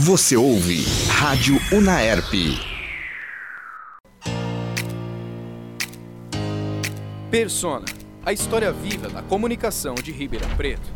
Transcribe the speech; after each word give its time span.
Você 0.00 0.36
ouve 0.36 0.84
Rádio 1.08 1.58
Unaerp. 1.72 2.32
Persona, 7.28 7.84
a 8.24 8.32
história 8.32 8.70
viva 8.72 9.08
da 9.08 9.22
comunicação 9.22 9.96
de 9.96 10.12
Ribeirão 10.12 10.48
Preto. 10.50 10.88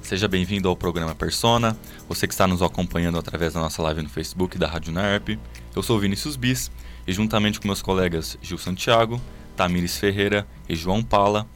Seja 0.00 0.26
bem-vindo 0.26 0.66
ao 0.66 0.74
programa 0.74 1.14
Persona, 1.14 1.76
você 2.08 2.26
que 2.26 2.32
está 2.32 2.46
nos 2.46 2.62
acompanhando 2.62 3.18
através 3.18 3.52
da 3.52 3.60
nossa 3.60 3.82
live 3.82 4.00
no 4.00 4.08
Facebook 4.08 4.56
da 4.56 4.66
Rádio 4.66 4.92
Unaerp. 4.92 5.38
Eu 5.76 5.82
sou 5.82 6.00
Vinícius 6.00 6.36
Bis 6.36 6.70
e 7.06 7.12
juntamente 7.12 7.60
com 7.60 7.68
meus 7.68 7.82
colegas 7.82 8.38
Gil 8.40 8.56
Santiago, 8.56 9.20
Tamires 9.54 9.98
Ferreira 9.98 10.46
e 10.66 10.74
João 10.74 11.02
Pala, 11.02 11.46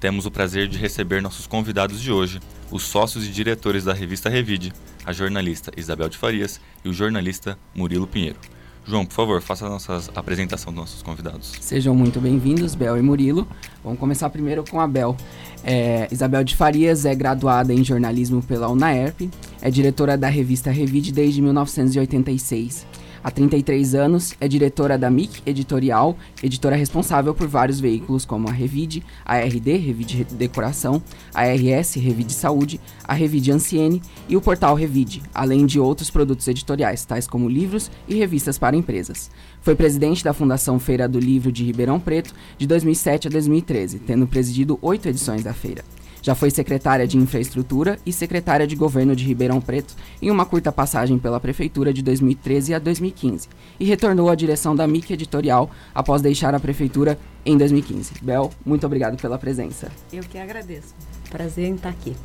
temos 0.00 0.26
o 0.26 0.30
prazer 0.30 0.68
de 0.68 0.78
receber 0.78 1.22
nossos 1.22 1.46
convidados 1.46 2.00
de 2.00 2.12
hoje, 2.12 2.40
os 2.70 2.82
sócios 2.82 3.26
e 3.26 3.30
diretores 3.30 3.84
da 3.84 3.92
revista 3.92 4.28
Revide, 4.28 4.72
a 5.04 5.12
jornalista 5.12 5.72
Isabel 5.76 6.08
de 6.08 6.18
Farias 6.18 6.60
e 6.84 6.88
o 6.88 6.92
jornalista 6.92 7.58
Murilo 7.74 8.06
Pinheiro. 8.06 8.38
João, 8.86 9.04
por 9.04 9.14
favor, 9.14 9.42
faça 9.42 9.66
a 9.66 9.68
nossa 9.68 10.00
apresentação 10.14 10.72
dos 10.72 10.80
nossos 10.80 11.02
convidados. 11.02 11.52
Sejam 11.60 11.92
muito 11.92 12.20
bem-vindos, 12.20 12.76
Bel 12.76 12.96
e 12.96 13.02
Murilo. 13.02 13.48
Vamos 13.82 13.98
começar 13.98 14.30
primeiro 14.30 14.64
com 14.68 14.80
a 14.80 14.86
Bel. 14.86 15.16
É, 15.64 16.06
Isabel 16.12 16.44
de 16.44 16.54
Farias 16.54 17.04
é 17.04 17.12
graduada 17.12 17.74
em 17.74 17.82
jornalismo 17.82 18.40
pela 18.42 18.68
UNAERP, 18.68 19.28
é 19.60 19.70
diretora 19.70 20.16
da 20.16 20.28
revista 20.28 20.70
Revide 20.70 21.10
desde 21.10 21.42
1986 21.42 22.86
Há 23.26 23.30
33 23.32 23.96
anos, 23.96 24.36
é 24.40 24.46
diretora 24.46 24.96
da 24.96 25.10
MIC 25.10 25.42
Editorial, 25.44 26.16
editora 26.40 26.76
responsável 26.76 27.34
por 27.34 27.48
vários 27.48 27.80
veículos 27.80 28.24
como 28.24 28.48
a 28.48 28.52
Revide, 28.52 29.02
a 29.24 29.40
RD, 29.40 29.78
Revide 29.78 30.24
Decoração, 30.30 31.02
a 31.34 31.42
RS, 31.42 31.96
Revide 31.96 32.32
Saúde, 32.32 32.80
a 33.02 33.14
Revide 33.14 33.50
Anciene 33.50 34.00
e 34.28 34.36
o 34.36 34.40
portal 34.40 34.76
Revide, 34.76 35.24
além 35.34 35.66
de 35.66 35.80
outros 35.80 36.08
produtos 36.08 36.46
editoriais, 36.46 37.04
tais 37.04 37.26
como 37.26 37.48
livros 37.48 37.90
e 38.06 38.14
revistas 38.14 38.58
para 38.58 38.76
empresas. 38.76 39.28
Foi 39.60 39.74
presidente 39.74 40.22
da 40.22 40.32
Fundação 40.32 40.78
Feira 40.78 41.08
do 41.08 41.18
Livro 41.18 41.50
de 41.50 41.64
Ribeirão 41.64 41.98
Preto 41.98 42.32
de 42.56 42.64
2007 42.64 43.26
a 43.26 43.30
2013, 43.32 43.98
tendo 43.98 44.28
presidido 44.28 44.78
oito 44.80 45.08
edições 45.08 45.42
da 45.42 45.52
feira. 45.52 45.82
Já 46.26 46.34
foi 46.34 46.50
secretária 46.50 47.06
de 47.06 47.16
Infraestrutura 47.16 48.00
e 48.04 48.12
secretária 48.12 48.66
de 48.66 48.74
Governo 48.74 49.14
de 49.14 49.24
Ribeirão 49.24 49.60
Preto 49.60 49.94
em 50.20 50.28
uma 50.28 50.44
curta 50.44 50.72
passagem 50.72 51.20
pela 51.20 51.38
Prefeitura 51.38 51.92
de 51.92 52.02
2013 52.02 52.74
a 52.74 52.80
2015 52.80 53.48
e 53.78 53.84
retornou 53.84 54.28
à 54.28 54.34
direção 54.34 54.74
da 54.74 54.88
MIC 54.88 55.12
Editorial 55.12 55.70
após 55.94 56.20
deixar 56.20 56.52
a 56.52 56.58
Prefeitura 56.58 57.16
em 57.44 57.56
2015. 57.56 58.14
Bel, 58.22 58.50
muito 58.64 58.84
obrigado 58.84 59.16
pela 59.16 59.38
presença. 59.38 59.88
Eu 60.12 60.24
que 60.24 60.36
agradeço. 60.36 60.96
Prazer 61.30 61.68
em 61.68 61.76
estar 61.76 61.90
aqui. 61.90 62.16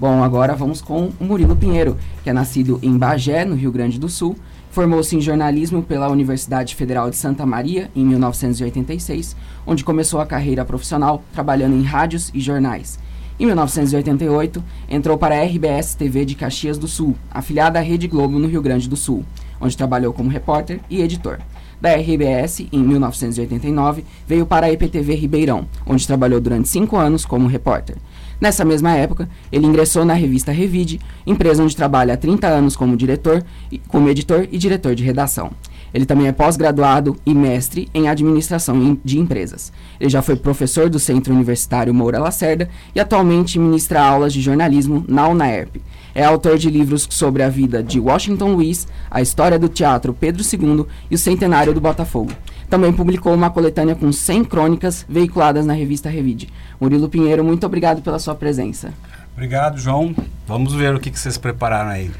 Bom, 0.00 0.24
agora 0.24 0.54
vamos 0.54 0.80
com 0.80 1.12
o 1.20 1.24
Murilo 1.24 1.54
Pinheiro, 1.54 1.98
que 2.24 2.30
é 2.30 2.32
nascido 2.32 2.80
em 2.82 2.96
Bagé, 2.96 3.44
no 3.44 3.54
Rio 3.54 3.70
Grande 3.70 4.00
do 4.00 4.08
Sul, 4.08 4.34
Formou-se 4.70 5.14
em 5.14 5.20
jornalismo 5.20 5.82
pela 5.82 6.08
Universidade 6.08 6.74
Federal 6.74 7.10
de 7.10 7.16
Santa 7.16 7.44
Maria 7.44 7.90
em 7.94 8.06
1986, 8.06 9.36
onde 9.66 9.84
começou 9.84 10.18
a 10.18 10.24
carreira 10.24 10.64
profissional 10.64 11.22
trabalhando 11.34 11.76
em 11.76 11.82
rádios 11.82 12.30
e 12.32 12.40
jornais. 12.40 12.98
Em 13.42 13.46
1988, 13.46 14.62
entrou 14.88 15.18
para 15.18 15.34
a 15.34 15.42
RBS 15.42 15.96
TV 15.96 16.24
de 16.24 16.36
Caxias 16.36 16.78
do 16.78 16.86
Sul, 16.86 17.16
afiliada 17.28 17.80
à 17.80 17.82
Rede 17.82 18.06
Globo 18.06 18.38
no 18.38 18.46
Rio 18.46 18.62
Grande 18.62 18.88
do 18.88 18.94
Sul, 18.94 19.24
onde 19.60 19.76
trabalhou 19.76 20.12
como 20.12 20.30
repórter 20.30 20.78
e 20.88 21.02
editor. 21.02 21.40
Da 21.80 21.92
RBS, 21.92 22.68
em 22.72 22.78
1989, 22.78 24.04
veio 24.28 24.46
para 24.46 24.66
a 24.66 24.72
EPTV 24.72 25.16
Ribeirão, 25.16 25.66
onde 25.84 26.06
trabalhou 26.06 26.40
durante 26.40 26.68
cinco 26.68 26.96
anos 26.96 27.24
como 27.24 27.48
repórter. 27.48 27.96
Nessa 28.40 28.64
mesma 28.64 28.92
época, 28.92 29.28
ele 29.50 29.66
ingressou 29.66 30.04
na 30.04 30.14
revista 30.14 30.52
Revide, 30.52 31.00
empresa 31.26 31.64
onde 31.64 31.74
trabalha 31.74 32.14
há 32.14 32.16
30 32.16 32.46
anos 32.46 32.76
como 32.76 32.96
diretor, 32.96 33.44
como 33.88 34.08
editor 34.08 34.46
e 34.52 34.56
diretor 34.56 34.94
de 34.94 35.02
redação. 35.02 35.50
Ele 35.92 36.06
também 36.06 36.26
é 36.26 36.32
pós-graduado 36.32 37.16
e 37.24 37.34
mestre 37.34 37.88
em 37.92 38.08
administração 38.08 38.98
de 39.04 39.18
empresas. 39.18 39.72
Ele 40.00 40.10
já 40.10 40.22
foi 40.22 40.36
professor 40.36 40.88
do 40.88 40.98
Centro 40.98 41.34
Universitário 41.34 41.92
Moura 41.92 42.18
Lacerda 42.18 42.68
e 42.94 43.00
atualmente 43.00 43.58
ministra 43.58 44.02
aulas 44.02 44.32
de 44.32 44.40
jornalismo 44.40 45.04
na 45.06 45.28
UNAERP. 45.28 45.80
É 46.14 46.24
autor 46.24 46.58
de 46.58 46.70
livros 46.70 47.06
sobre 47.10 47.42
a 47.42 47.48
vida 47.48 47.82
de 47.82 47.98
Washington 47.98 48.54
Luiz, 48.54 48.86
a 49.10 49.22
história 49.22 49.58
do 49.58 49.68
teatro 49.68 50.12
Pedro 50.12 50.42
II 50.42 50.84
e 51.10 51.14
o 51.14 51.18
centenário 51.18 51.72
do 51.72 51.80
Botafogo. 51.80 52.32
Também 52.68 52.92
publicou 52.92 53.34
uma 53.34 53.50
coletânea 53.50 53.94
com 53.94 54.10
100 54.10 54.44
crônicas 54.44 55.04
veiculadas 55.08 55.66
na 55.66 55.74
revista 55.74 56.08
Revide. 56.08 56.48
Murilo 56.80 57.08
Pinheiro, 57.08 57.44
muito 57.44 57.66
obrigado 57.66 58.02
pela 58.02 58.18
sua 58.18 58.34
presença. 58.34 58.92
Obrigado, 59.34 59.78
João. 59.78 60.14
Vamos 60.46 60.74
ver 60.74 60.94
o 60.94 61.00
que, 61.00 61.10
que 61.10 61.18
vocês 61.18 61.38
prepararam 61.38 61.90
aí. 61.90 62.10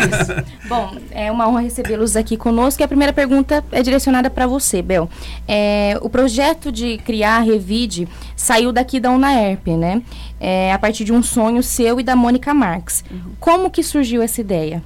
Bom, 0.68 0.94
é 1.10 1.32
uma 1.32 1.48
honra 1.48 1.60
recebê-los 1.62 2.16
aqui 2.16 2.36
conosco. 2.36 2.82
E 2.82 2.84
a 2.84 2.88
primeira 2.88 3.12
pergunta 3.12 3.64
é 3.72 3.82
direcionada 3.82 4.28
para 4.28 4.46
você, 4.46 4.82
Bel. 4.82 5.08
É, 5.48 5.98
o 6.02 6.10
projeto 6.10 6.70
de 6.70 6.98
criar 6.98 7.36
a 7.36 7.40
Revide 7.40 8.06
saiu 8.36 8.72
daqui 8.72 9.00
da 9.00 9.10
UNAERP, 9.10 9.68
né? 9.68 10.02
É, 10.38 10.72
a 10.72 10.78
partir 10.78 11.04
de 11.04 11.12
um 11.12 11.22
sonho 11.22 11.62
seu 11.62 11.98
e 11.98 12.02
da 12.02 12.14
Mônica 12.14 12.52
Marx. 12.52 13.02
Uhum. 13.10 13.32
Como 13.40 13.70
que 13.70 13.82
surgiu 13.82 14.20
essa 14.20 14.40
ideia? 14.42 14.82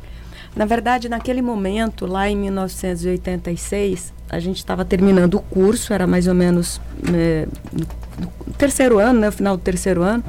Na 0.54 0.64
verdade, 0.66 1.08
naquele 1.08 1.42
momento, 1.42 2.06
lá 2.06 2.28
em 2.30 2.36
1986, 2.36 4.12
a 4.30 4.38
gente 4.38 4.58
estava 4.58 4.84
terminando 4.84 5.34
o 5.34 5.40
curso, 5.40 5.92
era 5.92 6.06
mais 6.06 6.28
ou 6.28 6.34
menos 6.34 6.80
é, 7.12 7.48
no 7.72 8.54
terceiro 8.56 9.00
ano, 9.00 9.18
né? 9.18 9.26
No 9.26 9.32
final 9.32 9.56
do 9.56 9.62
terceiro 9.62 10.02
ano. 10.02 10.22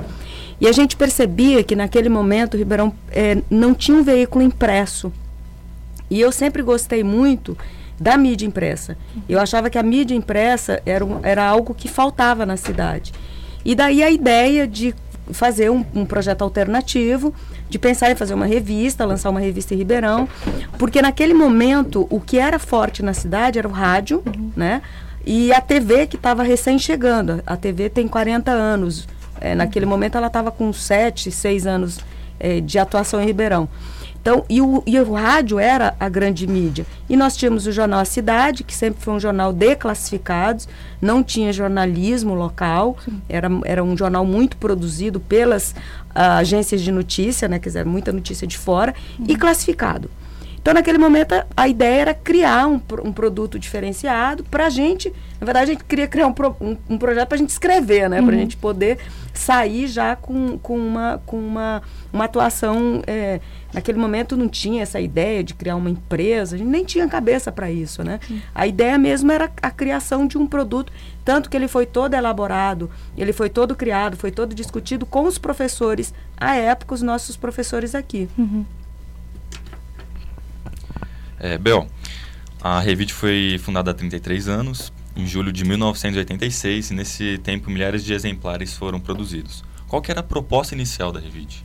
E 0.59 0.67
a 0.67 0.71
gente 0.71 0.95
percebia 0.95 1.63
que 1.63 1.75
naquele 1.75 2.09
momento 2.09 2.53
o 2.53 2.57
Ribeirão 2.57 2.93
é, 3.11 3.37
não 3.49 3.73
tinha 3.73 3.97
um 3.97 4.03
veículo 4.03 4.43
impresso. 4.43 5.11
E 6.09 6.21
eu 6.21 6.31
sempre 6.31 6.61
gostei 6.61 7.03
muito 7.03 7.57
da 7.99 8.17
mídia 8.17 8.45
impressa. 8.45 8.97
Eu 9.27 9.39
achava 9.39 9.69
que 9.69 9.77
a 9.77 9.83
mídia 9.83 10.15
impressa 10.15 10.81
era, 10.85 11.03
um, 11.03 11.19
era 11.23 11.43
algo 11.43 11.73
que 11.73 11.87
faltava 11.87 12.45
na 12.45 12.57
cidade. 12.57 13.13
E 13.63 13.73
daí 13.73 14.03
a 14.03 14.11
ideia 14.11 14.67
de 14.67 14.93
fazer 15.31 15.71
um, 15.71 15.83
um, 15.95 16.05
projeto 16.05 16.43
alternativo, 16.43 17.33
de 17.69 17.79
pensar 17.79 18.11
em 18.11 18.15
fazer 18.15 18.33
uma 18.33 18.45
revista, 18.45 19.05
lançar 19.05 19.29
uma 19.29 19.39
revista 19.39 19.73
em 19.73 19.77
Ribeirão, 19.77 20.29
porque 20.77 21.01
naquele 21.01 21.33
momento 21.33 22.05
o 22.09 22.19
que 22.19 22.37
era 22.37 22.59
forte 22.59 23.01
na 23.01 23.13
cidade 23.13 23.57
era 23.57 23.67
o 23.67 23.71
rádio, 23.71 24.21
uhum. 24.25 24.51
né? 24.55 24.81
E 25.25 25.51
a 25.51 25.59
TV 25.59 26.05
que 26.05 26.17
estava 26.17 26.43
recém 26.43 26.77
chegando. 26.77 27.41
A 27.47 27.57
TV 27.57 27.89
tem 27.89 28.07
40 28.07 28.51
anos. 28.51 29.07
É, 29.41 29.55
naquele 29.55 29.85
momento 29.85 30.17
ela 30.17 30.27
estava 30.27 30.51
com 30.51 30.71
7, 30.71 31.31
6 31.31 31.67
anos 31.67 31.99
é, 32.39 32.61
de 32.61 32.79
atuação 32.79 33.21
em 33.21 33.25
Ribeirão. 33.25 33.69
Então, 34.25 34.43
e 34.49 34.59
o, 34.59 34.81
e 34.87 34.99
o 34.99 35.13
rádio 35.13 35.59
era 35.59 35.95
a 35.99 36.09
grande 36.09 36.47
mídia. 36.47 36.83
E 37.07 37.15
nós 37.15 37.37
tínhamos 37.37 37.67
o 37.67 37.71
jornal 37.71 37.99
A 37.99 38.05
Cidade, 38.05 38.63
que 38.63 38.73
sempre 38.73 38.99
foi 38.99 39.13
um 39.13 39.19
jornal 39.19 39.53
de 39.53 39.75
classificados, 39.75 40.67
não 40.99 41.23
tinha 41.23 41.53
jornalismo 41.53 42.33
local, 42.33 42.97
era, 43.29 43.47
era 43.65 43.83
um 43.83 43.95
jornal 43.95 44.25
muito 44.25 44.57
produzido 44.57 45.19
pelas 45.19 45.73
uh, 45.73 46.39
agências 46.39 46.81
de 46.81 46.91
notícia, 46.91 47.47
né, 47.47 47.59
quer 47.59 47.69
dizer, 47.69 47.85
muita 47.85 48.11
notícia 48.11 48.47
de 48.47 48.57
fora, 48.57 48.95
uhum. 49.19 49.25
e 49.29 49.35
classificado. 49.35 50.09
Então, 50.65 50.73
naquele 50.73 50.97
momento, 50.97 51.35
a 51.55 51.67
ideia 51.67 52.01
era 52.01 52.13
criar 52.15 52.65
um, 52.65 52.81
um 53.03 53.13
produto 53.13 53.59
diferenciado 53.59 54.43
para 54.45 54.65
a 54.65 54.69
gente. 54.71 55.13
Na 55.39 55.45
verdade, 55.45 55.69
a 55.69 55.73
gente 55.75 55.83
queria 55.83 56.07
criar 56.07 56.25
um, 56.25 56.33
pro, 56.33 56.57
um, 56.59 56.75
um 56.89 56.97
projeto 56.97 57.27
para 57.27 57.35
a 57.35 57.37
gente 57.37 57.51
escrever, 57.51 58.09
né? 58.09 58.19
Uhum. 58.19 58.25
Para 58.25 58.35
a 58.35 58.39
gente 58.39 58.57
poder 58.57 58.97
sair 59.31 59.85
já 59.85 60.15
com, 60.15 60.57
com, 60.57 60.75
uma, 60.75 61.21
com 61.23 61.37
uma, 61.37 61.83
uma 62.11 62.25
atuação. 62.25 63.03
É, 63.05 63.39
naquele 63.71 63.99
momento 63.99 64.35
não 64.35 64.49
tinha 64.49 64.81
essa 64.81 64.99
ideia 64.99 65.43
de 65.43 65.53
criar 65.53 65.75
uma 65.75 65.87
empresa, 65.91 66.55
a 66.55 66.57
gente 66.57 66.67
nem 66.67 66.83
tinha 66.83 67.07
cabeça 67.07 67.51
para 67.51 67.69
isso, 67.69 68.03
né? 68.03 68.19
Uhum. 68.27 68.41
A 68.55 68.65
ideia 68.65 68.97
mesmo 68.97 69.31
era 69.31 69.51
a 69.61 69.69
criação 69.69 70.25
de 70.25 70.35
um 70.35 70.47
produto, 70.47 70.91
tanto 71.23 71.47
que 71.47 71.55
ele 71.55 71.67
foi 71.67 71.85
todo 71.85 72.15
elaborado, 72.15 72.89
ele 73.15 73.33
foi 73.33 73.51
todo 73.51 73.75
criado, 73.75 74.17
foi 74.17 74.31
todo 74.31 74.55
discutido 74.55 75.05
com 75.05 75.25
os 75.25 75.37
professores, 75.37 76.11
à 76.35 76.55
época, 76.55 76.95
os 76.95 77.03
nossos 77.03 77.37
professores 77.37 77.93
aqui. 77.93 78.27
Uhum. 78.35 78.65
É, 81.45 81.59
Bel, 81.59 81.85
a 82.59 82.79
Revit 82.79 83.13
foi 83.13 83.59
fundada 83.59 83.91
há 83.91 83.93
33 83.93 84.47
anos, 84.47 84.91
em 85.15 85.27
julho 85.27 85.53
de 85.53 85.63
1986, 85.63 86.89
e 86.89 86.93
nesse 86.95 87.37
tempo 87.37 87.69
milhares 87.69 88.03
de 88.03 88.15
exemplares 88.15 88.73
foram 88.73 88.99
produzidos. 88.99 89.63
Qual 89.87 90.01
que 90.01 90.09
era 90.09 90.21
a 90.21 90.23
proposta 90.23 90.73
inicial 90.73 91.11
da 91.11 91.19
Revit? 91.19 91.63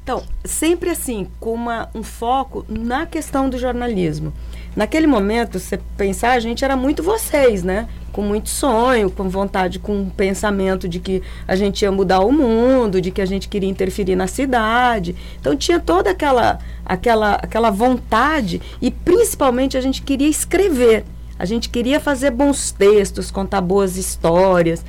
Então, 0.00 0.24
sempre 0.44 0.90
assim, 0.90 1.26
com 1.40 1.52
uma, 1.52 1.90
um 1.92 2.04
foco 2.04 2.64
na 2.68 3.04
questão 3.04 3.50
do 3.50 3.58
jornalismo. 3.58 4.32
Naquele 4.76 5.06
momento, 5.06 5.58
você 5.58 5.80
pensar, 5.96 6.32
a 6.32 6.38
gente 6.38 6.62
era 6.62 6.76
muito 6.76 7.02
vocês, 7.02 7.62
né? 7.62 7.88
Com 8.12 8.20
muito 8.20 8.50
sonho, 8.50 9.10
com 9.10 9.26
vontade, 9.26 9.78
com 9.78 10.02
um 10.02 10.10
pensamento 10.10 10.86
de 10.86 11.00
que 11.00 11.22
a 11.48 11.56
gente 11.56 11.80
ia 11.80 11.90
mudar 11.90 12.20
o 12.20 12.30
mundo, 12.30 13.00
de 13.00 13.10
que 13.10 13.22
a 13.22 13.26
gente 13.26 13.48
queria 13.48 13.70
interferir 13.70 14.14
na 14.14 14.26
cidade. 14.26 15.16
Então 15.40 15.56
tinha 15.56 15.80
toda 15.80 16.10
aquela, 16.10 16.58
aquela, 16.84 17.36
aquela 17.36 17.70
vontade 17.70 18.60
e 18.82 18.90
principalmente 18.90 19.78
a 19.78 19.80
gente 19.80 20.02
queria 20.02 20.28
escrever. 20.28 21.06
A 21.38 21.46
gente 21.46 21.70
queria 21.70 21.98
fazer 21.98 22.30
bons 22.30 22.70
textos, 22.70 23.30
contar 23.30 23.62
boas 23.62 23.96
histórias. 23.96 24.84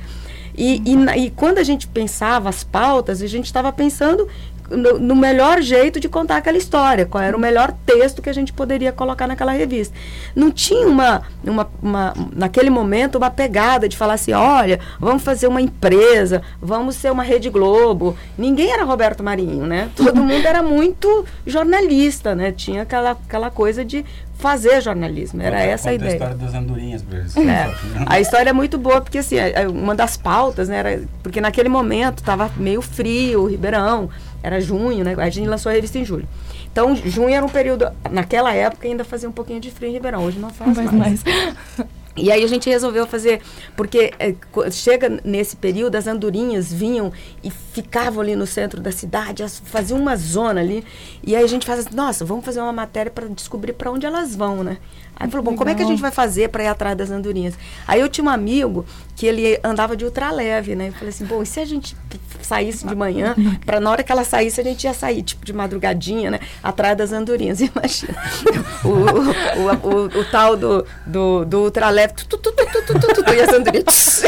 E, 0.54 0.82
e, 0.84 1.24
e, 1.26 1.30
quando 1.30 1.58
a 1.58 1.62
gente 1.62 1.86
pensava 1.86 2.48
as 2.48 2.64
pautas, 2.64 3.22
a 3.22 3.26
gente 3.26 3.46
estava 3.46 3.72
pensando 3.72 4.26
no, 4.70 4.98
no, 4.98 5.16
melhor 5.16 5.60
jeito 5.62 5.98
de 5.98 6.08
contar 6.08 6.36
aquela 6.36 6.58
história, 6.58 7.06
qual 7.06 7.22
era 7.22 7.36
o 7.36 7.40
melhor 7.40 7.72
texto 7.86 8.20
que 8.20 8.28
a 8.28 8.32
gente 8.32 8.52
poderia 8.52 8.92
colocar 8.92 9.26
naquela 9.26 9.52
revista. 9.52 9.94
Não 10.34 10.50
tinha 10.50 10.86
uma, 10.86 11.22
uma, 11.44 11.68
uma 11.82 12.14
naquele 12.34 12.70
momento, 12.70 13.16
uma 13.16 13.30
pegada 13.30 13.88
de 13.88 13.96
falar 13.96 14.14
assim, 14.14 14.32
olha, 14.32 14.78
vamos 15.00 15.22
fazer 15.22 15.46
uma 15.46 15.60
empresa, 15.60 16.42
vamos 16.60 16.96
ser 16.96 17.10
uma 17.10 17.22
Rede 17.22 17.50
Globo. 17.50 18.16
Ninguém 18.36 18.70
era 18.70 18.84
Roberto 18.84 19.22
Marinho, 19.22 19.66
né? 19.66 19.90
Todo 19.96 20.22
mundo 20.22 20.46
era 20.46 20.62
muito 20.62 21.24
jornalista, 21.46 22.34
né? 22.34 22.52
Tinha 22.52 22.82
aquela, 22.82 23.12
aquela 23.12 23.50
coisa 23.50 23.84
de 23.84 24.04
fazer 24.38 24.80
jornalismo. 24.80 25.42
Era 25.42 25.58
conta, 25.58 25.70
essa 25.70 25.90
a 25.90 25.94
ideia. 25.94 26.10
a 26.10 26.14
história 26.14 26.34
das 26.36 26.54
andorinhas, 26.54 27.04
é. 27.36 28.04
A 28.06 28.20
história 28.20 28.50
é 28.50 28.52
muito 28.52 28.78
boa, 28.78 29.00
porque 29.00 29.18
assim, 29.18 29.36
é, 29.36 29.62
é 29.62 29.68
uma 29.68 29.94
das 29.94 30.16
pautas, 30.16 30.68
né, 30.68 30.76
era, 30.78 31.02
porque 31.22 31.40
naquele 31.40 31.68
momento 31.68 32.18
estava 32.18 32.50
meio 32.56 32.80
frio, 32.80 33.42
o 33.42 33.46
Ribeirão, 33.46 34.08
era 34.42 34.60
junho, 34.60 35.04
né? 35.04 35.14
A 35.18 35.30
gente 35.30 35.48
lançou 35.48 35.70
a 35.70 35.74
revista 35.74 35.98
em 35.98 36.04
julho. 36.04 36.28
Então, 36.70 36.94
junho 36.94 37.30
era 37.30 37.44
um 37.44 37.48
período, 37.48 37.90
naquela 38.10 38.52
época 38.54 38.86
ainda 38.86 39.04
fazia 39.04 39.28
um 39.28 39.32
pouquinho 39.32 39.60
de 39.60 39.70
frio 39.70 39.88
em 39.88 39.92
Ribeirão, 39.92 40.24
hoje 40.24 40.38
não 40.38 40.50
faz, 40.50 40.68
não 40.68 40.74
faz 40.74 40.92
mais. 40.92 41.24
mais. 41.24 41.88
E 42.20 42.30
aí 42.30 42.44
a 42.44 42.46
gente 42.46 42.68
resolveu 42.68 43.06
fazer, 43.06 43.40
porque 43.76 44.12
é, 44.18 44.34
chega 44.70 45.20
nesse 45.24 45.56
período, 45.56 45.96
as 45.96 46.06
andorinhas 46.06 46.72
vinham 46.72 47.12
e 47.42 47.50
ficavam 47.50 48.20
ali 48.20 48.34
no 48.34 48.46
centro 48.46 48.80
da 48.80 48.92
cidade, 48.92 49.44
faziam 49.64 49.98
uma 49.98 50.16
zona 50.16 50.60
ali. 50.60 50.84
E 51.22 51.34
aí 51.34 51.44
a 51.44 51.48
gente 51.48 51.66
faz 51.66 51.80
assim, 51.80 51.94
nossa, 51.94 52.24
vamos 52.24 52.44
fazer 52.44 52.60
uma 52.60 52.72
matéria 52.72 53.10
para 53.10 53.26
descobrir 53.28 53.72
para 53.72 53.90
onde 53.90 54.06
elas 54.06 54.34
vão, 54.34 54.62
né? 54.62 54.78
Aí 55.20 55.28
falou, 55.28 55.44
bom, 55.44 55.56
como 55.56 55.68
é 55.68 55.74
que 55.74 55.82
a 55.82 55.86
gente 55.86 56.00
vai 56.00 56.12
fazer 56.12 56.48
para 56.48 56.62
ir 56.62 56.68
atrás 56.68 56.96
das 56.96 57.10
andorinhas? 57.10 57.54
Aí 57.88 58.00
eu 58.00 58.08
tinha 58.08 58.24
um 58.24 58.28
amigo 58.28 58.86
que 59.16 59.26
ele 59.26 59.58
andava 59.64 59.96
de 59.96 60.04
ultraleve, 60.04 60.76
né? 60.76 60.88
Eu 60.88 60.92
falei 60.92 61.08
assim, 61.08 61.24
bom, 61.24 61.42
e 61.42 61.46
se 61.46 61.58
a 61.58 61.64
gente 61.64 61.96
saísse 62.40 62.86
de 62.86 62.94
manhã, 62.94 63.34
para 63.66 63.80
na 63.80 63.90
hora 63.90 64.04
que 64.04 64.12
ela 64.12 64.22
saísse, 64.22 64.60
a 64.60 64.64
gente 64.64 64.84
ia 64.84 64.94
sair, 64.94 65.22
tipo, 65.24 65.44
de 65.44 65.52
madrugadinha, 65.52 66.30
né? 66.30 66.40
Atrás 66.62 66.96
das 66.96 67.12
andorinhas. 67.12 67.58
Imagina. 67.60 68.14
o, 68.84 68.88
o, 68.88 69.90
o, 69.90 70.20
o, 70.20 70.24
tal 70.30 70.56
do, 70.56 70.86
do, 71.04 71.44
do 71.44 71.58
ultraleve, 71.64 72.07
tu, 72.08 72.26
tu, 72.26 72.38
tu, 72.38 72.52
tu, 72.52 72.82
tu, 72.86 72.98
tu, 72.98 73.22
tu, 73.22 73.34
e 73.34 73.40
as 73.40 73.52
andorinhas. 73.52 74.22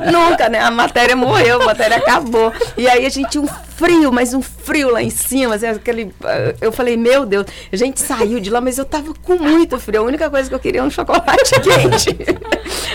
Nunca, 0.10 0.48
né? 0.48 0.60
A 0.60 0.70
matéria 0.70 1.16
morreu, 1.16 1.62
a 1.62 1.66
matéria 1.66 1.96
acabou. 1.96 2.52
E 2.76 2.88
aí 2.88 3.06
a 3.06 3.08
gente 3.08 3.30
tinha 3.30 3.42
um 3.42 3.48
frio, 3.76 4.12
mas 4.12 4.34
um 4.34 4.42
frio 4.42 4.90
lá 4.90 5.02
em 5.02 5.10
cima, 5.10 5.56
assim, 5.56 5.66
aquele, 5.66 6.14
eu 6.60 6.70
falei, 6.70 6.96
meu 6.96 7.26
Deus, 7.26 7.46
a 7.72 7.76
gente 7.76 8.00
saiu 8.00 8.38
de 8.40 8.48
lá, 8.48 8.60
mas 8.60 8.78
eu 8.78 8.84
tava 8.84 9.12
com 9.22 9.34
muito 9.36 9.78
frio, 9.78 10.00
a 10.00 10.04
única 10.04 10.30
coisa 10.30 10.48
que 10.48 10.54
eu 10.54 10.60
queria 10.60 10.80
era 10.80 10.86
um 10.86 10.90
chocolate 10.90 11.54
quente. 11.60 12.16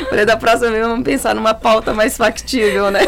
falei, 0.10 0.26
da 0.26 0.38
próxima 0.38 0.72
vez 0.72 0.88
vamos 0.88 1.04
pensar 1.04 1.36
numa 1.36 1.54
pauta 1.54 1.94
mais 1.94 2.16
factível, 2.16 2.90
né? 2.90 3.02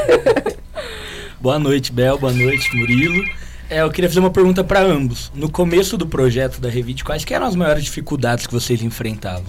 Boa 1.39 1.57
noite, 1.57 1.91
Bel, 1.91 2.17
boa 2.17 2.33
noite, 2.33 2.75
Murilo. 2.75 3.23
É, 3.71 3.81
eu 3.81 3.89
queria 3.89 4.09
fazer 4.09 4.19
uma 4.19 4.29
pergunta 4.29 4.65
para 4.65 4.81
ambos. 4.81 5.31
No 5.33 5.49
começo 5.49 5.95
do 5.95 6.05
projeto 6.05 6.59
da 6.59 6.67
Revit, 6.67 7.05
quais 7.05 7.23
eram 7.31 7.47
as 7.47 7.55
maiores 7.55 7.85
dificuldades 7.85 8.45
que 8.45 8.51
vocês 8.51 8.83
enfrentavam? 8.83 9.45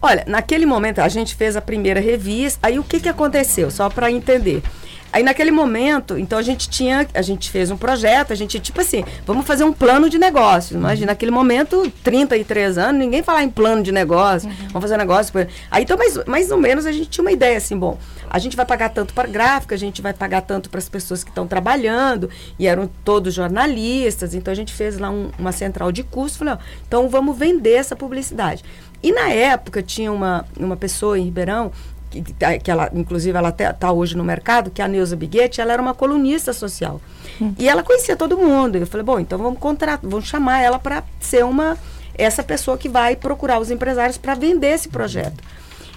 Olha, 0.00 0.24
naquele 0.26 0.64
momento 0.64 1.00
a 1.00 1.08
gente 1.10 1.34
fez 1.34 1.54
a 1.54 1.60
primeira 1.60 2.00
revista, 2.00 2.58
aí 2.66 2.78
o 2.78 2.82
que, 2.82 2.98
que 2.98 3.10
aconteceu? 3.10 3.70
Só 3.70 3.90
para 3.90 4.10
entender. 4.10 4.62
Aí 5.12 5.22
naquele 5.22 5.50
momento, 5.50 6.16
então 6.16 6.38
a 6.38 6.42
gente 6.42 6.68
tinha, 6.68 7.06
a 7.12 7.22
gente 7.22 7.50
fez 7.50 7.70
um 7.70 7.76
projeto, 7.76 8.32
a 8.32 8.36
gente, 8.36 8.60
tipo 8.60 8.80
assim, 8.80 9.04
vamos 9.26 9.46
fazer 9.46 9.64
um 9.64 9.72
plano 9.72 10.08
de 10.08 10.18
negócio. 10.18 10.76
Imagina, 10.76 11.12
naquele 11.12 11.32
momento, 11.32 11.90
33 12.04 12.78
anos, 12.78 13.00
ninguém 13.00 13.22
falar 13.22 13.42
em 13.42 13.50
plano 13.50 13.82
de 13.82 13.90
negócio, 13.90 14.48
uhum. 14.48 14.56
vamos 14.68 14.82
fazer 14.82 14.94
um 14.94 14.98
negócio. 14.98 15.48
Aí 15.70 15.82
então, 15.82 15.96
mais, 15.96 16.24
mais 16.26 16.50
ou 16.50 16.58
menos, 16.58 16.86
a 16.86 16.92
gente 16.92 17.08
tinha 17.08 17.22
uma 17.22 17.32
ideia 17.32 17.58
assim, 17.58 17.76
bom, 17.76 17.98
a 18.28 18.38
gente 18.38 18.56
vai 18.56 18.64
pagar 18.64 18.90
tanto 18.90 19.12
para 19.12 19.26
gráfica, 19.26 19.74
a 19.74 19.78
gente 19.78 20.00
vai 20.00 20.14
pagar 20.14 20.42
tanto 20.42 20.70
para 20.70 20.78
as 20.78 20.88
pessoas 20.88 21.24
que 21.24 21.30
estão 21.30 21.46
trabalhando, 21.46 22.30
e 22.58 22.68
eram 22.68 22.88
todos 23.04 23.34
jornalistas, 23.34 24.34
então 24.34 24.52
a 24.52 24.54
gente 24.54 24.72
fez 24.72 24.98
lá 24.98 25.10
um, 25.10 25.30
uma 25.36 25.50
central 25.50 25.90
de 25.90 26.04
custo, 26.04 26.44
então 26.86 27.08
vamos 27.08 27.36
vender 27.36 27.74
essa 27.74 27.96
publicidade. 27.96 28.64
E 29.02 29.12
na 29.12 29.30
época 29.30 29.82
tinha 29.82 30.12
uma, 30.12 30.46
uma 30.58 30.76
pessoa 30.76 31.18
em 31.18 31.24
Ribeirão 31.24 31.72
que, 32.10 32.32
tá, 32.32 32.58
que 32.58 32.70
ela, 32.70 32.90
inclusive, 32.92 33.36
ela 33.36 33.50
está 33.50 33.92
hoje 33.92 34.16
no 34.16 34.24
mercado, 34.24 34.70
que 34.70 34.82
é 34.82 34.84
a 34.84 34.88
Neuza 34.88 35.14
Biguete, 35.14 35.60
ela 35.60 35.72
era 35.72 35.80
uma 35.80 35.94
colunista 35.94 36.52
social. 36.52 37.00
Hum. 37.40 37.54
E 37.58 37.68
ela 37.68 37.82
conhecia 37.82 38.16
todo 38.16 38.36
mundo. 38.36 38.76
Eu 38.76 38.86
falei, 38.86 39.04
bom, 39.04 39.20
então 39.20 39.38
vamos 39.38 39.60
contratar, 39.60 40.00
vamos 40.02 40.26
chamar 40.26 40.60
ela 40.60 40.78
para 40.78 41.04
ser 41.20 41.44
uma 41.44 41.78
essa 42.14 42.42
pessoa 42.42 42.76
que 42.76 42.88
vai 42.88 43.16
procurar 43.16 43.58
os 43.58 43.70
empresários 43.70 44.18
para 44.18 44.34
vender 44.34 44.74
esse 44.74 44.88
projeto. 44.88 45.42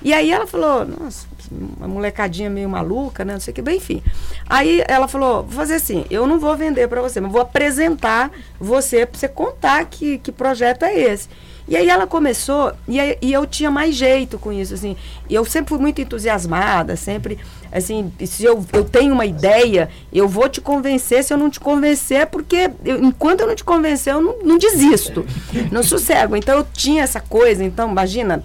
E 0.01 0.13
aí 0.13 0.31
ela 0.31 0.45
falou, 0.45 0.85
nossa, 0.85 1.25
uma 1.51 1.87
molecadinha 1.87 2.49
meio 2.49 2.69
maluca, 2.69 3.23
né? 3.23 3.33
Não 3.33 3.39
sei 3.39 3.51
o 3.51 3.55
que, 3.55 3.61
bem, 3.61 3.77
enfim. 3.77 4.01
Aí 4.49 4.83
ela 4.87 5.07
falou, 5.07 5.43
vou 5.43 5.51
fazer 5.51 5.75
assim, 5.75 6.05
eu 6.09 6.27
não 6.27 6.39
vou 6.39 6.55
vender 6.57 6.87
para 6.87 7.01
você, 7.01 7.21
mas 7.21 7.31
vou 7.31 7.41
apresentar 7.41 8.31
você 8.59 9.05
para 9.05 9.19
você 9.19 9.27
contar 9.27 9.85
que, 9.85 10.17
que 10.17 10.31
projeto 10.31 10.83
é 10.83 10.97
esse. 10.97 11.29
E 11.67 11.77
aí 11.77 11.89
ela 11.89 12.05
começou, 12.05 12.73
e, 12.87 12.99
aí, 12.99 13.17
e 13.21 13.31
eu 13.31 13.45
tinha 13.45 13.71
mais 13.71 13.95
jeito 13.95 14.37
com 14.37 14.51
isso, 14.51 14.73
assim. 14.73 14.97
E 15.29 15.33
eu 15.33 15.45
sempre 15.45 15.69
fui 15.69 15.79
muito 15.79 16.01
entusiasmada, 16.01 16.95
sempre, 16.95 17.39
assim, 17.71 18.11
se 18.25 18.43
eu, 18.43 18.65
eu 18.73 18.83
tenho 18.83 19.13
uma 19.13 19.25
ideia, 19.25 19.89
eu 20.11 20.27
vou 20.27 20.49
te 20.49 20.59
convencer, 20.59 21.23
se 21.23 21.33
eu 21.33 21.37
não 21.37 21.49
te 21.49 21.59
convencer, 21.59 22.21
é 22.21 22.25
porque 22.25 22.69
eu, 22.83 23.03
enquanto 23.03 23.41
eu 23.41 23.47
não 23.47 23.55
te 23.55 23.63
convencer, 23.63 24.13
eu 24.13 24.21
não, 24.21 24.35
não 24.43 24.57
desisto, 24.57 25.25
não 25.71 25.83
sossego. 25.83 26.35
Então 26.35 26.57
eu 26.57 26.67
tinha 26.73 27.03
essa 27.03 27.21
coisa, 27.21 27.63
então, 27.63 27.89
imagina, 27.89 28.43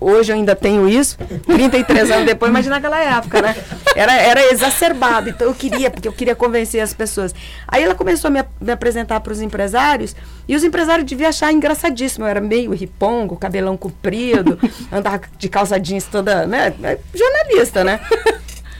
Hoje 0.00 0.32
eu 0.32 0.36
ainda 0.36 0.56
tenho 0.56 0.88
isso, 0.88 1.16
33 1.46 2.10
anos 2.10 2.26
depois, 2.26 2.50
imagina 2.50 2.76
naquela 2.76 2.98
época, 3.00 3.40
né? 3.40 3.54
Era, 3.94 4.12
era 4.14 4.52
exacerbado, 4.52 5.30
então 5.30 5.46
eu 5.46 5.54
queria, 5.54 5.88
porque 5.90 6.08
eu 6.08 6.12
queria 6.12 6.34
convencer 6.34 6.80
as 6.80 6.92
pessoas. 6.92 7.32
Aí 7.66 7.84
ela 7.84 7.94
começou 7.94 8.28
a 8.28 8.30
me, 8.30 8.44
me 8.60 8.72
apresentar 8.72 9.20
para 9.20 9.32
os 9.32 9.40
empresários, 9.40 10.16
e 10.48 10.56
os 10.56 10.64
empresários 10.64 11.08
deviam 11.08 11.28
achar 11.28 11.52
engraçadíssimo. 11.52 12.24
Eu 12.24 12.28
era 12.28 12.40
meio 12.40 12.72
ripongo, 12.72 13.36
cabelão 13.36 13.76
comprido, 13.76 14.58
andava 14.90 15.20
de 15.38 15.48
calça 15.48 15.78
jeans 15.78 16.06
toda, 16.06 16.44
né? 16.44 16.74
Jornalista, 17.14 17.84
né? 17.84 18.00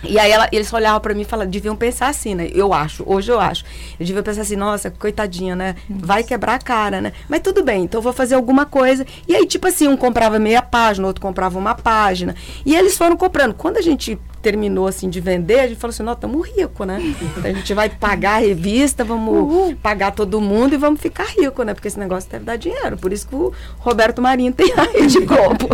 E 0.03 0.19
aí 0.19 0.31
ela, 0.31 0.49
eles 0.53 0.73
olhavam 0.73 1.01
para 1.01 1.15
mim 1.15 1.23
e 1.23 1.25
falavam, 1.25 1.51
deviam 1.51 1.77
pensar 1.77 2.09
assim, 2.09 2.35
né? 2.35 2.49
Eu 2.53 2.73
acho, 2.73 3.03
hoje 3.07 3.31
eu 3.31 3.41
acho. 3.41 3.65
Eu 3.99 4.07
devia 4.07 4.23
pensar 4.23 4.43
assim, 4.43 4.57
nossa, 4.57 4.91
coitadinha, 4.91 5.57
né? 5.57 5.77
Vai 5.89 6.23
quebrar 6.23 6.55
a 6.55 6.59
cara, 6.59 7.01
né? 7.01 7.13
Mas 7.29 7.41
tudo 7.41 7.63
bem, 7.63 7.85
então 7.85 7.99
eu 7.99 8.03
vou 8.03 8.13
fazer 8.13 8.35
alguma 8.35 8.65
coisa. 8.65 9.07
E 9.27 9.35
aí, 9.35 9.47
tipo 9.47 9.67
assim, 9.67 9.89
um 9.89 9.97
comprava 9.97 10.39
meia 10.39 10.63
página, 10.63 11.07
outro 11.07 11.21
comprava 11.21 11.59
uma 11.59 11.75
página. 11.75 12.35
E 12.65 12.75
eles 12.75 12.97
foram 12.97 13.17
comprando. 13.17 13.55
Quando 13.55 13.79
a 13.79 13.83
gente 13.83 14.19
terminou 14.43 14.87
assim 14.87 15.09
de 15.11 15.21
vender, 15.21 15.61
a 15.61 15.67
gente 15.69 15.79
falou 15.79 15.93
assim, 15.93 16.03
nós 16.03 16.17
estamos 16.17 16.49
ricos, 16.49 16.87
né? 16.87 16.99
Então, 17.39 17.45
a 17.51 17.53
gente 17.55 17.75
vai 17.75 17.89
pagar 17.89 18.37
a 18.37 18.39
revista, 18.39 19.05
vamos 19.05 19.35
Uhul. 19.35 19.77
pagar 19.83 20.13
todo 20.13 20.41
mundo 20.41 20.75
e 20.75 20.77
vamos 20.77 21.01
ficar 21.01 21.25
rico, 21.27 21.63
né? 21.63 21.75
Porque 21.75 21.89
esse 21.89 21.99
negócio 21.99 22.31
deve 22.31 22.45
dar 22.45 22.57
dinheiro. 22.57 22.97
Por 22.97 23.13
isso 23.13 23.27
que 23.29 23.35
o 23.35 23.53
Roberto 23.79 24.21
Marinho 24.23 24.53
tem 24.53 24.73
a 24.73 24.83
Rede 24.85 25.21
Globo. 25.27 25.69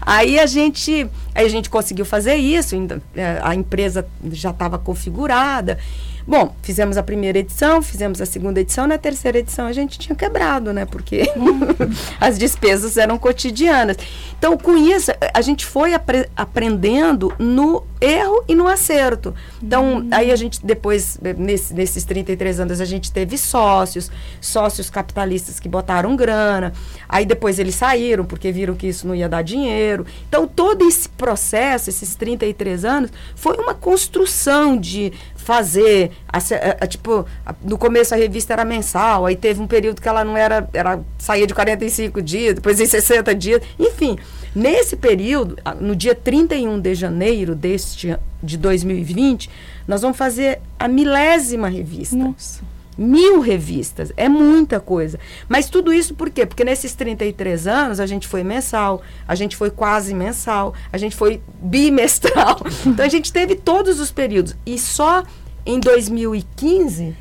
aí 0.00 0.38
a 0.38 0.46
gente, 0.46 1.08
aí 1.34 1.46
a 1.46 1.48
gente 1.48 1.68
conseguiu 1.70 2.04
fazer 2.04 2.36
isso, 2.36 2.74
ainda, 2.74 3.02
é, 3.14 3.38
a 3.42 3.54
empresa 3.54 4.06
já 4.32 4.50
estava 4.50 4.78
configurada. 4.78 5.78
Bom, 6.26 6.56
fizemos 6.60 6.96
a 6.96 7.04
primeira 7.04 7.38
edição, 7.38 7.80
fizemos 7.80 8.20
a 8.20 8.26
segunda 8.26 8.60
edição, 8.60 8.84
na 8.84 8.98
terceira 8.98 9.38
edição 9.38 9.64
a 9.64 9.72
gente 9.72 9.96
tinha 9.96 10.16
quebrado, 10.16 10.72
né? 10.72 10.84
Porque 10.84 11.22
as 12.20 12.36
despesas 12.36 12.96
eram 12.96 13.16
cotidianas. 13.16 13.96
Então, 14.36 14.58
com 14.58 14.76
isso, 14.76 15.12
a 15.32 15.40
gente 15.40 15.64
foi 15.64 15.94
apre 15.94 16.28
aprendendo 16.34 17.32
no 17.38 17.84
erro 18.00 18.44
e 18.48 18.56
no 18.56 18.66
acerto. 18.66 19.32
Então, 19.62 19.98
uhum. 19.98 20.08
aí 20.10 20.32
a 20.32 20.36
gente 20.36 20.64
depois, 20.66 21.16
nesse, 21.38 21.72
nesses 21.72 22.04
33 22.04 22.58
anos, 22.58 22.80
a 22.80 22.84
gente 22.84 23.12
teve 23.12 23.38
sócios, 23.38 24.10
sócios 24.40 24.90
capitalistas 24.90 25.60
que 25.60 25.68
botaram 25.68 26.16
grana. 26.16 26.72
Aí 27.08 27.24
depois 27.24 27.60
eles 27.60 27.76
saíram 27.76 28.24
porque 28.24 28.50
viram 28.50 28.74
que 28.74 28.88
isso 28.88 29.06
não 29.06 29.14
ia 29.14 29.28
dar 29.28 29.42
dinheiro. 29.42 30.04
Então, 30.28 30.48
todo 30.48 30.84
esse 30.84 31.08
processo, 31.08 31.88
esses 31.88 32.16
33 32.16 32.84
anos, 32.84 33.12
foi 33.36 33.56
uma 33.58 33.74
construção 33.74 34.76
de 34.76 35.12
fazer, 35.46 36.10
a, 36.28 36.38
a, 36.38 36.84
a, 36.84 36.86
tipo, 36.88 37.24
no 37.62 37.78
começo 37.78 38.12
a 38.12 38.16
revista 38.16 38.52
era 38.52 38.64
mensal, 38.64 39.26
aí 39.26 39.36
teve 39.36 39.62
um 39.62 39.66
período 39.66 40.02
que 40.02 40.08
ela 40.08 40.24
não 40.24 40.36
era, 40.36 40.68
era 40.72 40.98
saía 41.18 41.46
de 41.46 41.54
45 41.54 42.20
dias, 42.20 42.54
depois 42.56 42.80
em 42.80 42.86
60 42.86 43.32
dias, 43.32 43.62
enfim. 43.78 44.18
Nesse 44.52 44.96
período, 44.96 45.56
no 45.80 45.94
dia 45.94 46.16
31 46.16 46.80
de 46.80 46.94
janeiro 46.96 47.54
deste 47.54 48.16
de 48.42 48.56
2020, 48.56 49.48
nós 49.86 50.02
vamos 50.02 50.16
fazer 50.16 50.60
a 50.80 50.88
milésima 50.88 51.68
revista. 51.68 52.16
Nossa. 52.16 52.64
Mil 52.98 53.40
revistas, 53.40 54.10
é 54.16 54.28
muita 54.28 54.80
coisa. 54.80 55.18
Mas 55.48 55.68
tudo 55.68 55.92
isso 55.92 56.14
por 56.14 56.30
quê? 56.30 56.46
Porque 56.46 56.64
nesses 56.64 56.94
33 56.94 57.66
anos 57.66 58.00
a 58.00 58.06
gente 58.06 58.26
foi 58.26 58.42
mensal, 58.42 59.02
a 59.28 59.34
gente 59.34 59.54
foi 59.54 59.70
quase 59.70 60.14
mensal, 60.14 60.72
a 60.90 60.96
gente 60.96 61.14
foi 61.14 61.42
bimestral. 61.60 62.58
então 62.86 63.04
a 63.04 63.08
gente 63.08 63.30
teve 63.32 63.54
todos 63.54 64.00
os 64.00 64.10
períodos. 64.10 64.56
E 64.64 64.78
só 64.78 65.22
em 65.66 65.78
2015, 65.78 67.14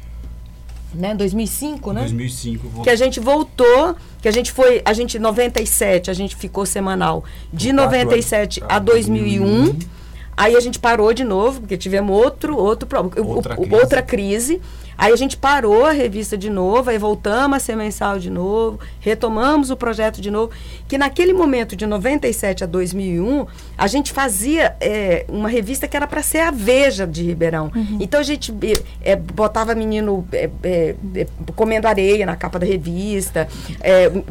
né? 0.94 1.14
2005, 1.14 1.92
né? 1.92 2.02
2005. 2.02 2.84
Que 2.84 2.90
a 2.90 2.96
gente 2.96 3.20
voltou, 3.20 3.96
que 4.22 4.28
a 4.28 4.32
gente 4.32 4.52
foi, 4.52 4.82
a 4.86 4.94
gente 4.94 5.20
97, 5.20 6.10
a 6.10 6.14
gente 6.14 6.36
ficou 6.38 6.66
semanal 6.66 7.24
de 7.52 7.74
97 7.74 8.64
a 8.70 8.80
2001. 8.80 9.78
Aí 10.38 10.56
a 10.56 10.60
gente 10.60 10.80
parou 10.80 11.14
de 11.14 11.24
novo, 11.24 11.62
porque 11.62 11.78
tivemos 11.78 12.16
outro, 12.16 12.58
outro 12.58 12.88
problema, 12.88 13.28
Outra 13.30 13.54
o- 13.54 13.58
crise. 13.58 13.76
outra 13.76 14.02
crise. 14.02 14.62
Aí 14.98 15.12
a 15.12 15.16
gente 15.16 15.36
parou 15.38 15.86
a 15.86 15.92
revista 15.92 16.38
de 16.38 16.50
novo, 16.50 16.90
aí 16.90 16.98
voltamos 16.98 17.58
a 17.58 17.60
ser 17.60 17.76
mensal 17.76 18.18
de 18.20 18.30
novo, 18.30 18.80
retomamos 19.00 19.70
o 19.70 19.76
projeto 19.78 20.22
de 20.22 20.32
novo, 20.32 20.52
que 20.88 20.98
naquele 20.98 21.34
momento 21.34 21.76
de 21.76 21.86
97 21.86 22.64
a 22.64 22.68
2001, 22.68 23.46
a 23.78 23.88
gente 23.88 24.12
fazia 24.14 24.76
é, 24.80 25.26
uma 25.28 25.50
revista 25.50 25.88
que 25.88 25.96
era 25.98 26.08
para 26.08 26.22
ser 26.22 26.40
a 26.40 26.52
Veja 26.52 27.06
de 27.06 27.24
Ribeirão. 27.24 27.72
Então 28.00 28.20
a 28.20 28.24
gente 28.24 28.54
é, 29.04 29.12
é, 29.12 29.16
botava 29.16 29.76
menino 29.76 30.26
é, 30.32 30.50
é, 30.64 30.96
é, 31.16 31.28
comendo 31.56 31.88
areia 31.88 32.26
na 32.26 32.36
capa 32.36 32.58
da 32.60 32.66
revista, 32.66 33.48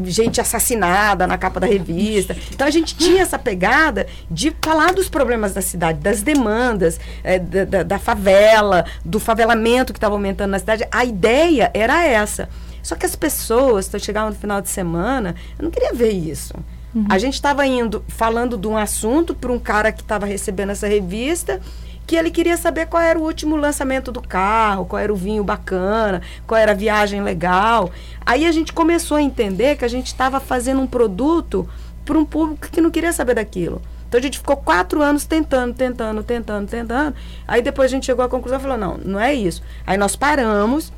gente 0.05 0.41
assassinada 0.41 1.27
na 1.27 1.37
capa 1.39 1.61
da 1.61 1.67
revista. 1.67 2.37
Então 2.53 2.67
a 2.67 2.71
gente 2.71 2.97
tinha 2.97 3.23
essa 3.23 3.39
pegada 3.39 4.07
de 4.31 4.55
falar 4.63 4.93
dos 4.93 5.09
problemas 5.09 5.53
da 5.53 5.61
cidade, 5.63 5.99
das 6.01 6.23
demandas, 6.23 6.99
da, 7.51 7.65
da- 7.65 7.83
da 7.83 7.99
favela, 7.99 8.85
do 9.05 9.21
favelamento 9.21 9.93
que 9.93 9.99
estava 9.99 10.15
aumentando 10.15 10.54
na 10.55 10.59
cidade. 10.59 10.87
A 10.91 11.05
ideia 11.05 11.71
era 11.75 12.05
essa. 12.05 12.49
Só 12.83 12.95
que 12.95 13.07
as 13.07 13.17
pessoas, 13.17 13.93
eu 13.93 14.01
chegava 14.01 14.31
no 14.31 14.37
final 14.37 14.61
de 14.61 14.69
semana, 14.69 15.35
eu 15.59 15.65
não 15.65 15.71
queria 15.71 15.93
ver 15.93 16.11
isso. 16.11 16.55
A 17.09 17.19
gente 17.19 17.35
estava 17.35 17.67
indo, 17.67 18.05
falando 18.07 18.57
de 18.57 18.69
um 18.69 18.77
assunto 18.77 19.35
para 19.35 19.51
um 19.51 19.59
cara 19.59 19.91
que 19.91 20.01
estava 20.01 20.27
recebendo 20.27 20.71
essa 20.71 20.87
revista, 20.87 21.61
que 22.07 22.15
ele 22.15 22.31
queria 22.31 22.57
saber 22.57 22.87
qual 22.87 23.03
era 23.03 23.19
o 23.19 23.23
último 23.23 23.57
lançamento 23.57 24.13
do 24.13 24.21
carro, 24.21 24.85
qual 24.85 25.01
era 25.01 25.13
o 25.13 25.17
vinho 25.17 25.43
bacana, 25.43 26.23
qual 26.47 26.61
era 26.61 26.71
a 26.71 26.75
viagem 26.75 27.21
legal. 27.21 27.91
Aí 28.25 28.47
a 28.47 28.53
gente 28.53 28.73
começou 28.73 29.17
a 29.17 29.23
entender 29.23 29.77
que 29.77 29.85
a 29.85 29.89
gente 29.89 30.07
estava 30.07 30.39
fazendo 30.39 30.81
um 30.81 30.87
produto 30.87 31.69
para 32.05 32.19
um 32.19 32.25
público 32.25 32.69
que 32.71 32.81
não 32.81 32.91
queria 32.91 33.13
saber 33.13 33.35
daquilo. 33.35 33.83
Então 34.15 34.21
a 34.21 34.23
gente 34.23 34.39
ficou 34.39 34.57
quatro 34.57 35.03
anos 35.03 35.25
tentando, 35.25 35.75
tentando, 35.75 36.23
tentando, 36.23 36.69
tentando. 36.69 37.17
Aí 37.49 37.61
depois 37.61 37.91
a 37.91 37.95
gente 37.97 38.07
chegou 38.07 38.25
à 38.25 38.29
conclusão 38.29 38.61
e 38.61 38.63
falou: 38.63 38.79
não, 38.79 38.97
não 38.97 39.19
é 39.19 39.35
isso. 39.35 39.61
Aí 39.85 39.99
nós 39.99 40.15
paramos. 40.15 40.93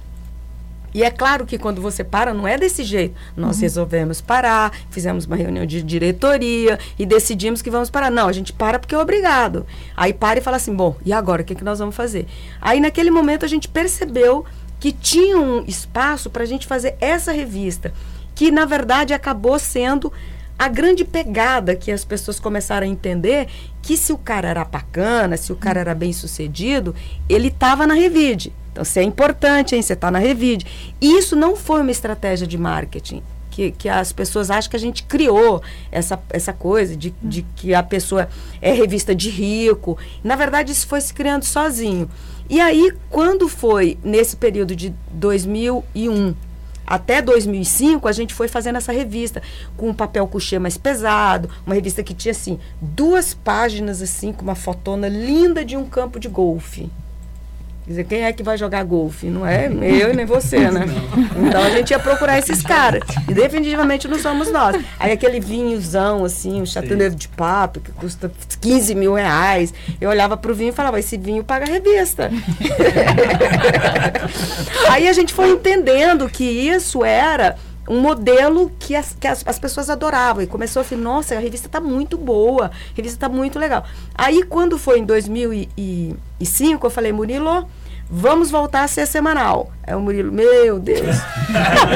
E 0.92 1.02
é 1.02 1.10
claro 1.10 1.46
que 1.46 1.56
quando 1.56 1.80
você 1.80 2.04
para, 2.04 2.34
não 2.34 2.46
é 2.46 2.58
desse 2.58 2.84
jeito. 2.84 3.14
Nós 3.34 3.58
resolvemos 3.58 4.20
parar, 4.20 4.70
fizemos 4.90 5.24
uma 5.24 5.36
reunião 5.36 5.64
de 5.64 5.82
diretoria 5.82 6.78
e 6.98 7.06
decidimos 7.06 7.62
que 7.62 7.70
vamos 7.70 7.88
parar. 7.88 8.10
Não, 8.10 8.28
a 8.28 8.32
gente 8.32 8.52
para 8.52 8.78
porque 8.78 8.94
é 8.94 8.98
obrigado. 8.98 9.66
Aí 9.96 10.12
para 10.12 10.38
e 10.38 10.42
fala 10.42 10.58
assim: 10.58 10.74
bom, 10.74 10.94
e 11.02 11.10
agora? 11.10 11.40
O 11.40 11.44
que, 11.46 11.54
que 11.54 11.64
nós 11.64 11.78
vamos 11.78 11.96
fazer? 11.96 12.26
Aí 12.60 12.80
naquele 12.80 13.10
momento 13.10 13.46
a 13.46 13.48
gente 13.48 13.66
percebeu 13.66 14.44
que 14.78 14.92
tinha 14.92 15.38
um 15.38 15.64
espaço 15.64 16.28
para 16.28 16.42
a 16.42 16.46
gente 16.46 16.66
fazer 16.66 16.94
essa 17.00 17.32
revista, 17.32 17.94
que 18.34 18.50
na 18.50 18.66
verdade 18.66 19.14
acabou 19.14 19.58
sendo 19.58 20.12
a 20.58 20.68
grande 20.68 21.04
pegada 21.04 21.76
que 21.76 21.92
as 21.92 22.04
pessoas 22.04 22.40
começaram 22.40 22.86
a 22.86 22.90
entender 22.90 23.48
que 23.82 23.96
se 23.96 24.12
o 24.12 24.18
cara 24.18 24.48
era 24.48 24.64
bacana, 24.64 25.36
se 25.36 25.52
o 25.52 25.56
cara 25.56 25.80
era 25.80 25.94
bem 25.94 26.12
sucedido, 26.12 26.94
ele 27.28 27.48
estava 27.48 27.86
na 27.86 27.94
Revide. 27.94 28.52
Então, 28.72 28.84
você 28.84 29.00
é 29.00 29.02
importante, 29.02 29.74
hein? 29.74 29.82
Você 29.82 29.92
está 29.92 30.10
na 30.10 30.18
Revide. 30.18 30.66
E 31.00 31.18
isso 31.18 31.36
não 31.36 31.56
foi 31.56 31.80
uma 31.82 31.90
estratégia 31.90 32.46
de 32.46 32.58
marketing. 32.58 33.22
Que, 33.50 33.70
que 33.70 33.88
as 33.88 34.12
pessoas 34.12 34.50
acham 34.50 34.70
que 34.70 34.76
a 34.76 34.80
gente 34.80 35.04
criou 35.04 35.62
essa, 35.90 36.20
essa 36.28 36.52
coisa 36.52 36.94
de, 36.94 37.14
de 37.22 37.40
que 37.56 37.74
a 37.74 37.82
pessoa 37.82 38.28
é 38.60 38.70
revista 38.72 39.14
de 39.14 39.30
rico. 39.30 39.96
Na 40.22 40.36
verdade, 40.36 40.72
isso 40.72 40.86
foi 40.86 41.00
se 41.00 41.14
criando 41.14 41.44
sozinho. 41.44 42.10
E 42.50 42.60
aí, 42.60 42.92
quando 43.08 43.48
foi 43.48 43.96
nesse 44.04 44.36
período 44.36 44.76
de 44.76 44.94
2001 45.10 46.34
até 46.86 47.20
2005, 47.20 48.06
a 48.06 48.12
gente 48.12 48.32
foi 48.32 48.48
fazendo 48.48 48.76
essa 48.76 48.92
revista 48.92 49.42
com 49.76 49.88
um 49.88 49.94
papel 49.94 50.26
couché 50.28 50.58
mais 50.58 50.76
pesado, 50.76 51.50
uma 51.66 51.74
revista 51.74 52.02
que 52.02 52.14
tinha, 52.14 52.32
assim, 52.32 52.58
duas 52.80 53.34
páginas, 53.34 54.00
assim, 54.00 54.32
com 54.32 54.42
uma 54.42 54.54
fotona 54.54 55.08
linda 55.08 55.64
de 55.64 55.76
um 55.76 55.84
campo 55.84 56.20
de 56.20 56.28
golfe. 56.28 56.90
Quer 57.86 57.90
dizer, 57.90 58.04
quem 58.04 58.24
é 58.24 58.32
que 58.32 58.42
vai 58.42 58.58
jogar 58.58 58.82
golfe? 58.82 59.26
Não 59.28 59.46
é 59.46 59.68
eu 59.68 60.10
e 60.10 60.16
nem 60.16 60.26
você, 60.26 60.58
né? 60.72 60.86
Então 61.46 61.62
a 61.62 61.70
gente 61.70 61.90
ia 61.92 61.98
procurar 62.00 62.36
esses 62.36 62.60
caras. 62.60 63.00
E 63.28 63.34
definitivamente 63.34 64.08
não 64.08 64.18
somos 64.18 64.50
nós. 64.50 64.82
Aí 64.98 65.12
aquele 65.12 65.38
vinhozão, 65.38 66.24
assim, 66.24 66.60
um 66.60 66.66
Chateauneuf 66.66 67.14
de 67.14 67.28
Papo, 67.28 67.78
que 67.78 67.92
custa 67.92 68.32
15 68.60 68.94
mil 68.96 69.14
reais. 69.14 69.72
Eu 70.00 70.10
olhava 70.10 70.36
pro 70.36 70.52
vinho 70.52 70.70
e 70.70 70.72
falava, 70.72 70.98
esse 70.98 71.16
vinho 71.16 71.44
paga 71.44 71.64
a 71.64 71.68
revista. 71.68 72.28
Aí 74.90 75.06
a 75.06 75.12
gente 75.12 75.32
foi 75.32 75.50
entendendo 75.50 76.28
que 76.28 76.42
isso 76.42 77.04
era 77.04 77.56
um 77.88 78.00
modelo 78.00 78.72
que 78.78 78.96
as, 78.96 79.16
que 79.18 79.28
as, 79.28 79.44
as 79.46 79.58
pessoas 79.58 79.88
adoravam. 79.88 80.42
E 80.42 80.46
começou 80.46 80.82
assim, 80.82 80.96
nossa, 80.96 81.36
a 81.36 81.38
revista 81.38 81.68
está 81.68 81.80
muito 81.80 82.18
boa, 82.18 82.66
a 82.66 82.70
revista 82.96 83.16
está 83.16 83.28
muito 83.28 83.58
legal. 83.58 83.84
Aí, 84.14 84.42
quando 84.42 84.78
foi 84.78 84.98
em 84.98 85.04
2005, 85.04 86.86
eu 86.86 86.90
falei, 86.90 87.12
Murilo, 87.12 87.68
vamos 88.08 88.50
voltar 88.50 88.84
a 88.84 88.88
ser 88.88 89.06
semanal. 89.06 89.72
Aí 89.82 89.94
o 89.94 90.00
Murilo, 90.00 90.32
meu 90.32 90.78
Deus. 90.78 91.16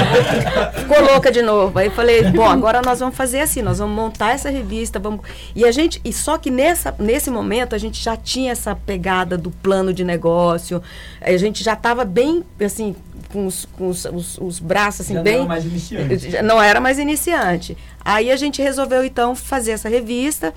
Ficou 0.74 1.00
louca 1.02 1.30
de 1.30 1.42
novo. 1.42 1.78
Aí 1.78 1.86
eu 1.86 1.92
falei, 1.92 2.24
bom, 2.30 2.46
agora 2.46 2.82
nós 2.82 3.00
vamos 3.00 3.16
fazer 3.16 3.40
assim, 3.40 3.62
nós 3.62 3.78
vamos 3.78 3.94
montar 3.94 4.32
essa 4.32 4.50
revista, 4.50 4.98
vamos. 4.98 5.20
E 5.54 5.64
a 5.64 5.72
gente, 5.72 6.00
e 6.04 6.12
só 6.12 6.36
que 6.36 6.50
nessa, 6.50 6.94
nesse 6.98 7.30
momento 7.30 7.74
a 7.74 7.78
gente 7.78 8.02
já 8.02 8.16
tinha 8.16 8.52
essa 8.52 8.74
pegada 8.74 9.38
do 9.38 9.50
plano 9.50 9.92
de 9.92 10.04
negócio, 10.04 10.82
a 11.20 11.36
gente 11.36 11.62
já 11.62 11.74
estava 11.74 12.04
bem, 12.04 12.44
assim, 12.60 12.94
com 13.32 13.46
os, 13.46 13.64
com 13.76 13.88
os, 13.88 14.04
os, 14.04 14.38
os 14.38 14.58
braços 14.58 15.02
assim, 15.02 15.14
Já 15.14 15.20
não 15.20 15.24
bem. 15.24 15.34
era 15.34 15.44
mais 15.46 15.64
iniciante. 15.64 16.42
Não 16.42 16.62
era 16.62 16.80
mais 16.80 16.98
iniciante. 16.98 17.76
Aí 18.04 18.30
a 18.30 18.36
gente 18.36 18.60
resolveu 18.60 19.04
então 19.04 19.36
fazer 19.36 19.72
essa 19.72 19.88
revista 19.88 20.52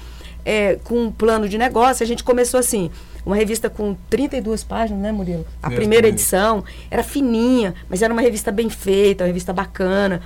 é, 0.45 0.79
com 0.83 1.03
um 1.03 1.11
plano 1.11 1.47
de 1.47 1.57
negócio. 1.57 2.03
A 2.03 2.07
gente 2.07 2.23
começou 2.23 2.59
assim, 2.59 2.89
uma 3.25 3.35
revista 3.35 3.69
com 3.69 3.95
32 4.09 4.63
páginas, 4.63 5.01
né, 5.01 5.11
Murilo? 5.11 5.45
A 5.61 5.69
primeira 5.69 6.07
edição 6.07 6.63
era 6.89 7.03
fininha, 7.03 7.73
mas 7.89 8.01
era 8.01 8.13
uma 8.13 8.21
revista 8.21 8.51
bem 8.51 8.69
feita, 8.69 9.23
uma 9.23 9.27
revista 9.27 9.53
bacana. 9.53 10.21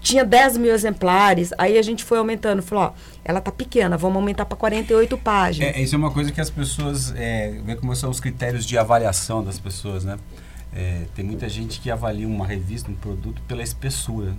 Tinha 0.00 0.24
10 0.24 0.58
mil 0.58 0.72
exemplares, 0.72 1.52
aí 1.58 1.76
a 1.76 1.82
gente 1.82 2.04
foi 2.04 2.18
aumentando, 2.18 2.62
falou, 2.62 2.84
ó, 2.84 2.92
ela 3.24 3.40
tá 3.40 3.50
pequena, 3.50 3.96
vamos 3.96 4.16
aumentar 4.16 4.46
para 4.46 4.56
48 4.56 5.18
páginas. 5.18 5.76
É, 5.76 5.80
isso 5.80 5.94
é 5.94 5.98
uma 5.98 6.10
coisa 6.10 6.30
que 6.30 6.40
as 6.40 6.48
pessoas 6.48 7.12
é, 7.16 7.58
vê 7.64 7.74
como 7.74 7.94
são 7.96 8.08
os 8.08 8.20
critérios 8.20 8.64
de 8.64 8.78
avaliação 8.78 9.42
das 9.42 9.58
pessoas, 9.58 10.04
né? 10.04 10.16
É, 10.74 11.06
tem 11.14 11.24
muita 11.24 11.48
gente 11.48 11.80
que 11.80 11.90
avalia 11.90 12.26
uma 12.28 12.46
revista, 12.46 12.90
um 12.90 12.94
produto 12.94 13.40
pela 13.48 13.62
espessura. 13.62 14.34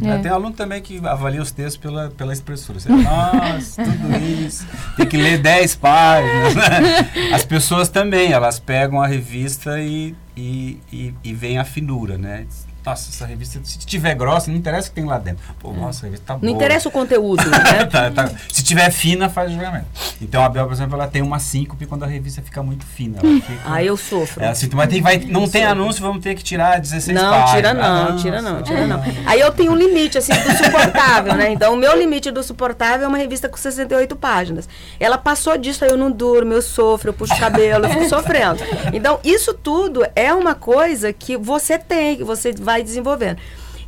né? 0.00 0.16
é. 0.16 0.18
Tem 0.18 0.30
aluno 0.30 0.52
também 0.52 0.80
que 0.80 0.98
avalia 1.06 1.40
os 1.40 1.52
textos 1.52 1.76
pela, 1.76 2.10
pela 2.10 2.32
espessura. 2.32 2.80
Você, 2.80 2.88
Nossa, 2.88 3.82
tudo 3.84 4.16
isso. 4.46 4.66
Tem 4.96 5.06
que 5.06 5.16
ler 5.16 5.38
10 5.38 5.76
páginas. 5.76 6.54
né? 6.54 7.10
As 7.34 7.44
pessoas 7.44 7.88
também, 7.88 8.32
elas 8.32 8.58
pegam 8.58 9.00
a 9.00 9.06
revista 9.06 9.80
e, 9.80 10.14
e, 10.36 10.80
e, 10.92 11.14
e 11.22 11.34
veem 11.34 11.58
a 11.58 11.64
finura, 11.64 12.16
né? 12.16 12.46
Nossa, 12.84 13.10
essa 13.10 13.26
revista, 13.26 13.60
se 13.62 13.78
tiver 13.78 14.14
grossa, 14.14 14.50
não 14.50 14.56
interessa 14.56 14.88
o 14.88 14.90
que 14.90 14.94
tem 14.96 15.04
lá 15.04 15.18
dentro. 15.18 15.42
Pô, 15.58 15.72
nossa, 15.72 16.00
a 16.00 16.04
revista 16.06 16.24
tá 16.26 16.34
boa. 16.36 16.48
Não 16.48 16.56
interessa 16.56 16.88
o 16.88 16.92
conteúdo, 16.92 17.44
né? 17.48 17.58
Tá, 17.90 18.10
tá. 18.10 18.30
Se 18.50 18.62
tiver 18.62 18.90
fina, 18.90 19.28
faz 19.28 19.50
o 19.50 19.54
julgamento. 19.54 19.86
Então 20.20 20.42
a 20.44 20.48
Bel, 20.48 20.66
por 20.66 20.72
exemplo, 20.72 20.94
ela 20.94 21.08
tem 21.08 21.22
uma 21.22 21.38
síncope 21.38 21.86
quando 21.86 22.04
a 22.04 22.06
revista 22.06 22.40
fica 22.42 22.62
muito 22.62 22.84
fina. 22.86 23.18
Ela 23.22 23.40
fica, 23.40 23.60
Aí 23.64 23.86
eu 23.86 23.96
sofro. 23.96 24.42
é 24.42 24.48
assim, 24.48 24.68
mas 24.72 24.88
tem, 24.88 25.02
vai, 25.02 25.18
não 25.18 25.48
tem 25.48 25.64
anúncio, 25.64 26.00
vamos 26.02 26.22
ter 26.22 26.34
que 26.34 26.42
tirar 26.42 26.80
16 26.80 27.16
Não, 27.20 27.30
páginas. 27.30 27.50
tira 27.54 27.74
não, 27.74 27.82
Ah, 27.82 28.16
tira 28.16 28.42
não, 28.42 28.62
tira 28.62 28.86
não. 28.86 29.02
Aí 29.26 29.40
eu 29.40 29.50
tenho 29.52 29.72
um 29.72 29.76
limite, 29.76 30.18
assim, 30.18 30.32
do 30.32 30.64
suportável, 30.64 31.34
né? 31.34 31.50
Então, 31.52 31.74
o 31.74 31.76
meu 31.76 31.96
limite 31.98 32.30
do 32.30 32.42
suportável 32.42 33.04
é 33.04 33.08
uma 33.08 33.18
revista 33.18 33.48
com 33.48 33.56
68 33.56 34.14
páginas. 34.16 34.68
Ela 34.98 35.18
passou 35.18 35.56
disso, 35.58 35.84
aí 35.84 35.90
eu 35.90 35.96
não 35.98 36.10
durmo, 36.10 36.52
eu 36.52 36.62
sofro, 36.62 37.10
eu 37.10 37.14
puxo 37.14 37.34
o 37.34 37.38
cabelo, 37.38 37.86
eu 37.86 37.90
fico 37.90 38.08
sofrendo. 38.08 38.60
Então, 38.92 39.18
isso 39.24 39.52
tudo 39.54 40.06
é 40.14 40.32
uma 40.32 40.54
coisa 40.54 41.12
que 41.12 41.36
você 41.36 41.78
tem, 41.78 42.16
que 42.16 42.24
você 42.24 42.52
vai 42.52 42.69
desenvolvendo. 42.78 43.38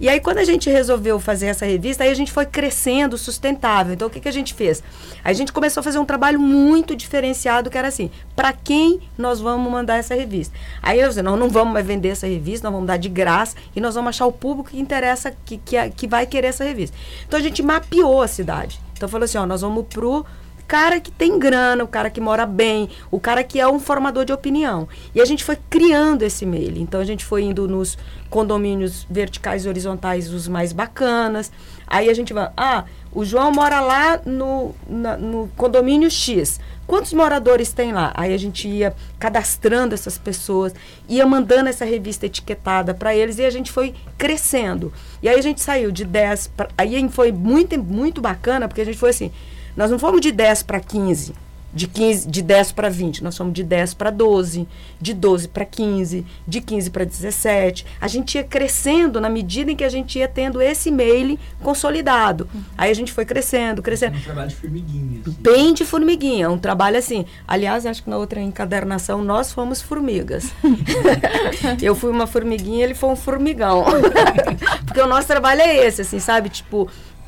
E 0.03 0.09
aí, 0.09 0.19
quando 0.19 0.39
a 0.39 0.45
gente 0.45 0.69
resolveu 0.69 1.21
fazer 1.21 1.47
essa 1.47 1.65
revista, 1.65 2.03
aí 2.03 2.11
a 2.11 2.15
gente 2.15 2.33
foi 2.33 2.45
crescendo 2.45 3.17
sustentável. 3.17 3.95
Então, 3.95 4.09
o 4.09 4.11
que, 4.11 4.19
que 4.19 4.29
a 4.29 4.33
gente 4.33 4.53
fez? 4.53 4.83
A 5.23 5.33
gente 5.33 5.53
começou 5.53 5.81
a 5.81 5.85
fazer 5.85 6.01
um 6.01 6.05
trabalho 6.05 6.41
muito 6.41 6.97
diferenciado, 6.97 7.71
que 7.71 7.79
era 7.79 7.87
assim, 7.87 8.11
para 8.35 8.53
quem 8.53 9.01
nós 9.17 9.41
vamos 9.41 9.71
mandar 9.71 9.99
essa 9.99 10.17
revista? 10.17 10.59
Aí 10.83 10.99
eu 10.99 11.09
disse, 11.09 11.23
nós 11.23 11.39
não 11.39 11.49
vamos 11.49 11.73
mais 11.73 11.87
vender 11.87 12.09
essa 12.09 12.27
revista, 12.27 12.67
nós 12.67 12.73
vamos 12.75 12.89
dar 12.89 12.97
de 12.97 13.09
graça 13.09 13.55
e 13.77 13.81
nós 13.81 13.95
vamos 13.95 14.09
achar 14.09 14.27
o 14.27 14.33
público 14.33 14.71
que 14.71 14.81
interessa, 14.81 15.33
que, 15.45 15.59
que, 15.59 15.77
que 15.91 16.09
vai 16.09 16.27
querer 16.27 16.49
essa 16.49 16.65
revista. 16.65 16.97
Então, 17.29 17.39
a 17.39 17.43
gente 17.43 17.63
mapeou 17.63 18.23
a 18.23 18.27
cidade. 18.27 18.81
Então, 18.97 19.09
falou 19.09 19.25
assim, 19.25 19.39
ó, 19.39 19.47
nós 19.47 19.61
vamos 19.61 19.87
pro 19.87 20.27
cara 20.73 20.99
que 21.01 21.11
tem 21.11 21.39
grana, 21.39 21.85
o 21.85 21.87
cara 21.87 22.09
que 22.09 22.19
mora 22.19 22.47
bem, 22.47 22.89
o 23.11 23.21
cara 23.21 23.45
que 23.45 23.61
é 23.61 23.69
um 23.69 23.79
formador 23.79 24.25
de 24.25 24.33
opinião. 24.33 24.89
E 25.15 25.21
a 25.21 25.25
gente 25.27 25.45
foi 25.45 25.59
criando 25.69 26.23
esse 26.23 26.47
meio. 26.47 26.79
Então 26.79 26.99
a 26.99 27.05
gente 27.05 27.27
foi 27.27 27.43
indo 27.43 27.69
nos 27.69 27.99
condomínios 28.31 29.07
verticais 29.11 29.67
e 29.67 29.69
horizontais 29.69 30.33
os 30.33 30.49
mais 30.49 30.73
bacanas. 30.73 31.53
Aí 31.87 32.09
a 32.09 32.15
gente 32.15 32.33
vai, 32.33 32.49
ah, 32.57 32.85
o 33.13 33.23
João 33.23 33.53
mora 33.53 33.83
lá 33.83 34.19
no, 34.25 34.75
na- 34.89 35.19
no 35.19 35.51
condomínio 35.59 36.11
X. 36.11 36.59
Quantos 36.87 37.13
moradores 37.13 37.71
tem 37.71 37.93
lá? 37.93 38.11
Aí 38.15 38.33
a 38.33 38.39
gente 38.39 38.67
ia 38.67 38.95
cadastrando 39.19 39.95
essas 39.95 40.17
pessoas, 40.17 40.75
ia 41.07 41.27
mandando 41.27 41.69
essa 41.69 41.85
revista 41.85 42.25
etiquetada 42.25 42.95
para 42.95 43.15
eles 43.15 43.37
e 43.39 43.45
a 43.45 43.51
gente 43.51 43.71
foi 43.71 43.95
crescendo. 44.17 44.91
E 45.23 45.29
aí 45.29 45.39
a 45.39 45.43
gente 45.43 45.61
saiu 45.61 45.91
de 45.93 46.07
10 46.07 46.47
pra, 46.57 46.69
aí 46.79 47.07
foi 47.11 47.31
muito 47.31 47.79
muito 47.79 48.23
bacana 48.23 48.67
porque 48.67 48.81
a 48.81 48.85
gente 48.87 48.97
foi 48.97 49.11
assim, 49.11 49.31
nós 49.77 49.91
não 49.91 49.99
fomos 49.99 50.21
de 50.21 50.33
10 50.33 50.63
para 50.65 50.81
15. 50.81 51.35
de 51.75 51.87
15, 51.87 52.29
de 52.29 52.43
10 52.43 52.73
para 52.73 52.91
20, 52.91 53.25
nós 53.25 53.35
fomos 53.35 53.55
de 53.55 53.63
10 53.65 53.95
para 53.95 54.11
12, 54.11 54.69
de 55.01 55.15
12 55.15 55.49
para 55.49 55.65
15, 55.65 56.27
de 56.47 56.61
15 56.61 56.91
para 56.91 57.03
17. 57.05 57.87
A 57.99 58.07
gente 58.09 58.35
ia 58.35 58.45
crescendo 58.45 59.19
na 59.19 59.31
medida 59.31 59.73
em 59.73 59.77
que 59.77 59.83
a 59.83 59.89
gente 59.89 60.19
ia 60.19 60.29
tendo 60.29 60.61
esse 60.61 60.91
e-mail 60.91 61.39
consolidado. 61.63 62.47
Aí 62.77 62.91
a 62.91 62.95
gente 62.95 63.11
foi 63.11 63.25
crescendo, 63.25 63.81
crescendo. 63.81 64.19
Um 64.19 64.21
trabalho 64.21 64.49
de 64.51 64.57
formiguinha. 64.57 65.21
assim. 65.27 65.37
Bem 65.41 65.73
de 65.73 65.87
formiguinha, 65.87 66.51
um 66.51 66.59
trabalho 66.59 66.99
assim. 66.99 67.25
Aliás, 67.49 67.87
acho 67.87 68.03
que 68.03 68.11
na 68.11 68.19
outra 68.19 68.39
encadernação 68.39 69.25
nós 69.25 69.51
fomos 69.51 69.81
formigas. 69.81 70.53
Eu 71.81 71.95
fui 71.95 72.11
uma 72.11 72.27
formiguinha, 72.27 72.85
ele 72.85 72.95
foi 72.95 73.09
um 73.09 73.17
formigão. 73.17 73.87
Porque 74.85 75.01
o 75.01 75.07
nosso 75.07 75.27
trabalho 75.27 75.63
é 75.63 75.87
esse, 75.87 76.03
assim, 76.03 76.19
sabe? 76.19 76.51
Tipo, 76.51 76.87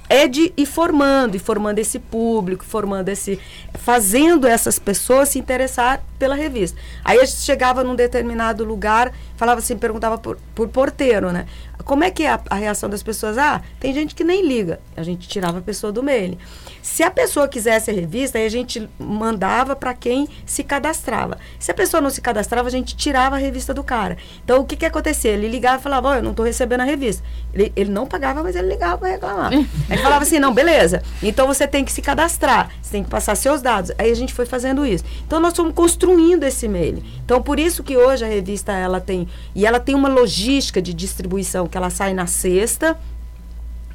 é 0.08 0.28
de 0.28 0.52
ir 0.56 0.66
formando, 0.66 1.34
e 1.34 1.38
formando 1.38 1.78
esse 1.78 1.98
público, 1.98 2.64
formando 2.64 3.08
esse. 3.08 3.38
fazendo 3.74 4.46
essas 4.46 4.78
pessoas 4.78 5.30
se 5.30 5.38
interessar 5.38 6.02
pela 6.18 6.34
revista. 6.34 6.78
Aí 7.04 7.18
a 7.18 7.24
gente 7.24 7.38
chegava 7.38 7.82
num 7.82 7.94
determinado 7.94 8.64
lugar, 8.64 9.12
falava 9.36 9.58
assim, 9.60 9.76
perguntava 9.76 10.18
por, 10.18 10.38
por 10.54 10.68
porteiro, 10.68 11.32
né? 11.32 11.46
Como 11.84 12.02
é 12.02 12.10
que 12.10 12.22
é 12.22 12.30
a, 12.30 12.40
a 12.48 12.54
reação 12.54 12.88
das 12.88 13.02
pessoas? 13.02 13.36
Ah, 13.36 13.60
tem 13.78 13.92
gente 13.92 14.14
que 14.14 14.24
nem 14.24 14.46
liga. 14.46 14.80
A 14.96 15.02
gente 15.02 15.28
tirava 15.28 15.58
a 15.58 15.62
pessoa 15.62 15.92
do 15.92 16.02
mail. 16.02 16.38
Se 16.80 17.02
a 17.02 17.10
pessoa 17.10 17.48
quisesse 17.48 17.90
a 17.90 17.94
revista, 17.94 18.38
aí 18.38 18.46
a 18.46 18.50
gente 18.50 18.88
mandava 18.98 19.74
para 19.74 19.92
quem 19.94 20.28
se 20.46 20.62
cadastrava. 20.62 21.38
Se 21.58 21.70
a 21.70 21.74
pessoa 21.74 22.00
não 22.00 22.10
se 22.10 22.20
cadastrava, 22.20 22.68
a 22.68 22.70
gente 22.70 22.96
tirava 22.96 23.36
a 23.36 23.38
revista 23.38 23.74
do 23.74 23.82
cara. 23.82 24.16
Então, 24.44 24.60
o 24.60 24.64
que 24.64 24.76
que 24.76 24.86
acontecia? 24.86 25.32
Ele 25.32 25.48
ligava 25.48 25.78
e 25.78 25.82
falava, 25.82 26.08
ó, 26.08 26.14
eu 26.16 26.22
não 26.22 26.30
estou 26.30 26.44
recebendo 26.44 26.82
a 26.82 26.84
revista. 26.84 27.22
Ele, 27.52 27.72
ele 27.74 27.90
não 27.90 28.06
pagava, 28.06 28.42
mas 28.42 28.54
ele 28.56 28.68
ligava 28.68 28.98
para 28.98 29.08
reclamar. 29.08 29.52
Aí 29.90 29.98
falava 29.98 30.24
assim, 30.24 30.38
não, 30.38 30.52
beleza. 30.54 31.02
Então, 31.22 31.46
você 31.46 31.66
tem 31.66 31.84
que 31.84 31.92
se 31.92 32.00
cadastrar. 32.00 32.70
Você 32.80 32.92
tem 32.92 33.04
que 33.04 33.10
passar 33.10 33.34
seus 33.34 33.60
dados. 33.60 33.90
Aí 33.98 34.10
a 34.10 34.16
gente 34.16 34.32
foi 34.32 34.46
fazendo 34.46 34.86
isso. 34.86 35.04
Então, 35.26 35.40
nós 35.40 35.54
fomos 35.54 35.74
construindo 35.74 36.44
esse 36.44 36.66
e-mail. 36.66 37.02
Então, 37.24 37.40
por 37.40 37.58
isso 37.58 37.82
que 37.82 37.96
hoje 37.96 38.24
a 38.24 38.28
revista, 38.28 38.72
ela 38.72 39.00
tem... 39.00 39.28
E 39.54 39.64
ela 39.66 39.80
tem 39.80 39.94
uma 39.94 40.08
logística 40.08 40.80
de 40.82 40.92
distribuição, 40.92 41.66
que 41.66 41.76
ela 41.76 41.90
sai 41.90 42.12
na 42.12 42.26
sexta, 42.26 42.98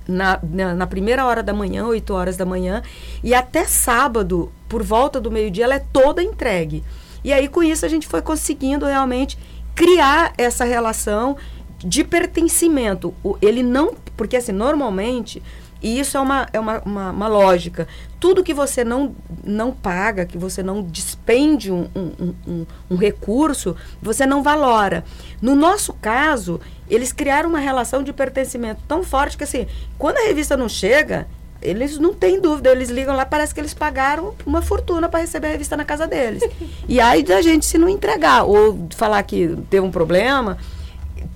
na, 0.07 0.39
na, 0.41 0.73
na, 0.73 0.87
primeira 0.87 1.25
hora 1.25 1.43
da 1.43 1.53
manhã, 1.53 1.85
8 1.85 2.13
horas 2.13 2.35
da 2.35 2.45
manhã, 2.45 2.81
e 3.23 3.33
até 3.33 3.65
sábado, 3.65 4.51
por 4.67 4.81
volta 4.81 5.21
do 5.21 5.29
meio-dia, 5.29 5.65
ela 5.65 5.75
é 5.75 5.85
toda 5.93 6.23
entregue. 6.23 6.83
E 7.23 7.31
aí, 7.31 7.47
com 7.47 7.61
isso, 7.61 7.85
a 7.85 7.89
gente 7.89 8.07
foi 8.07 8.21
conseguindo 8.21 8.85
realmente 8.85 9.37
criar 9.75 10.33
essa 10.37 10.65
relação 10.65 11.37
de 11.77 12.03
pertencimento. 12.03 13.13
O, 13.23 13.37
ele 13.41 13.61
não. 13.61 13.93
Porque, 14.17 14.37
assim, 14.37 14.51
normalmente. 14.51 15.41
E 15.81 15.99
isso 15.99 16.17
é 16.17 16.19
uma, 16.19 16.47
é 16.51 16.59
uma, 16.59 16.79
uma, 16.79 17.11
uma, 17.11 17.27
lógica. 17.27 17.87
Tudo 18.19 18.43
que 18.43 18.53
você 18.53 18.83
não, 18.83 19.15
não 19.43 19.71
paga, 19.71 20.25
que 20.25 20.37
você 20.37 20.61
não 20.61 20.83
despende 20.83 21.71
um, 21.71 21.87
um, 21.95 22.33
um, 22.47 22.65
um 22.91 22.95
recurso, 22.95 23.75
você 24.01 24.25
não 24.25 24.43
valora. 24.43 25.05
No 25.41 25.55
nosso 25.55 25.93
caso, 25.93 26.59
eles 26.89 27.13
criaram 27.13 27.49
uma 27.49 27.59
relação 27.59 28.03
de 28.03 28.11
pertencimento 28.11 28.81
tão 28.87 29.03
forte 29.03 29.37
que, 29.37 29.43
assim, 29.45 29.67
quando 29.97 30.17
a 30.17 30.27
revista 30.27 30.57
não 30.57 30.67
chega, 30.67 31.27
eles 31.61 31.97
não 31.97 32.13
têm 32.13 32.39
dúvida, 32.39 32.71
eles 32.71 32.89
ligam 32.89 33.15
lá, 33.15 33.25
parece 33.25 33.53
que 33.53 33.59
eles 33.59 33.73
pagaram 33.73 34.33
uma 34.45 34.61
fortuna 34.61 35.09
para 35.09 35.19
receber 35.19 35.47
a 35.47 35.51
revista 35.51 35.75
na 35.75 35.85
casa 35.85 36.07
deles. 36.07 36.43
e 36.87 36.99
aí 36.99 37.23
da 37.23 37.41
gente 37.41 37.65
se 37.65 37.77
não 37.77 37.87
entregar, 37.87 38.43
ou 38.43 38.87
falar 38.95 39.21
que 39.23 39.57
teve 39.69 39.85
um 39.85 39.91
problema, 39.91 40.57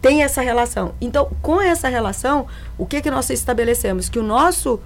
tem 0.04 0.22
essa 0.22 0.42
relação. 0.42 0.94
Então, 1.00 1.32
com 1.42 1.62
essa 1.62 1.88
relação, 1.88 2.46
o 2.78 2.86
que, 2.86 3.02
que 3.02 3.10
nós 3.10 3.30
estabelecemos? 3.30 4.10
Que 4.10 4.20
o 4.20 4.24
nosso, 4.24 4.82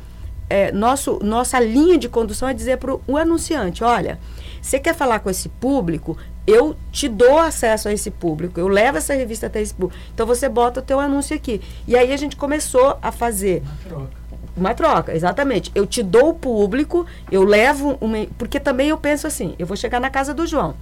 é, 0.48 0.72
nosso 0.72 1.18
nossa 1.24 1.60
linha 1.60 1.98
de 1.98 2.08
condução 2.08 2.48
é 2.48 2.54
dizer 2.54 2.78
para 2.78 2.96
o 2.96 3.18
anunciante, 3.18 3.84
olha, 3.84 4.20
você 4.62 4.80
quer 4.80 4.94
falar 4.94 5.20
com 5.20 5.30
esse 5.30 5.50
público, 5.50 6.16
eu 6.46 6.78
te 6.92 7.10
dou 7.10 7.40
acesso 7.40 7.90
a 7.90 7.94
esse 7.94 8.12
público, 8.12 8.60
eu 8.60 8.68
levo 8.68 9.00
essa 9.00 9.16
revista 9.16 9.48
até 9.48 9.60
esse 9.60 9.74
público. 9.74 10.00
Então 10.14 10.28
você 10.28 10.48
bota 10.48 10.82
o 10.82 10.84
teu 10.84 11.00
anúncio 11.00 11.36
aqui. 11.36 11.62
E 11.88 11.98
aí 11.98 12.14
a 12.14 12.18
gente 12.18 12.36
começou 12.36 13.00
a 13.02 13.12
fazer 13.12 13.64
uma 13.64 13.90
troca. 13.90 14.28
Uma 14.56 14.74
troca, 14.76 15.16
exatamente. 15.16 15.72
Eu 15.74 15.88
te 15.88 16.04
dou 16.04 16.30
o 16.30 16.34
público, 16.36 17.08
eu 17.32 17.44
levo 17.44 17.98
uma. 18.00 18.28
Porque 18.38 18.60
também 18.60 18.90
eu 18.90 18.98
penso 19.00 19.26
assim, 19.26 19.56
eu 19.58 19.66
vou 19.66 19.76
chegar 19.76 20.00
na 20.00 20.12
casa 20.12 20.32
do 20.32 20.46
João. 20.46 20.76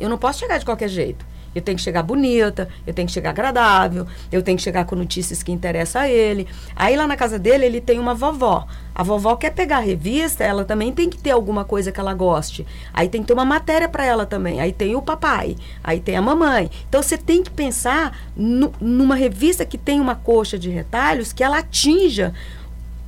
Eu 0.00 0.08
não 0.08 0.16
posso 0.16 0.38
chegar 0.38 0.56
de 0.56 0.64
qualquer 0.64 0.88
jeito. 0.88 1.35
Eu 1.56 1.62
tenho 1.62 1.78
que 1.78 1.82
chegar 1.82 2.02
bonita, 2.02 2.68
eu 2.86 2.92
tenho 2.92 3.08
que 3.08 3.14
chegar 3.14 3.30
agradável, 3.30 4.06
eu 4.30 4.42
tenho 4.42 4.58
que 4.58 4.62
chegar 4.62 4.84
com 4.84 4.94
notícias 4.94 5.42
que 5.42 5.50
interessam 5.50 6.02
a 6.02 6.08
ele. 6.08 6.46
Aí 6.76 6.94
lá 6.94 7.06
na 7.06 7.16
casa 7.16 7.38
dele, 7.38 7.64
ele 7.64 7.80
tem 7.80 7.98
uma 7.98 8.14
vovó. 8.14 8.66
A 8.94 9.02
vovó 9.02 9.36
quer 9.36 9.54
pegar 9.54 9.78
a 9.78 9.80
revista, 9.80 10.44
ela 10.44 10.66
também 10.66 10.92
tem 10.92 11.08
que 11.08 11.16
ter 11.16 11.30
alguma 11.30 11.64
coisa 11.64 11.90
que 11.90 11.98
ela 11.98 12.12
goste. 12.12 12.66
Aí 12.92 13.08
tem 13.08 13.22
que 13.22 13.28
ter 13.28 13.32
uma 13.32 13.44
matéria 13.46 13.88
para 13.88 14.04
ela 14.04 14.26
também. 14.26 14.60
Aí 14.60 14.70
tem 14.70 14.94
o 14.94 15.00
papai, 15.00 15.56
aí 15.82 15.98
tem 15.98 16.14
a 16.14 16.20
mamãe. 16.20 16.70
Então 16.90 17.02
você 17.02 17.16
tem 17.16 17.42
que 17.42 17.50
pensar 17.50 18.18
no, 18.36 18.70
numa 18.78 19.14
revista 19.14 19.64
que 19.64 19.78
tem 19.78 19.98
uma 19.98 20.14
coxa 20.14 20.58
de 20.58 20.68
retalhos 20.68 21.32
que 21.32 21.42
ela 21.42 21.60
atinja 21.60 22.34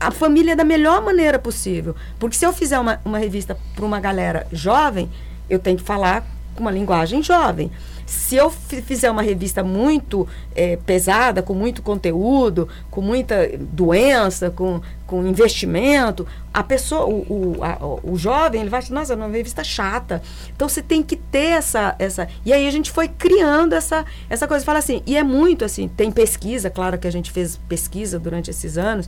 a 0.01 0.11
família 0.11 0.57
da 0.57 0.65
melhor 0.65 1.05
maneira 1.05 1.39
possível. 1.39 1.95
Porque 2.19 2.35
se 2.35 2.47
eu 2.47 2.53
fizer 2.55 2.79
uma, 2.79 2.99
uma 3.05 3.19
revista 3.19 3.59
para 3.75 3.85
uma 3.85 4.01
galera 4.01 4.47
jovem, 4.51 5.11
eu 5.51 5.59
tenho 5.59 5.77
que 5.77 5.83
falar 5.83 6.25
com 6.55 6.63
uma 6.63 6.71
linguagem 6.71 7.23
jovem. 7.23 7.71
Se 8.09 8.37
eu 8.37 8.51
fizer 8.51 9.11
uma 9.11 9.21
revista 9.21 9.63
muito 9.63 10.27
é, 10.55 10.77
pesada, 10.77 11.43
com 11.43 11.53
muito 11.53 11.83
conteúdo, 11.83 12.67
com 12.91 13.03
muita 13.03 13.51
doença, 13.59 14.51
com, 14.51 14.81
com 15.07 15.27
investimento, 15.27 16.27
a 16.53 16.63
pessoa, 16.63 17.05
o, 17.05 17.59
o, 17.59 17.63
a, 17.63 17.79
o 18.03 18.17
jovem, 18.17 18.63
ele 18.63 18.71
vai 18.71 18.79
achar, 18.79 18.95
nossa, 18.95 19.13
é 19.13 19.17
uma 19.17 19.29
revista 19.29 19.63
chata. 19.63 20.23
Então 20.57 20.67
você 20.67 20.81
tem 20.81 21.03
que 21.03 21.17
ter 21.17 21.51
essa, 21.59 21.95
essa. 21.99 22.27
E 22.47 22.53
aí 22.53 22.67
a 22.67 22.71
gente 22.71 22.91
foi 22.91 23.09
criando 23.09 23.75
essa, 23.75 24.07
essa 24.31 24.49
coisa. 24.49 24.65
Fala 24.65 24.79
assim, 24.79 25.03
e 25.07 25.15
é 25.15 25.23
muito 25.23 25.63
assim, 25.63 25.87
tem 25.87 26.11
pesquisa, 26.11 26.71
claro 26.71 26.99
que 26.99 27.07
a 27.07 27.13
gente 27.13 27.31
fez 27.31 27.61
pesquisa 27.69 28.19
durante 28.19 28.51
esses 28.51 28.79
anos. 28.79 29.07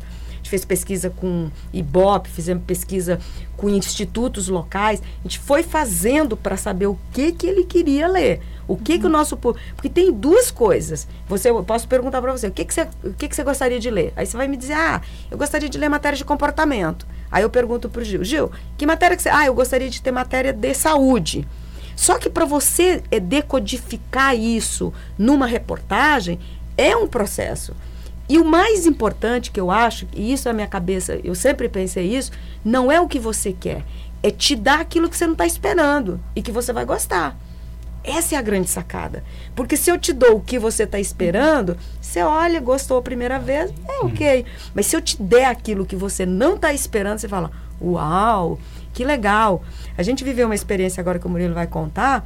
Gente 0.51 0.59
fez 0.59 0.65
pesquisa 0.65 1.11
com 1.11 1.49
IBOP, 1.73 2.29
fizemos 2.29 2.65
pesquisa 2.65 3.21
com 3.57 3.69
institutos 3.69 4.49
locais. 4.49 5.01
A 5.01 5.23
gente 5.23 5.39
foi 5.39 5.63
fazendo 5.63 6.37
para 6.37 6.57
saber 6.57 6.87
o 6.87 6.99
que, 7.13 7.33
que 7.33 7.47
ele 7.47 7.65
queria 7.65 8.09
ler. 8.09 8.41
O 8.67 8.77
que, 8.77 8.95
uhum. 8.95 9.01
que 9.01 9.07
o 9.07 9.09
nosso 9.09 9.37
público. 9.37 9.65
Porque 9.77 9.89
tem 9.89 10.13
duas 10.13 10.51
coisas. 10.51 11.07
Você, 11.29 11.51
eu 11.51 11.63
posso 11.63 11.87
perguntar 11.87 12.21
para 12.21 12.33
você, 12.33 12.49
o 12.49 12.51
que, 12.51 12.65
que 12.65 12.75
você, 12.75 12.89
o 13.05 13.13
que, 13.15 13.29
que 13.29 13.37
você 13.37 13.45
gostaria 13.45 13.79
de 13.79 13.91
ler? 13.91 14.13
Aí 14.17 14.27
você 14.27 14.37
vai 14.37 14.49
me 14.49 14.57
dizer, 14.57 14.75
ah, 14.75 15.01
eu 15.31 15.39
gostaria 15.39 15.69
de 15.69 15.79
ler 15.79 15.89
matéria 15.89 16.17
de 16.17 16.25
comportamento. 16.25 17.07
Aí 17.31 17.43
eu 17.43 17.51
pergunto 17.51 17.89
para 17.89 18.03
o 18.03 18.05
Gil, 18.05 18.25
Gil, 18.25 18.51
que 18.77 18.87
matéria 18.87 19.17
que 19.17 19.23
você. 19.23 19.29
Ah, 19.29 19.47
eu 19.47 19.55
gostaria 19.55 19.89
de 19.89 20.03
ter 20.03 20.11
matéria 20.11 20.53
de 20.53 20.75
saúde. 20.75 21.47
Só 21.95 22.19
que 22.19 22.31
para 22.31 22.45
você 22.45 23.03
é, 23.11 23.21
decodificar 23.21 24.35
isso 24.35 24.93
numa 25.17 25.47
reportagem 25.47 26.41
é 26.77 26.97
um 26.97 27.07
processo. 27.07 27.75
E 28.31 28.39
o 28.39 28.45
mais 28.45 28.87
importante 28.87 29.51
que 29.51 29.59
eu 29.59 29.73
acho, 29.73 30.07
e 30.15 30.33
isso 30.33 30.47
é 30.47 30.53
a 30.53 30.55
minha 30.55 30.69
cabeça, 30.69 31.19
eu 31.25 31.35
sempre 31.35 31.69
pensei 31.69 32.17
isso, 32.17 32.31
não 32.65 32.91
é 32.91 33.01
o 33.01 33.09
que 33.09 33.19
você 33.19 33.53
quer, 33.53 33.85
é 34.23 34.31
te 34.31 34.55
dar 34.55 34.79
aquilo 34.79 35.11
que 35.11 35.17
você 35.17 35.27
não 35.27 35.33
está 35.33 35.45
esperando 35.45 36.21
e 36.37 36.41
que 36.41 36.53
você 36.53 36.73
vai 36.73 36.85
gostar. 36.85 37.37
Essa 38.05 38.37
é 38.37 38.39
a 38.39 38.43
grande 38.43 38.71
sacada. 38.71 39.25
Porque 39.53 39.77
se 39.77 39.91
eu 39.91 39.99
te 39.99 40.13
dou 40.13 40.37
o 40.37 40.41
que 40.41 40.61
você 40.61 40.85
está 40.85 41.01
esperando, 41.01 41.77
você 42.01 42.23
olha, 42.23 42.61
gostou 42.61 42.99
a 42.99 43.03
primeira 43.03 43.37
vez, 43.37 43.75
é 43.89 43.99
ok. 44.05 44.47
Mas 44.73 44.87
se 44.87 44.95
eu 44.95 45.03
te 45.03 45.21
der 45.21 45.47
aquilo 45.47 45.85
que 45.85 45.97
você 45.97 46.25
não 46.25 46.55
está 46.55 46.73
esperando, 46.73 47.19
você 47.19 47.27
fala, 47.27 47.51
uau, 47.83 48.61
que 48.95 49.05
legal. 49.05 49.65
A 49.99 50.05
gente 50.05 50.23
viveu 50.23 50.47
uma 50.47 50.55
experiência 50.55 51.01
agora 51.01 51.19
que 51.19 51.27
o 51.27 51.29
Murilo 51.29 51.53
vai 51.53 51.67
contar, 51.67 52.25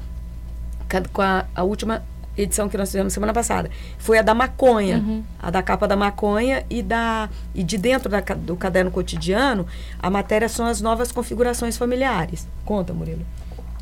com 1.15 1.23
a, 1.23 1.47
a 1.55 1.63
última 1.63 2.05
edição 2.37 2.69
que 2.69 2.77
nós 2.77 2.91
fizemos 2.91 3.13
semana 3.13 3.33
passada. 3.33 3.71
Foi 3.99 4.19
a 4.19 4.23
da 4.23 4.35
maconha, 4.35 4.99
uhum. 4.99 5.23
a 5.41 5.51
da 5.51 5.63
capa 5.63 5.87
da 5.87 5.97
maconha 5.97 6.65
e 6.69 6.83
da 6.83 7.29
e 7.55 7.63
de 7.63 7.79
dentro 7.79 8.09
da, 8.09 8.21
do 8.21 8.57
caderno 8.57 8.91
cotidiano, 8.91 9.67
a 9.99 10.11
matéria 10.11 10.49
são 10.49 10.67
as 10.67 10.81
novas 10.81 11.13
configurações 11.13 11.77
familiares. 11.77 12.47
Conta, 12.65 12.93
Murilo. 12.93 13.25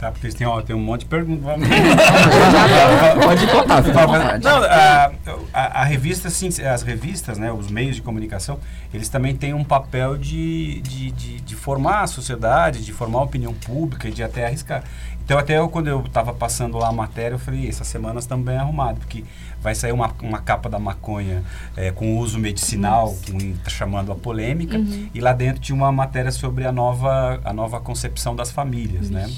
Tá, 0.03 0.11
porque 0.11 0.29
tem, 0.31 0.45
ó, 0.45 0.61
tem 0.61 0.75
um 0.75 0.81
monte 0.81 1.03
de 1.03 1.07
perguntas. 1.07 1.45
Pode 3.23 3.47
contar, 3.47 3.85
fica 3.85 4.38
Não, 4.38 4.65
a, 4.65 5.12
a, 5.55 5.81
a, 5.83 5.85
revista, 5.85 6.29
sim, 6.29 6.49
as 6.49 6.83
revistas, 6.83 7.38
né, 7.38 7.53
os 7.53 7.71
meios 7.71 7.95
de 7.95 8.03
comunicação, 8.03 8.59
eles 8.93 9.09
também 9.09 9.37
têm 9.37 9.55
um 9.55 9.62
papel 9.62 10.19
de, 10.19 10.81
de, 10.81 11.12
de, 11.12 11.41
de 11.43 11.55
formar 11.55 12.01
a 12.01 12.07
sociedade, 12.09 12.85
de 12.85 12.93
formar 12.93 13.21
a 13.21 13.23
opinião 13.23 13.55
pública 13.55 14.09
e 14.09 14.11
de 14.11 14.25
até 14.25 14.45
arriscar. 14.45 14.83
Então, 15.24 15.38
até 15.38 15.58
eu, 15.58 15.68
quando 15.68 15.88
eu 15.88 16.00
estava 16.04 16.32
passando 16.32 16.76
lá 16.78 16.88
a 16.88 16.92
matéria, 16.92 17.35
eu 17.35 17.38
falei, 17.38 17.68
essas 17.68 17.87
semanas 17.87 18.24
estão 18.24 18.40
bem 18.40 18.56
arrumadas, 18.56 18.98
porque 18.98 19.24
vai 19.61 19.74
sair 19.74 19.92
uma, 19.92 20.12
uma 20.20 20.40
capa 20.40 20.68
da 20.68 20.78
maconha 20.78 21.42
é, 21.76 21.90
com 21.92 22.18
uso 22.18 22.38
medicinal, 22.38 23.14
com, 23.30 23.54
tá 23.62 23.70
chamando 23.70 24.11
a 24.11 24.16
polêmica, 24.16 24.76
uhum. 24.76 25.08
e 25.14 25.20
lá 25.20 25.32
dentro 25.32 25.61
tinha 25.61 25.76
uma 25.76 25.92
matéria 25.92 26.32
sobre 26.32 26.66
a 26.66 26.72
nova, 26.72 27.40
a 27.44 27.52
nova 27.52 27.80
concepção 27.80 28.35
das 28.35 28.50
famílias, 28.50 29.08
né? 29.11 29.30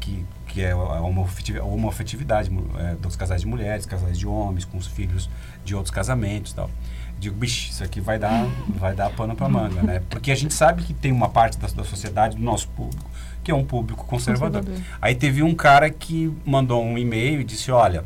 Que, 0.00 0.24
que 0.46 0.62
é 0.62 0.72
a 0.72 1.00
mu- 2.50 2.66
é, 2.78 2.94
dos 2.96 3.16
casais 3.16 3.40
de 3.40 3.46
mulheres, 3.46 3.86
casais 3.86 4.18
de 4.18 4.26
homens, 4.26 4.64
com 4.64 4.78
os 4.78 4.86
filhos 4.86 5.28
de 5.64 5.74
outros 5.74 5.92
casamentos 5.92 6.52
e 6.52 6.54
tal. 6.54 6.70
Digo, 7.18 7.36
bicho, 7.36 7.70
isso 7.70 7.82
aqui 7.82 8.00
vai 8.00 8.18
dar, 8.18 8.46
vai 8.68 8.94
dar 8.94 9.10
pano 9.10 9.34
pra 9.34 9.48
manga, 9.48 9.82
né? 9.82 10.02
Porque 10.10 10.30
a 10.30 10.34
gente 10.34 10.52
sabe 10.54 10.82
que 10.82 10.92
tem 10.92 11.10
uma 11.10 11.28
parte 11.28 11.56
da, 11.58 11.68
da 11.68 11.84
sociedade, 11.84 12.36
do 12.36 12.42
nosso 12.42 12.68
público, 12.68 13.08
que 13.42 13.50
é 13.50 13.54
um 13.54 13.64
público 13.64 14.04
conservador. 14.06 14.60
Conservador. 14.62 14.92
Aí 15.00 15.14
teve 15.14 15.42
um 15.42 15.54
cara 15.54 15.90
que 15.90 16.32
mandou 16.44 16.82
um 16.82 16.96
e-mail 16.96 17.40
e 17.40 17.44
disse, 17.44 17.70
olha, 17.70 18.04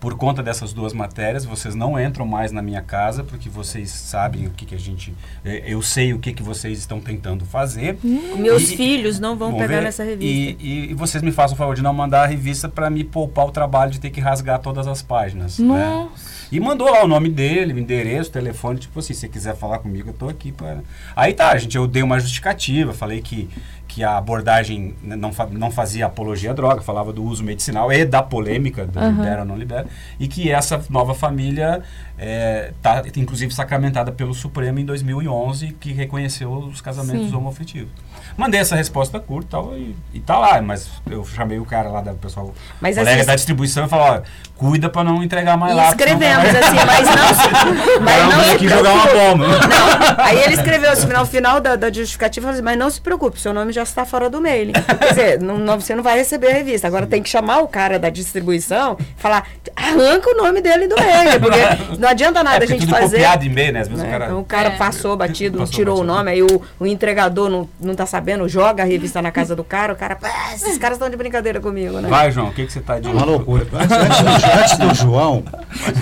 por 0.00 0.16
conta 0.16 0.42
dessas 0.42 0.72
duas 0.72 0.92
matérias, 0.92 1.44
vocês 1.44 1.76
não 1.76 1.98
entram 1.98 2.26
mais 2.26 2.50
na 2.50 2.60
minha 2.60 2.82
casa, 2.82 3.22
porque 3.22 3.48
vocês 3.48 3.88
sabem 3.88 4.48
o 4.48 4.50
que, 4.50 4.66
que 4.66 4.74
a 4.74 4.78
gente... 4.78 5.14
eh, 5.44 5.62
Eu 5.64 5.80
sei 5.80 6.12
o 6.12 6.18
que, 6.18 6.32
que 6.32 6.42
vocês 6.42 6.76
estão 6.80 7.00
tentando 7.00 7.44
fazer. 7.44 7.96
Meus 8.02 8.64
E- 8.72 8.76
filhos 8.76 9.20
não 9.20 9.36
vão 9.36 9.52
pegar 9.52 9.68
ver. 9.76 9.82
nessa 9.82 10.02
revista. 10.02 10.24
E, 10.24 10.56
e- 10.60 10.90
e 10.90 10.94
vocês 10.94 11.22
me 11.22 11.30
façam 11.30 11.54
o 11.54 11.56
favor 11.56 11.76
de 11.76 11.82
não 11.82 11.92
mandar 11.94 12.24
a 12.24 12.26
revista 12.26 12.68
para 12.68 12.90
me 12.90 13.04
poupar 13.04 13.46
o 13.46 13.52
trabalho 13.52 13.92
de 13.92 14.00
ter 14.00 14.10
que 14.10 14.20
rasgar 14.20 14.58
todas 14.58 14.88
as 14.88 15.00
páginas. 15.02 15.60
né? 15.60 15.66
Nossa. 15.66 16.32
E 16.50 16.58
mandou 16.58 16.90
lá 16.90 17.04
o 17.04 17.08
nome 17.08 17.30
dele, 17.30 17.72
o 17.72 17.78
endereço, 17.78 18.28
o 18.28 18.32
telefone, 18.32 18.80
tipo 18.80 18.98
assim, 18.98 19.14
se 19.14 19.20
você 19.20 19.28
quiser 19.28 19.54
falar 19.56 19.78
comigo, 19.78 20.10
eu 20.10 20.14
tô 20.14 20.28
aqui 20.28 20.50
para. 20.50 20.80
Aí 21.14 21.32
tá, 21.32 21.56
gente, 21.56 21.76
eu 21.76 21.86
dei 21.86 22.02
uma 22.02 22.18
justificativa, 22.18 22.92
falei 22.92 23.22
que, 23.22 23.48
que 23.94 24.02
a 24.02 24.16
abordagem 24.16 24.94
não, 25.02 25.30
não 25.50 25.70
fazia 25.70 26.06
apologia 26.06 26.50
à 26.50 26.54
droga, 26.54 26.80
falava 26.80 27.12
do 27.12 27.22
uso 27.22 27.44
medicinal 27.44 27.92
e 27.92 28.04
da 28.06 28.22
polêmica 28.22 28.86
do 28.86 28.98
Aham. 28.98 29.10
libera 29.10 29.40
ou 29.40 29.46
não 29.46 29.56
libera, 29.56 29.86
e 30.18 30.26
que 30.26 30.50
essa 30.50 30.82
nova 30.88 31.14
família 31.14 31.82
é, 32.18 32.72
tá, 32.80 33.02
inclusive, 33.16 33.52
sacramentada 33.52 34.10
pelo 34.10 34.32
Supremo 34.32 34.78
em 34.78 34.84
2011, 34.84 35.76
que 35.78 35.92
reconheceu 35.92 36.50
os 36.52 36.80
casamentos 36.80 37.28
Sim. 37.28 37.36
homoafetivos. 37.36 37.90
Mandei 38.36 38.60
essa 38.60 38.74
resposta 38.76 39.20
curta 39.20 39.46
e 39.46 39.50
tal, 39.50 39.76
e, 39.76 39.96
e 40.14 40.20
tá 40.20 40.38
lá, 40.38 40.62
mas 40.62 40.88
eu 41.10 41.22
chamei 41.26 41.58
o 41.58 41.64
cara 41.66 41.90
lá 41.90 42.00
da 42.00 42.14
pessoal, 42.14 42.54
Mas 42.80 42.96
colega 42.96 43.24
da 43.26 43.34
distribuição 43.34 43.84
e 43.84 43.88
falou, 43.88 44.22
cuida 44.56 44.88
para 44.88 45.04
não 45.04 45.22
entregar 45.22 45.56
mais 45.58 45.72
E 45.72 45.76
lá. 45.76 45.88
escrevemos 45.88 46.50
vai- 46.50 46.62
assim, 46.62 46.76
mas 46.86 47.08
não 47.08 48.00
mas 48.02 48.34
não 48.34 48.44
se 48.44 48.56
que 48.58 48.68
jogar 48.68 48.92
uma 48.92 49.06
bomba. 49.06 49.46
Não, 49.48 50.24
aí 50.24 50.38
ele 50.44 50.54
escreveu 50.54 50.90
assim, 50.92 51.06
no 51.08 51.26
final 51.26 51.60
da, 51.60 51.76
da 51.76 51.92
justificativa, 51.92 52.44
falou 52.46 52.54
assim, 52.54 52.64
mas 52.64 52.78
não 52.78 52.88
se 52.88 53.00
preocupe, 53.00 53.38
seu 53.40 53.52
nome 53.52 53.72
já 53.72 53.81
está 53.90 54.04
fora 54.04 54.28
do 54.30 54.40
mailing. 54.40 54.72
Quer 54.72 55.08
dizer, 55.08 55.40
não, 55.42 55.58
não- 55.58 55.80
você 55.80 55.94
não 55.94 56.02
vai 56.02 56.16
receber 56.18 56.48
a 56.48 56.52
revista. 56.54 56.86
Agora 56.86 57.06
tem 57.06 57.22
que 57.22 57.28
chamar 57.28 57.58
o 57.60 57.68
cara 57.68 57.98
da 57.98 58.08
distribuição 58.10 58.96
e 59.00 59.20
falar, 59.20 59.46
arranca 59.76 60.30
o 60.30 60.36
nome 60.36 60.60
dele 60.60 60.86
do 60.86 60.96
mailing, 60.96 61.40
porque 61.40 61.60
não 62.00 62.08
adianta 62.08 62.42
nada 62.42 62.64
É, 62.64 62.66
a 62.66 62.68
gente 62.68 62.80
tudo 62.86 62.90
fazer. 62.98 63.16
copiado 63.16 63.44
em 63.44 63.48
e-mail, 63.48 63.72
né? 63.72 63.80
Às 63.80 63.88
vezes 63.88 64.02
né? 64.02 64.08
o 64.08 64.12
cara... 64.12 64.24
Então 64.26 64.40
o 64.40 64.44
cara 64.44 64.68
É. 64.70 64.76
passou 64.76 65.16
batido, 65.16 65.58
não 65.58 65.64
Passou 65.66 65.74
tirou 65.76 65.94
o 65.94 65.98
batido. 65.98 66.14
nome, 66.16 66.30
aí 66.30 66.42
o, 66.42 66.62
o 66.80 66.86
entregador 66.86 67.48
não, 67.50 67.68
não 67.80 67.94
tá 67.94 68.06
sabendo, 68.06 68.48
joga 68.48 68.82
a 68.82 68.86
revista 68.86 69.20
na 69.22 69.30
casa 69.30 69.54
do 69.56 69.64
cara, 69.64 69.92
o 69.92 69.96
cara, 69.96 70.18
"Ah, 70.22 70.54
esses 70.54 70.78
caras 70.78 70.96
estão 70.96 71.08
de 71.10 71.16
brincadeira 71.16 71.60
comigo, 71.60 72.00
né? 72.00 72.08
Vai, 72.08 72.30
João, 72.30 72.48
o 72.48 72.52
que, 72.52 72.66
que 72.66 72.72
você 72.72 72.80
tá 72.80 72.98
de... 72.98 73.08
É 73.08 73.10
uma 73.10 73.24
loucura. 73.24 73.66
Antes, 73.72 74.76
antes 74.76 74.78
do, 74.78 74.94
João, 74.94 75.42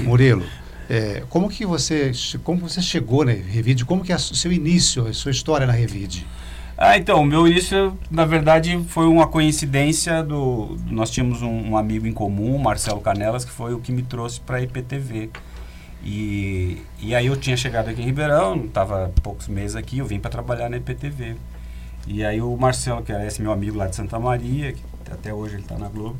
Murilo, 0.05 0.45
é, 0.89 1.23
como 1.29 1.49
que 1.49 1.65
você, 1.65 2.11
como 2.43 2.61
você 2.61 2.81
chegou 2.83 3.25
na 3.25 3.33
Revide? 3.33 3.85
Como 3.85 4.03
que 4.03 4.13
é 4.13 4.17
o 4.17 4.19
seu 4.19 4.53
início, 4.53 5.07
a 5.07 5.13
sua 5.13 5.31
história 5.31 5.67
na 5.67 5.73
Revide? 5.73 6.27
Ah, 6.83 6.97
então, 6.97 7.21
o 7.21 7.27
meu 7.27 7.47
início, 7.47 7.95
na 8.11 8.25
verdade, 8.25 8.83
foi 8.89 9.05
uma 9.07 9.27
coincidência 9.27 10.23
do... 10.23 10.79
Nós 10.87 11.11
tínhamos 11.11 11.43
um, 11.43 11.73
um 11.73 11.77
amigo 11.77 12.07
em 12.07 12.13
comum, 12.13 12.57
Marcelo 12.57 13.03
Canelas, 13.03 13.45
que 13.45 13.51
foi 13.51 13.75
o 13.75 13.81
que 13.81 13.93
me 13.93 14.03
trouxe 14.03 14.41
para 14.41 14.57
a 14.57 14.63
IPTV. 14.63 15.29
E, 16.03 16.79
e 16.99 17.15
aí 17.15 17.27
eu 17.27 17.37
tinha 17.37 17.55
chegado 17.55 17.91
aqui 17.91 18.01
em 18.01 18.07
Ribeirão, 18.07 18.65
estava 18.65 19.13
poucos 19.23 19.47
meses 19.47 19.77
aqui, 19.77 19.99
eu 19.99 20.07
vim 20.07 20.19
para 20.19 20.31
trabalhar 20.31 20.71
na 20.71 20.79
IPTV. 20.79 21.37
E 22.07 22.25
aí 22.25 22.41
o 22.41 22.57
Marcelo, 22.57 23.03
que 23.03 23.13
era 23.13 23.27
esse 23.27 23.43
meu 23.43 23.53
amigo 23.53 23.77
lá 23.77 23.87
de 23.87 23.95
Santa 23.95 24.19
Maria, 24.19 24.73
que 24.73 24.83
até 25.13 25.35
hoje 25.35 25.57
ele 25.57 25.63
está 25.63 25.77
na 25.77 25.89
Globo, 25.91 26.17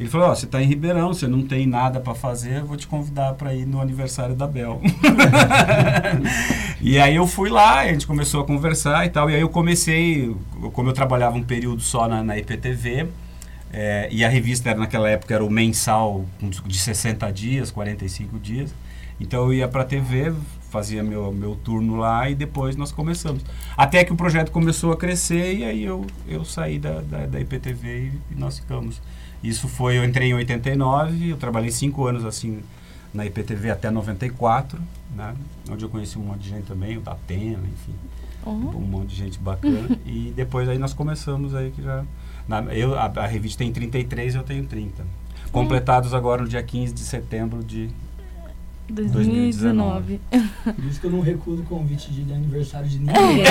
ele 0.00 0.08
falou, 0.08 0.28
ó, 0.28 0.34
você 0.34 0.46
está 0.46 0.60
em 0.60 0.66
Ribeirão, 0.66 1.12
você 1.12 1.28
não 1.28 1.42
tem 1.42 1.66
nada 1.66 2.00
para 2.00 2.14
fazer, 2.14 2.62
vou 2.62 2.76
te 2.76 2.86
convidar 2.86 3.34
para 3.34 3.54
ir 3.54 3.66
no 3.66 3.80
aniversário 3.80 4.34
da 4.34 4.46
Bel. 4.46 4.80
e 6.80 6.98
aí 6.98 7.14
eu 7.14 7.26
fui 7.26 7.48
lá, 7.48 7.80
a 7.80 7.88
gente 7.88 8.06
começou 8.06 8.40
a 8.40 8.44
conversar 8.44 9.06
e 9.06 9.10
tal, 9.10 9.30
e 9.30 9.34
aí 9.34 9.40
eu 9.40 9.48
comecei, 9.48 10.34
como 10.72 10.88
eu 10.88 10.92
trabalhava 10.92 11.36
um 11.36 11.42
período 11.42 11.82
só 11.82 12.08
na, 12.08 12.22
na 12.22 12.36
IPTV, 12.38 13.08
é, 13.72 14.08
e 14.10 14.24
a 14.24 14.28
revista 14.28 14.70
era, 14.70 14.78
naquela 14.78 15.08
época 15.08 15.34
era 15.34 15.44
o 15.44 15.50
mensal 15.50 16.26
de 16.66 16.78
60 16.78 17.32
dias, 17.32 17.70
45 17.70 18.38
dias. 18.38 18.74
Então 19.18 19.44
eu 19.44 19.54
ia 19.54 19.68
para 19.68 19.82
a 19.82 19.84
TV, 19.84 20.32
fazia 20.68 21.02
meu, 21.02 21.32
meu 21.32 21.54
turno 21.54 21.96
lá 21.96 22.28
e 22.28 22.34
depois 22.34 22.76
nós 22.76 22.92
começamos. 22.92 23.42
Até 23.76 24.04
que 24.04 24.12
o 24.12 24.16
projeto 24.16 24.50
começou 24.50 24.92
a 24.92 24.96
crescer 24.96 25.54
e 25.54 25.64
aí 25.64 25.84
eu, 25.84 26.04
eu 26.26 26.44
saí 26.44 26.78
da, 26.78 27.00
da, 27.00 27.26
da 27.26 27.40
IPTV 27.40 27.88
e, 27.88 28.34
e 28.34 28.34
nós 28.38 28.58
ficamos. 28.58 29.00
Isso 29.42 29.68
foi, 29.68 29.98
eu 29.98 30.04
entrei 30.04 30.28
em 30.30 30.34
89, 30.34 31.30
eu 31.30 31.36
trabalhei 31.36 31.70
cinco 31.70 32.06
anos 32.06 32.24
assim 32.24 32.60
na 33.12 33.26
IPTV 33.26 33.70
até 33.70 33.90
94, 33.90 34.78
né? 35.16 35.34
Onde 35.70 35.84
eu 35.84 35.88
conheci 35.88 36.18
um 36.18 36.22
monte 36.22 36.40
de 36.40 36.48
gente 36.50 36.64
também, 36.66 36.96
o 36.96 37.00
da 37.00 37.14
Pena, 37.14 37.58
enfim 37.72 37.92
Uhum. 38.44 38.70
um 38.76 38.80
monte 38.80 39.10
de 39.10 39.14
gente 39.16 39.38
bacana. 39.38 39.88
e 40.04 40.32
depois 40.34 40.68
aí 40.68 40.76
nós 40.76 40.92
começamos 40.92 41.54
aí 41.54 41.70
que 41.70 41.80
já. 41.82 42.04
na- 42.48 42.62
eu, 42.74 42.98
a, 42.98 43.04
a 43.04 43.26
revista 43.26 43.58
tem 43.62 43.70
33 43.72 44.34
eu 44.34 44.42
tenho 44.42 44.64
30. 44.64 45.04
Completados 45.52 46.12
agora 46.14 46.42
no 46.42 46.48
dia 46.48 46.62
15 46.62 46.92
de 46.92 47.00
setembro 47.00 47.62
de. 47.62 47.88
2019. 48.90 50.20
Por 50.64 50.84
isso 50.84 51.00
que 51.00 51.06
eu 51.06 51.10
não 51.10 51.20
recuso 51.20 51.62
o 51.62 51.64
convite 51.64 52.10
de 52.10 52.32
aniversário 52.32 52.88
de 52.88 52.98
ninguém. 52.98 53.14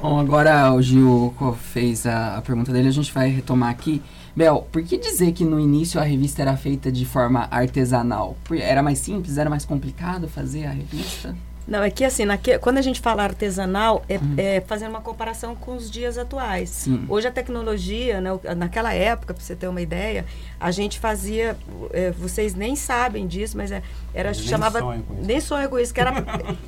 Bom, 0.00 0.18
agora 0.18 0.72
o 0.72 0.82
Gil 0.82 1.34
fez 1.72 2.06
a, 2.06 2.38
a 2.38 2.42
pergunta 2.42 2.72
dele, 2.72 2.88
a 2.88 2.92
gente 2.92 3.12
vai 3.12 3.28
retomar 3.28 3.70
aqui. 3.70 4.02
Bel, 4.34 4.66
por 4.72 4.82
que 4.82 4.96
dizer 4.96 5.32
que 5.32 5.44
no 5.44 5.60
início 5.60 6.00
a 6.00 6.04
revista 6.04 6.40
era 6.40 6.56
feita 6.56 6.90
de 6.90 7.04
forma 7.04 7.46
artesanal? 7.50 8.36
Era 8.50 8.82
mais 8.82 8.98
simples, 8.98 9.36
era 9.36 9.50
mais 9.50 9.64
complicado 9.64 10.26
fazer 10.26 10.64
a 10.64 10.70
revista? 10.70 11.36
Não, 11.66 11.82
é 11.82 11.90
que 11.90 12.04
assim, 12.04 12.24
naque, 12.24 12.58
quando 12.58 12.78
a 12.78 12.82
gente 12.82 13.00
fala 13.00 13.22
artesanal, 13.22 14.04
é, 14.08 14.18
é 14.36 14.60
fazendo 14.60 14.90
uma 14.90 15.00
comparação 15.00 15.54
com 15.54 15.76
os 15.76 15.90
dias 15.90 16.18
atuais. 16.18 16.70
Sim. 16.70 17.04
Hoje 17.08 17.28
a 17.28 17.30
tecnologia, 17.30 18.20
né, 18.20 18.30
naquela 18.56 18.92
época, 18.92 19.32
para 19.32 19.42
você 19.42 19.54
ter 19.54 19.68
uma 19.68 19.80
ideia, 19.80 20.24
a 20.58 20.70
gente 20.70 20.98
fazia, 20.98 21.56
é, 21.92 22.10
vocês 22.10 22.54
nem 22.54 22.74
sabem 22.74 23.26
disso, 23.26 23.56
mas 23.56 23.70
é, 23.70 23.82
era 24.14 24.30
nem 24.32 24.40
chamava 24.40 24.78
isso. 24.78 25.04
nem 25.22 25.40
sonho 25.40 25.68
com 25.68 25.78
isso, 25.78 25.94
que 25.94 26.00
era 26.00 26.12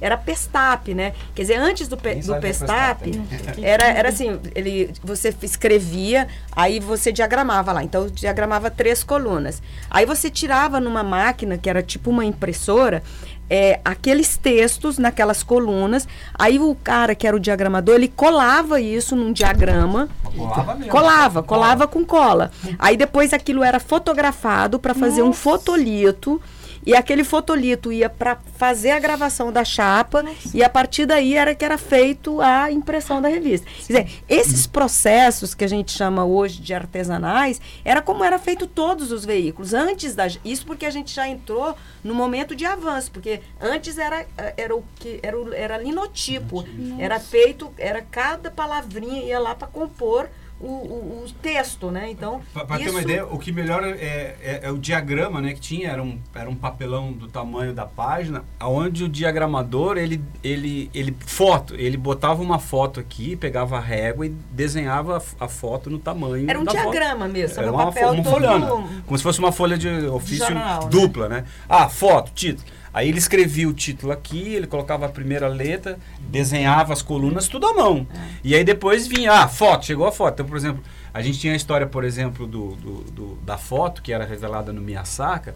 era 0.01 0.17
Pestap, 0.17 0.95
né? 0.95 1.13
Quer 1.35 1.43
dizer, 1.43 1.57
antes 1.57 1.89
do, 1.89 1.97
pe, 1.97 2.17
do 2.17 2.37
Pestap, 2.37 3.05
Pestap, 3.05 3.61
era 3.63 3.85
era 3.85 4.09
assim, 4.09 4.41
ele 4.55 4.93
você 5.03 5.35
escrevia, 5.43 6.29
aí 6.53 6.81
você 6.81 7.13
diagramava 7.13 7.73
lá. 7.73 7.83
Então 7.85 8.07
diagramava 8.09 8.71
três 8.71 9.03
colunas. 9.05 9.63
Aí 9.91 10.07
você 10.07 10.31
tirava 10.31 10.81
numa 10.81 11.03
máquina 11.03 11.59
que 11.59 11.69
era 11.69 11.83
tipo 11.83 12.11
uma 12.11 12.25
impressora, 12.25 13.03
é, 13.49 13.81
aqueles 13.85 14.37
textos 14.37 14.99
naquelas 14.99 15.43
colunas. 15.43 16.07
Aí 16.35 16.59
o 16.59 16.75
cara 16.75 17.15
que 17.15 17.27
era 17.27 17.37
o 17.37 17.41
diagramador, 17.41 17.97
ele 17.97 18.09
colava 18.09 18.81
isso 18.81 19.15
num 19.15 19.33
diagrama. 19.33 20.09
Colava 20.23 20.75
mesmo. 20.75 20.91
Colava, 20.91 21.43
colava 21.43 21.87
com 21.87 22.05
cola. 22.05 22.51
Aí 22.79 22.97
depois 22.97 23.33
aquilo 23.33 23.63
era 23.63 23.79
fotografado 23.79 24.79
para 24.79 24.95
fazer 24.95 25.23
um 25.23 25.33
fotolito. 25.33 26.41
E 26.87 26.95
aquele 26.95 27.25
fotolito 27.25 27.91
ia 27.93 28.11
para 28.11 28.37
fazer 28.57 28.91
a 28.91 28.99
gravação 28.99 29.51
da 29.53 29.65
chapa 29.65 30.25
e 30.53 30.63
a 30.63 30.69
partir 30.69 31.07
daí 31.07 31.35
era 31.35 31.55
que 31.55 31.65
era 31.65 31.79
feito 31.79 32.41
a 32.41 32.71
impressão 32.71 33.23
da 33.23 33.29
revista. 33.29 33.67
Quer 33.87 34.03
dizer, 34.05 34.23
esses 34.29 34.67
processos 34.67 35.55
que 35.55 35.65
a 35.65 35.69
gente 35.69 35.93
chama 35.93 36.25
hoje 36.25 36.61
de 36.61 36.75
artesanais, 36.75 37.61
era 37.85 38.03
como 38.03 38.23
era 38.25 38.39
feito 38.39 38.67
todos 38.67 39.11
os 39.13 39.25
veículos. 39.25 39.73
Antes 39.73 40.15
da 40.15 40.25
isso 40.45 40.67
porque 40.67 40.85
a 40.87 40.91
gente 40.91 41.15
já 41.15 41.29
entrou 41.29 41.75
no 42.03 42.15
momento 42.15 42.55
de 42.55 42.65
avanço, 42.65 43.11
porque 43.11 43.41
antes 43.61 43.97
era 43.99 44.27
era 44.57 44.75
o 44.75 44.83
que 44.97 45.21
era, 45.23 45.39
o- 45.39 45.53
era 45.55 45.79
linotipo, 45.79 46.65
era 46.99 47.19
feito, 47.21 47.73
era 47.79 48.03
cada 48.03 48.51
palavrinha 48.51 49.23
ia 49.23 49.39
lá 49.39 49.55
para 49.55 49.69
compor 49.69 50.29
o, 50.61 50.67
o, 50.67 51.25
o 51.27 51.31
texto, 51.43 51.91
né? 51.91 52.11
Então, 52.11 52.41
Para 52.55 52.65
ter 52.79 52.83
isso- 52.85 52.91
uma 52.93 53.03
ideia, 53.03 53.27
o 53.27 53.39
que 53.39 53.51
melhora 53.53 53.89
é, 53.91 54.37
é- 54.43 54.61
é 54.65 54.71
o 54.71 54.79
diagrama 54.79 55.41
né, 55.41 55.53
que 55.53 55.61
tinha, 55.61 55.91
era 55.91 56.03
um, 56.03 56.19
era 56.35 56.49
um 56.49 56.55
papelão 56.55 57.13
do 57.13 57.27
tamanho 57.29 57.73
da 57.75 57.85
página, 57.85 58.45
onde 58.63 59.05
o 59.05 59.09
diagramador, 59.09 59.97
ele, 59.99 60.23
ele, 60.43 60.91
ele, 60.95 61.15
foto, 61.27 61.75
ele 61.75 61.97
botava 61.97 62.41
uma 62.43 62.59
foto 62.59 63.01
aqui, 63.01 63.37
pegava 63.37 63.77
a 63.77 63.81
régua 63.81 64.27
e 64.27 64.29
desenhava 64.51 65.19
a, 65.41 65.45
a 65.45 65.49
foto 65.49 65.91
no 65.91 65.99
tamanho 65.99 66.49
Era 66.49 66.59
um 66.59 66.65
da 66.65 66.73
foto. 66.73 66.83
diagrama 66.83 67.29
mesmo, 67.29 67.61
Era 67.61 67.73
uma, 67.73 67.87
papel 67.87 68.13
uma 68.13 68.23
todo- 68.23 68.33
folhona, 68.33 68.67
como 69.07 69.19
se 69.19 69.23
fosse 69.23 69.39
uma 69.41 69.53
folha 69.53 69.77
de 69.77 69.89
ofício 70.07 70.47
jornal, 70.47 70.85
né? 70.85 70.89
dupla, 70.91 71.29
né? 71.29 71.45
Ah, 71.69 71.89
foto, 71.89 72.31
título. 72.33 72.67
Aí 72.95 73.09
ele 73.09 73.19
escrevia 73.19 73.69
o 73.69 73.73
título 73.75 74.13
aqui, 74.13 74.55
ele 74.55 74.69
colocava 74.69 75.05
a 75.07 75.09
primeira 75.09 75.49
letra, 75.49 75.99
desenhava 76.21 76.93
as 76.93 77.03
colunas, 77.03 77.49
tudo 77.49 77.67
à 77.67 77.75
mão. 77.75 78.07
E 78.45 78.55
aí 78.55 78.63
depois 78.63 79.07
vinha, 79.09 79.33
ah, 79.33 79.49
foto, 79.49 79.85
chegou 79.85 80.07
a 80.07 80.13
foto. 80.13 80.35
Então, 80.35 80.47
por 80.47 80.57
exemplo, 80.57 80.81
a 81.13 81.21
gente 81.21 81.39
tinha 81.41 81.53
a 81.53 81.57
história, 81.57 81.87
por 81.89 82.05
exemplo, 82.05 82.47
do, 82.47 82.77
do- 82.77 83.03
do- 83.11 83.35
da 83.45 83.59
foto, 83.59 84.01
que 84.01 84.13
era 84.13 84.25
revelada 84.25 84.73
no 84.73 84.81
Miyasaka, 84.81 85.55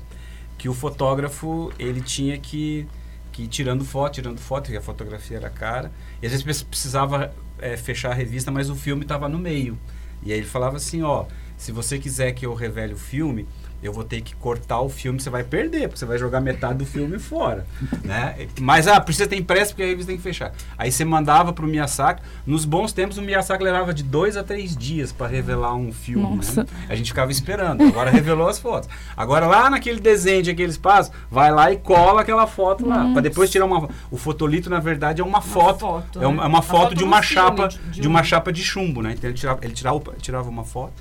que 0.59 0.69
o 0.69 0.75
fotógrafo, 0.75 1.73
ele 1.79 2.01
tinha 2.01 2.37
que, 2.39 2.87
que 3.31 3.45
ir 3.45 3.47
tirando 3.49 3.85
foto, 3.85 4.15
tirando 4.15 4.41
foto, 4.41 4.65
porque 4.65 4.77
a 4.77 4.83
fotografia 4.83 5.37
era 5.37 5.49
cara. 5.49 5.93
E 6.21 6.27
às 6.27 6.43
vezes 6.43 6.63
precisava 6.65 7.33
eh, 7.61 7.77
fechar 7.77 8.11
a 8.11 8.15
revista, 8.15 8.51
mas 8.51 8.69
o 8.69 8.75
filme 8.75 9.03
estava 9.03 9.29
no 9.29 9.39
meio. 9.39 9.79
E 10.25 10.33
aí 10.33 10.39
ele 10.41 10.47
falava 10.47 10.77
assim, 10.77 11.03
ó, 11.03 11.27
se 11.57 11.71
você 11.71 11.99
quiser 12.01 12.33
que 12.33 12.45
eu 12.45 12.53
revele 12.55 12.95
o 12.95 12.99
filme, 12.99 13.47
eu 13.83 13.93
vou 13.93 14.03
ter 14.05 14.21
que 14.21 14.35
cortar 14.37 14.81
o 14.81 14.89
filme, 14.89 15.21
você 15.21 15.31
vai 15.31 15.45
perder, 15.45 15.83
porque 15.89 15.99
você 15.99 16.07
vai 16.07 16.19
jogar 16.19 16.41
metade 16.41 16.79
do 16.79 16.87
filme 16.87 17.19
fora, 17.21 17.67
né? 18.05 18.47
Mas, 18.61 18.89
ah, 18.89 19.01
precisa 19.01 19.29
ter 19.29 19.37
impresso 19.37 19.73
porque 19.73 19.83
a 19.83 19.87
revista 19.87 20.11
tem 20.11 20.17
que 20.17 20.23
fechar. 20.23 20.53
Aí 20.77 20.91
você 20.91 21.05
mandava 21.05 21.53
pro 21.53 21.67
Miyazaki, 21.67 22.23
nos 22.47 22.65
bons 22.65 22.93
tempos 22.93 23.19
o 23.19 23.23
Miyazaki 23.23 23.63
levava 23.63 23.95
de 23.95 24.03
dois 24.03 24.37
a 24.37 24.43
três 24.43 24.77
dias 24.77 25.13
para 25.13 25.27
revelar 25.27 25.75
um 25.75 25.93
filme, 25.93 26.37
Nossa. 26.37 26.63
né? 26.65 26.69
A 26.89 26.95
gente 26.97 27.09
ficava 27.09 27.31
esperando, 27.31 27.83
agora 27.85 28.11
revelou 28.11 28.49
as 28.49 28.59
fotos. 28.59 28.89
Agora 29.17 29.47
lá 29.47 29.71
naquele 29.71 30.01
desenho 30.01 30.43
de 30.43 30.51
aquele 30.51 30.71
espaço, 30.71 31.11
vai 31.31 31.51
lá 31.53 31.71
e 31.73 31.77
cola 31.77 32.23
aquela 32.23 32.47
foto 32.47 32.87
lá, 32.87 33.11
para 33.13 33.23
depois 33.23 33.51
tirar 33.51 33.65
uma... 33.65 33.89
O 34.11 34.17
fotolito, 34.17 34.69
na 34.69 34.81
verdade, 34.81 35.21
é 35.21 35.25
uma, 35.25 35.41
foto, 35.41 35.81
foto, 35.81 36.23
é 36.23 36.27
uma, 36.27 36.37
né? 36.37 36.43
é 36.45 36.47
uma 36.47 36.59
Uma 36.59 36.63
foto 36.63 36.81
foto 36.83 36.95
de 36.97 37.05
uma 37.05 37.23
filme, 37.23 37.35
chapa, 37.47 37.69
de- 37.69 37.79
de, 37.91 38.01
de 38.01 38.09
uma 38.09 38.21
um- 38.21 38.25
chapa 38.25 38.53
de 38.53 38.63
chumbo, 38.65 39.03
né? 39.03 39.13
Então 39.17 39.31
ele 39.31 39.39
tirava, 39.39 39.61
ele 39.65 39.73
tirava, 39.73 40.01
tirava 40.21 40.49
uma 40.49 40.65
foto, 40.65 40.93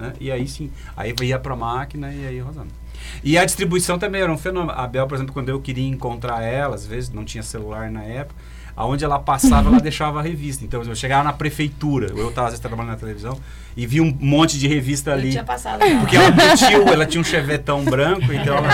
né? 0.00 0.12
E 0.20 0.30
aí 0.32 0.48
sim, 0.48 0.70
aí 0.96 1.14
ia 1.22 1.38
pra 1.38 1.54
máquina 1.54 2.12
e 2.12 2.26
aí 2.26 2.40
rodando. 2.40 2.68
E 3.24 3.38
a 3.38 3.44
distribuição 3.44 3.98
também 3.98 4.20
era 4.20 4.32
um 4.32 4.36
fenômeno. 4.38 4.78
A 4.78 4.86
Bel, 4.86 5.06
por 5.06 5.14
exemplo, 5.14 5.32
quando 5.32 5.48
eu 5.48 5.60
queria 5.60 5.86
encontrar 5.88 6.42
ela, 6.42 6.74
às 6.74 6.86
vezes 6.86 7.10
não 7.10 7.24
tinha 7.24 7.42
celular 7.42 7.90
na 7.90 8.02
época, 8.02 8.34
aonde 8.76 9.04
ela 9.04 9.18
passava, 9.18 9.68
ela 9.70 9.80
deixava 9.80 10.20
a 10.20 10.22
revista. 10.22 10.64
Então, 10.64 10.82
eu 10.82 10.94
chegava 10.94 11.24
na 11.24 11.32
prefeitura, 11.32 12.08
eu 12.14 12.28
estava 12.28 12.48
às 12.48 12.52
vezes 12.52 12.60
trabalhando 12.60 12.88
na 12.90 12.96
televisão, 12.96 13.38
e 13.76 13.86
vi 13.86 14.00
um 14.02 14.14
monte 14.20 14.58
de 14.58 14.68
revista 14.68 15.12
ali. 15.12 15.30
tinha 15.30 15.44
passado 15.44 15.80
lá. 15.80 16.00
Porque 16.00 16.14
ela 16.16 16.30
metiu, 16.36 16.88
ela 16.88 17.06
tinha 17.06 17.20
um 17.20 17.24
chevetão 17.24 17.82
branco, 17.84 18.32
então 18.32 18.54
ela 18.56 18.68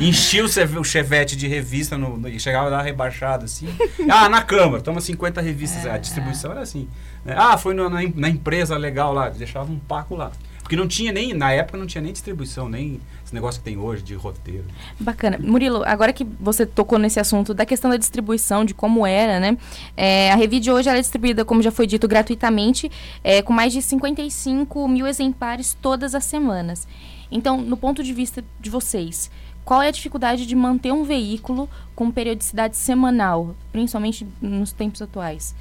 enchia 0.00 0.44
o, 0.44 0.48
cheve- 0.48 0.78
o 0.78 0.84
chevette 0.84 1.36
de 1.36 1.48
revista 1.48 1.98
no, 1.98 2.16
no- 2.16 2.28
e 2.28 2.38
chegava 2.38 2.68
a 2.68 2.70
dar 2.70 2.82
rebaixada 2.82 3.44
assim. 3.46 3.68
Ah, 4.08 4.28
na 4.28 4.42
Câmara, 4.42 4.80
toma 4.80 5.00
50 5.00 5.40
revistas. 5.40 5.86
a 5.86 5.98
distribuição 5.98 6.52
era 6.52 6.60
assim. 6.60 6.88
né? 7.24 7.34
Ah, 7.36 7.58
foi 7.58 7.74
no- 7.74 7.88
na, 7.90 8.00
na 8.14 8.28
empresa 8.28 8.76
legal 8.76 9.12
lá, 9.12 9.28
deixava 9.28 9.70
um 9.72 9.78
paco 9.78 10.14
lá. 10.14 10.30
Porque 10.62 10.76
não 10.76 10.86
tinha 10.86 11.12
nem, 11.12 11.34
na 11.34 11.52
época 11.52 11.76
não 11.76 11.86
tinha 11.86 12.00
nem 12.00 12.12
distribuição, 12.12 12.68
nem 12.68 13.00
esse 13.24 13.34
negócio 13.34 13.60
que 13.60 13.64
tem 13.64 13.76
hoje 13.76 14.02
de 14.02 14.14
roteiro. 14.14 14.64
Bacana. 14.98 15.38
Murilo, 15.38 15.82
agora 15.84 16.12
que 16.12 16.24
você 16.38 16.64
tocou 16.64 16.98
nesse 16.98 17.18
assunto 17.18 17.52
da 17.52 17.66
questão 17.66 17.90
da 17.90 17.96
distribuição, 17.96 18.64
de 18.64 18.72
como 18.72 19.06
era, 19.06 19.40
né? 19.40 19.56
É, 19.96 20.30
a 20.30 20.36
Revide 20.36 20.70
hoje 20.70 20.88
ela 20.88 20.98
é 20.98 21.00
distribuída, 21.00 21.44
como 21.44 21.62
já 21.62 21.70
foi 21.70 21.86
dito, 21.86 22.06
gratuitamente, 22.06 22.90
é, 23.24 23.42
com 23.42 23.52
mais 23.52 23.72
de 23.72 23.82
55 23.82 24.88
mil 24.88 25.06
exemplares 25.06 25.76
todas 25.80 26.14
as 26.14 26.24
semanas. 26.24 26.86
Então, 27.30 27.60
no 27.60 27.76
ponto 27.76 28.02
de 28.02 28.12
vista 28.12 28.44
de 28.60 28.70
vocês, 28.70 29.30
qual 29.64 29.80
é 29.80 29.88
a 29.88 29.92
dificuldade 29.92 30.46
de 30.46 30.54
manter 30.54 30.92
um 30.92 31.04
veículo 31.04 31.68
com 31.94 32.10
periodicidade 32.10 32.76
semanal, 32.76 33.54
principalmente 33.70 34.26
nos 34.40 34.72
tempos 34.72 35.00
atuais? 35.00 35.54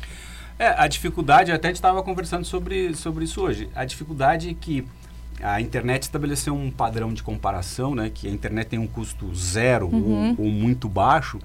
É, 0.61 0.75
a 0.77 0.85
dificuldade, 0.87 1.51
até 1.51 1.69
a 1.69 1.71
gente 1.71 1.77
estava 1.77 2.03
conversando 2.03 2.45
sobre, 2.45 2.93
sobre 2.93 3.23
isso 3.23 3.41
hoje. 3.41 3.67
A 3.73 3.83
dificuldade 3.83 4.47
é 4.51 4.53
que 4.53 4.85
a 5.41 5.59
internet 5.59 6.03
estabeleceu 6.03 6.53
um 6.53 6.69
padrão 6.69 7.11
de 7.11 7.23
comparação, 7.23 7.95
né? 7.95 8.11
Que 8.13 8.27
a 8.27 8.29
internet 8.31 8.67
tem 8.67 8.77
um 8.77 8.85
custo 8.85 9.33
zero 9.33 9.87
Uhum. 9.87 10.35
ou, 10.37 10.45
ou 10.45 10.51
muito 10.51 10.87
baixo, 10.87 11.39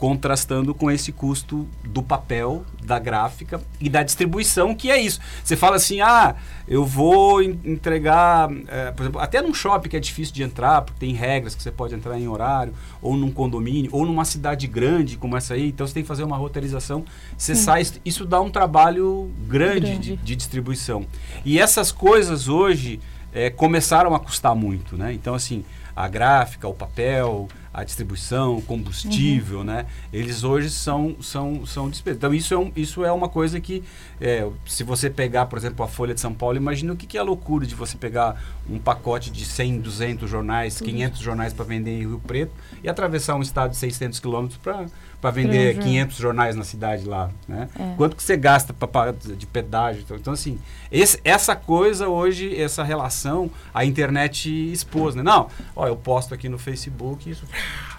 contrastando 0.00 0.74
com 0.74 0.90
esse 0.90 1.12
custo 1.12 1.68
do 1.84 2.02
papel, 2.02 2.64
da 2.82 2.98
gráfica 2.98 3.60
e 3.78 3.88
da 3.90 4.02
distribuição, 4.02 4.74
que 4.74 4.90
é 4.90 4.98
isso. 4.98 5.20
Você 5.44 5.56
fala 5.56 5.76
assim, 5.76 6.00
ah, 6.00 6.34
eu 6.66 6.86
vou 6.86 7.42
en- 7.42 7.60
entregar, 7.66 8.48
eh, 8.66 8.92
por 8.92 9.02
exemplo, 9.02 9.20
até 9.20 9.42
num 9.42 9.52
shopping 9.52 9.90
que 9.90 9.96
é 9.98 10.00
difícil 10.00 10.34
de 10.34 10.42
entrar, 10.42 10.80
porque 10.80 10.98
tem 10.98 11.12
regras 11.14 11.54
que 11.54 11.62
você 11.62 11.70
pode 11.70 11.94
entrar 11.94 12.18
em 12.18 12.26
horário, 12.26 12.72
ou 13.02 13.14
num 13.14 13.30
condomínio, 13.30 13.90
ou 13.92 14.06
numa 14.06 14.24
cidade 14.24 14.66
grande 14.66 15.18
como 15.18 15.36
essa 15.36 15.52
aí, 15.52 15.68
então 15.68 15.86
você 15.86 15.92
tem 15.92 16.02
que 16.02 16.08
fazer 16.08 16.24
uma 16.24 16.36
roteirização. 16.38 17.04
Você 17.36 17.54
sai, 17.54 17.86
isso 18.02 18.24
dá 18.24 18.40
um 18.40 18.50
trabalho 18.50 19.30
grande, 19.46 19.80
Grande. 19.80 19.98
De, 19.98 20.16
de 20.16 20.34
distribuição. 20.36 21.04
E 21.44 21.58
essas 21.58 21.92
coisas 21.92 22.48
hoje 22.48 22.98
eh, 23.34 23.50
começaram 23.50 24.14
a 24.14 24.18
custar 24.18 24.54
muito, 24.56 24.96
né? 24.96 25.12
Então, 25.12 25.34
assim, 25.34 25.62
a 25.94 26.08
gráfica, 26.08 26.66
o 26.66 26.72
papel, 26.72 27.48
a 27.72 27.84
distribuição, 27.84 28.56
o 28.56 28.62
combustível, 28.62 29.62
né? 29.62 29.86
Eles 30.12 30.42
hoje 30.44 30.70
são 30.70 31.16
são 31.20 31.64
são 31.66 31.88
despesas. 31.88 32.16
Então 32.18 32.34
isso 32.34 32.52
é 32.52 32.58
um, 32.58 32.72
isso 32.74 33.04
é 33.04 33.12
uma 33.12 33.28
coisa 33.28 33.60
que 33.60 33.82
é, 34.20 34.46
se 34.66 34.82
você 34.82 35.08
pegar, 35.08 35.46
por 35.46 35.58
exemplo, 35.58 35.84
a 35.84 35.88
Folha 35.88 36.12
de 36.14 36.20
São 36.20 36.34
Paulo, 36.34 36.56
imagina 36.56 36.92
o 36.92 36.96
que, 36.96 37.06
que 37.06 37.16
é 37.16 37.20
a 37.20 37.24
loucura 37.24 37.66
de 37.66 37.74
você 37.74 37.96
pegar 37.96 38.42
um 38.68 38.78
pacote 38.78 39.30
de 39.30 39.44
100, 39.44 39.80
200 39.80 40.28
jornais, 40.28 40.80
500 40.80 41.20
jornais 41.20 41.52
para 41.52 41.64
vender 41.64 41.90
em 41.92 42.00
Rio 42.00 42.20
Preto 42.26 42.52
e 42.82 42.88
atravessar 42.88 43.36
um 43.36 43.42
estado 43.42 43.70
de 43.70 43.76
600 43.76 44.18
quilômetros 44.20 44.58
para 44.58 44.86
para 45.20 45.30
vender 45.32 45.74
Pra- 45.74 45.82
500 45.84 46.16
jornais 46.16 46.56
na 46.56 46.64
cidade 46.64 47.04
lá, 47.04 47.30
né? 47.46 47.68
É. 47.78 47.92
Quanto 47.94 48.16
que 48.16 48.22
você 48.22 48.38
gasta 48.38 48.72
pra, 48.72 48.88
pagar 48.88 49.12
de 49.12 49.46
pedágio? 49.46 50.00
Então, 50.00 50.16
então, 50.16 50.32
assim, 50.32 50.58
esse- 50.90 51.20
essa 51.22 51.54
coisa 51.54 52.08
hoje, 52.08 52.58
essa 52.58 52.82
relação, 52.82 53.50
a 53.74 53.84
internet 53.84 54.48
expôs, 54.72 55.14
né? 55.14 55.22
Não, 55.22 55.48
ó, 55.76 55.86
eu 55.86 55.94
posto 55.94 56.32
aqui 56.32 56.48
no 56.48 56.56
Facebook 56.58 57.28
isso... 57.30 57.44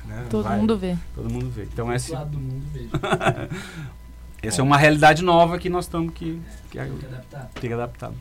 né, 0.06 0.28
Todo 0.30 0.44
vai, 0.44 0.58
mundo 0.58 0.78
vê. 0.78 0.98
Todo 1.16 1.30
mundo 1.30 1.50
vê. 1.50 1.64
Então, 1.64 1.92
essa, 1.92 2.14
lado 2.14 2.32
do 2.32 2.40
mundo 2.40 2.66
vejo. 2.72 2.90
essa 4.42 4.62
é 4.62 4.64
uma 4.64 4.78
realidade 4.78 5.24
nova 5.24 5.58
que 5.58 5.70
nós 5.70 5.86
estamos 5.86 6.14
que, 6.14 6.42
que, 6.70 6.78
Tem 6.78 6.98
que 6.98 7.06
adaptar. 7.06 7.50
tem 7.54 7.70
que 7.70 7.74
adaptar. 7.74 8.12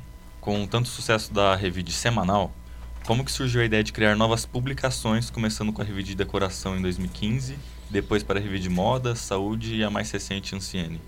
Com 0.40 0.66
tanto 0.66 0.88
sucesso 0.88 1.32
da 1.32 1.54
Revide 1.54 1.92
semanal, 1.92 2.52
como 3.06 3.24
que 3.24 3.32
surgiu 3.32 3.60
a 3.60 3.64
ideia 3.64 3.82
de 3.82 3.92
criar 3.92 4.14
novas 4.14 4.46
publicações, 4.46 5.30
começando 5.30 5.72
com 5.72 5.82
a 5.82 5.84
Revide 5.84 6.14
Decoração 6.14 6.76
em 6.76 6.82
2015, 6.82 7.58
depois 7.90 8.22
para 8.22 8.38
a 8.38 8.42
Revide 8.42 8.68
Moda, 8.68 9.14
Saúde 9.14 9.74
e 9.76 9.84
a 9.84 9.90
mais 9.90 10.10
recente 10.10 10.54
Anciene? 10.54 11.00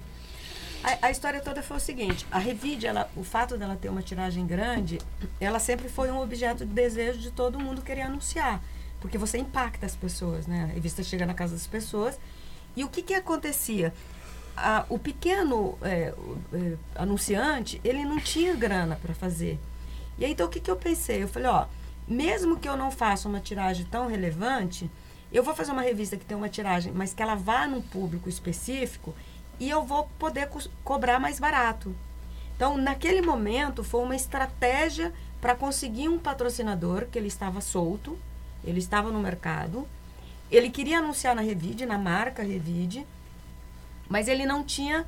A, 0.82 1.06
a 1.06 1.10
história 1.10 1.40
toda 1.40 1.62
foi 1.62 1.76
o 1.76 1.80
seguinte: 1.80 2.26
a 2.30 2.38
Revide, 2.38 2.86
ela, 2.86 3.08
o 3.14 3.22
fato 3.22 3.56
dela 3.56 3.76
ter 3.80 3.88
uma 3.88 4.02
tiragem 4.02 4.46
grande, 4.46 4.98
ela 5.40 5.58
sempre 5.58 5.88
foi 5.88 6.10
um 6.10 6.20
objeto 6.20 6.66
de 6.66 6.72
desejo 6.72 7.20
de 7.20 7.30
todo 7.30 7.58
mundo 7.58 7.82
querer 7.82 8.02
anunciar. 8.02 8.60
Porque 9.02 9.18
você 9.18 9.36
impacta 9.36 9.84
as 9.84 9.94
pessoas, 9.94 10.46
né? 10.46 10.62
A 10.70 10.74
revista 10.74 11.02
chega 11.02 11.26
na 11.26 11.34
casa 11.34 11.52
das 11.54 11.66
pessoas. 11.66 12.18
E 12.74 12.84
o 12.84 12.88
que, 12.88 13.02
que 13.02 13.12
acontecia? 13.12 13.92
A- 14.56 14.86
o 14.88 14.98
pequeno 14.98 15.76
é, 15.82 16.14
o- 16.16 16.38
é, 16.54 16.76
anunciante, 16.94 17.80
ele 17.84 18.04
não 18.04 18.18
tinha 18.18 18.54
grana 18.54 18.96
para 18.96 19.12
fazer. 19.12 19.58
E 20.16 20.24
aí, 20.24 20.32
então, 20.32 20.46
o 20.46 20.48
que, 20.48 20.60
que 20.60 20.70
eu 20.70 20.76
pensei? 20.76 21.22
Eu 21.22 21.28
falei, 21.28 21.48
ó, 21.48 21.66
mesmo 22.06 22.58
que 22.58 22.68
eu 22.68 22.76
não 22.76 22.90
faça 22.90 23.28
uma 23.28 23.40
tiragem 23.40 23.84
tão 23.86 24.06
relevante, 24.06 24.90
eu 25.32 25.42
vou 25.42 25.54
fazer 25.54 25.72
uma 25.72 25.82
revista 25.82 26.16
que 26.16 26.24
tem 26.24 26.36
uma 26.36 26.48
tiragem, 26.48 26.92
mas 26.92 27.12
que 27.12 27.22
ela 27.22 27.34
vá 27.34 27.66
num 27.66 27.80
público 27.82 28.28
específico 28.28 29.14
e 29.58 29.68
eu 29.68 29.82
vou 29.84 30.08
poder 30.18 30.48
cos- 30.48 30.70
cobrar 30.84 31.18
mais 31.18 31.40
barato. 31.40 31.94
Então, 32.54 32.76
naquele 32.76 33.22
momento, 33.22 33.82
foi 33.82 34.02
uma 34.02 34.14
estratégia 34.14 35.12
para 35.40 35.54
conseguir 35.56 36.08
um 36.08 36.18
patrocinador 36.18 37.06
que 37.10 37.18
ele 37.18 37.28
estava 37.28 37.60
solto, 37.60 38.16
ele 38.64 38.78
estava 38.78 39.10
no 39.10 39.20
mercado, 39.20 39.86
ele 40.50 40.70
queria 40.70 40.98
anunciar 40.98 41.34
na 41.34 41.42
Revide, 41.42 41.86
na 41.86 41.98
marca 41.98 42.42
Revide, 42.42 43.06
mas 44.08 44.28
ele 44.28 44.44
não 44.44 44.62
tinha 44.62 45.06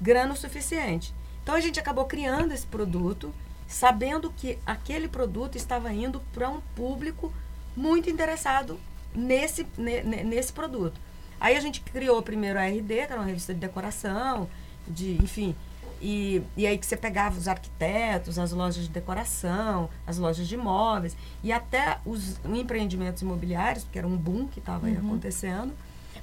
grana 0.00 0.32
o 0.32 0.36
suficiente. 0.36 1.12
Então 1.42 1.54
a 1.54 1.60
gente 1.60 1.78
acabou 1.78 2.04
criando 2.06 2.52
esse 2.52 2.66
produto, 2.66 3.32
sabendo 3.68 4.30
que 4.30 4.58
aquele 4.64 5.08
produto 5.08 5.56
estava 5.56 5.92
indo 5.92 6.20
para 6.32 6.48
um 6.48 6.60
público 6.74 7.32
muito 7.76 8.08
interessado 8.10 8.78
nesse, 9.14 9.66
ne- 9.76 10.02
ne- 10.02 10.24
nesse 10.24 10.52
produto. 10.52 10.98
Aí 11.38 11.56
a 11.56 11.60
gente 11.60 11.80
criou 11.82 12.22
primeiro 12.22 12.58
a 12.58 12.62
RD, 12.66 12.86
que 13.06 13.12
era 13.12 13.16
uma 13.16 13.24
revista 13.26 13.52
de 13.52 13.60
decoração, 13.60 14.48
de, 14.88 15.22
enfim, 15.22 15.54
e, 16.00 16.42
e 16.56 16.66
aí 16.66 16.76
que 16.78 16.86
você 16.86 16.96
pegava 16.96 17.36
os 17.38 17.48
arquitetos, 17.48 18.38
as 18.38 18.52
lojas 18.52 18.84
de 18.84 18.90
decoração, 18.90 19.88
as 20.06 20.18
lojas 20.18 20.46
de 20.46 20.54
imóveis, 20.54 21.16
e 21.42 21.50
até 21.52 21.98
os 22.04 22.38
empreendimentos 22.44 23.22
imobiliários, 23.22 23.84
porque 23.84 23.98
era 23.98 24.06
um 24.06 24.16
boom 24.16 24.46
que 24.46 24.58
estava 24.58 24.86
aí 24.86 24.96
acontecendo, 24.96 25.72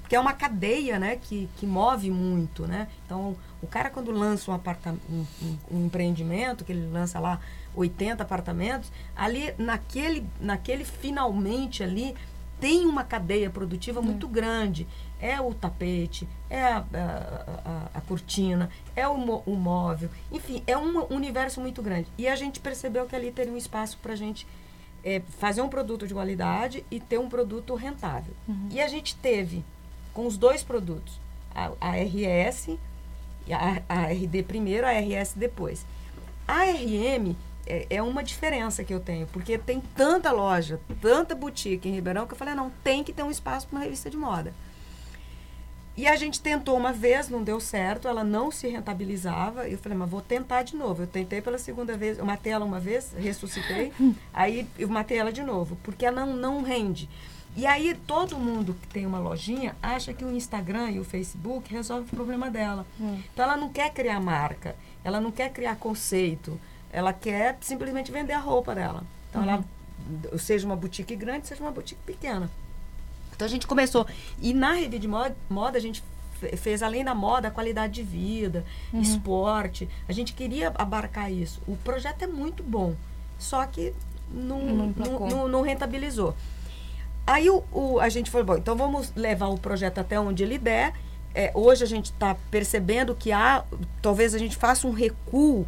porque 0.01 0.15
é 0.15 0.19
uma 0.19 0.33
cadeia 0.33 0.99
né, 0.99 1.15
que, 1.15 1.49
que 1.57 1.65
move 1.65 2.11
muito. 2.11 2.67
Né? 2.67 2.87
Então, 3.05 3.35
o 3.61 3.67
cara 3.67 3.89
quando 3.89 4.11
lança 4.11 4.51
um, 4.51 4.55
um, 5.09 5.25
um- 5.41 5.57
um 5.71 5.85
empreendimento, 5.85 6.65
que 6.65 6.71
ele 6.71 6.87
lança 6.91 7.19
lá 7.19 7.39
80 7.75 8.21
apartamentos, 8.21 8.91
ali 9.15 9.53
naquele, 9.57 10.27
naquele 10.39 10.83
finalmente 10.83 11.81
ali 11.83 12.13
tem 12.59 12.85
uma 12.85 13.03
cadeia 13.03 13.49
produtiva 13.49 14.01
muito 14.01 14.27
grande. 14.27 14.87
É 15.25 15.39
o 15.39 15.53
tapete, 15.53 16.27
é 16.49 16.61
a, 16.61 16.77
a, 16.77 17.69
a- 17.69 17.89
a 17.93 18.01
cortina, 18.01 18.69
é 18.95 19.07
o, 19.07 19.13
o 19.45 19.55
móvel, 19.55 20.09
enfim, 20.31 20.61
é 20.67 20.77
um 20.77 21.05
universo 21.13 21.61
muito 21.61 21.81
grande. 21.81 22.07
E 22.17 22.27
a 22.27 22.35
gente 22.35 22.59
percebeu 22.59 23.05
que 23.05 23.15
ali 23.15 23.31
teria 23.31 23.53
um 23.53 23.57
espaço 23.57 23.97
para 24.01 24.11
a 24.13 24.15
gente 24.17 24.45
é, 25.03 25.21
fazer 25.39 25.61
um 25.61 25.69
produto 25.69 26.05
de 26.07 26.13
qualidade 26.13 26.85
e 26.91 26.99
ter 26.99 27.17
um 27.19 27.29
produto 27.29 27.73
rentável. 27.75 28.33
E 28.69 28.81
a 28.81 28.87
gente 28.87 29.15
teve, 29.15 29.63
com 30.13 30.25
os 30.27 30.35
dois 30.37 30.61
produtos, 30.61 31.17
a, 31.55 31.71
a 31.79 31.91
RS, 31.95 32.77
a, 33.49 33.81
a 33.87 34.05
RD 34.07 34.43
primeiro, 34.43 34.85
a 34.85 34.91
RS 34.91 35.33
depois. 35.35 35.85
A 36.47 36.63
RM 36.65 37.35
é, 37.65 37.87
é 37.89 38.01
uma 38.01 38.23
diferença 38.23 38.83
que 38.83 38.93
eu 38.93 38.99
tenho, 38.99 39.25
porque 39.27 39.57
tem 39.57 39.79
tanta 39.95 40.31
loja, 40.33 40.79
tanta 41.01 41.33
boutique 41.33 41.87
em 41.87 41.93
Ribeirão, 41.93 42.27
que 42.27 42.33
eu 42.33 42.37
falei, 42.37 42.53
não, 42.55 42.69
tem 42.83 43.03
que 43.05 43.13
ter 43.13 43.23
um 43.23 43.31
espaço 43.31 43.67
para 43.67 43.77
uma 43.77 43.83
revista 43.85 44.09
de 44.09 44.17
moda. 44.17 44.53
E 45.95 46.07
a 46.07 46.15
gente 46.15 46.41
tentou 46.41 46.75
uma 46.75 46.91
vez, 46.91 47.29
não 47.29 47.43
deu 47.43 47.59
certo, 47.59 48.07
ela 48.07 48.23
não 48.23 48.51
se 48.51 48.67
rentabilizava. 48.67 49.69
Eu 49.69 49.77
falei, 49.77 49.97
mas 49.97 50.09
vou 50.09 50.21
tentar 50.21 50.63
de 50.63 50.75
novo. 50.75 51.03
Eu 51.03 51.07
tentei 51.07 51.39
pela 51.39 51.59
segunda 51.59 51.95
vez, 51.95 52.17
eu 52.17 52.25
matei 52.25 52.51
ela 52.51 52.65
uma 52.65 52.79
vez, 52.79 53.13
ressuscitei, 53.15 53.93
aí 54.33 54.67
eu 54.77 54.89
matei 54.89 55.17
ela 55.17 55.31
de 55.31 55.43
novo, 55.43 55.77
porque 55.83 56.05
ela 56.05 56.25
não, 56.25 56.35
não 56.35 56.61
rende. 56.63 57.07
E 57.55 57.67
aí 57.67 57.93
todo 58.07 58.39
mundo 58.39 58.75
que 58.81 58.87
tem 58.87 59.05
uma 59.05 59.19
lojinha 59.19 59.75
acha 59.81 60.11
que 60.11 60.25
o 60.25 60.35
Instagram 60.35 60.89
e 60.89 60.99
o 60.99 61.03
Facebook 61.03 61.71
resolve 61.71 62.07
o 62.11 62.15
problema 62.15 62.49
dela. 62.49 62.85
Então 63.31 63.45
ela 63.45 63.55
não 63.55 63.69
quer 63.69 63.93
criar 63.93 64.19
marca, 64.19 64.75
ela 65.03 65.21
não 65.21 65.31
quer 65.31 65.51
criar 65.51 65.75
conceito, 65.75 66.59
ela 66.91 67.13
quer 67.13 67.57
simplesmente 67.61 68.11
vender 68.11 68.33
a 68.33 68.39
roupa 68.39 68.73
dela. 68.73 69.03
Então 69.29 69.43
ela, 69.43 69.63
seja 70.39 70.65
uma 70.65 70.75
boutique 70.75 71.15
grande, 71.15 71.47
seja 71.47 71.61
uma 71.61 71.71
boutique 71.71 72.01
pequena. 72.03 72.49
Então 73.35 73.45
a 73.45 73.49
gente 73.49 73.65
começou. 73.67 74.05
E 74.41 74.53
na 74.53 74.73
revista 74.73 74.99
de 74.99 75.07
moda, 75.07 75.35
moda 75.49 75.77
a 75.77 75.81
gente 75.81 76.03
fe- 76.39 76.55
fez, 76.57 76.81
além 76.83 77.03
da 77.03 77.13
moda, 77.15 77.49
qualidade 77.51 77.93
de 77.93 78.03
vida, 78.03 78.63
esporte. 78.93 79.89
A 80.07 80.13
gente 80.13 80.33
queria 80.33 80.71
abarcar 80.75 81.31
isso. 81.31 81.61
O 81.67 81.75
projeto 81.77 82.21
é 82.23 82.27
muito 82.27 82.61
bom, 82.63 82.95
só 83.39 83.65
que 83.65 83.93
não, 84.31 84.59
Não 84.59 84.93
não, 84.95 85.29
não- 85.29 85.47
não 85.47 85.61
rentabilizou. 85.61 86.35
Aí 87.25 87.49
o, 87.49 87.63
o- 87.71 87.99
a 87.99 88.09
gente 88.09 88.29
falou, 88.29 88.45
bom, 88.47 88.57
então 88.57 88.75
vamos 88.75 89.11
levar 89.15 89.47
o 89.47 89.57
projeto 89.57 89.99
até 89.99 90.19
onde 90.19 90.43
ele 90.43 90.57
der. 90.57 90.93
É, 91.35 91.51
hoje 91.55 91.83
a 91.83 91.87
gente 91.87 92.05
está 92.05 92.35
percebendo 92.51 93.15
que 93.15 93.31
há, 93.31 93.63
talvez 94.01 94.35
a 94.35 94.37
gente 94.37 94.55
faça 94.55 94.85
um 94.87 94.91
recuo 94.91 95.65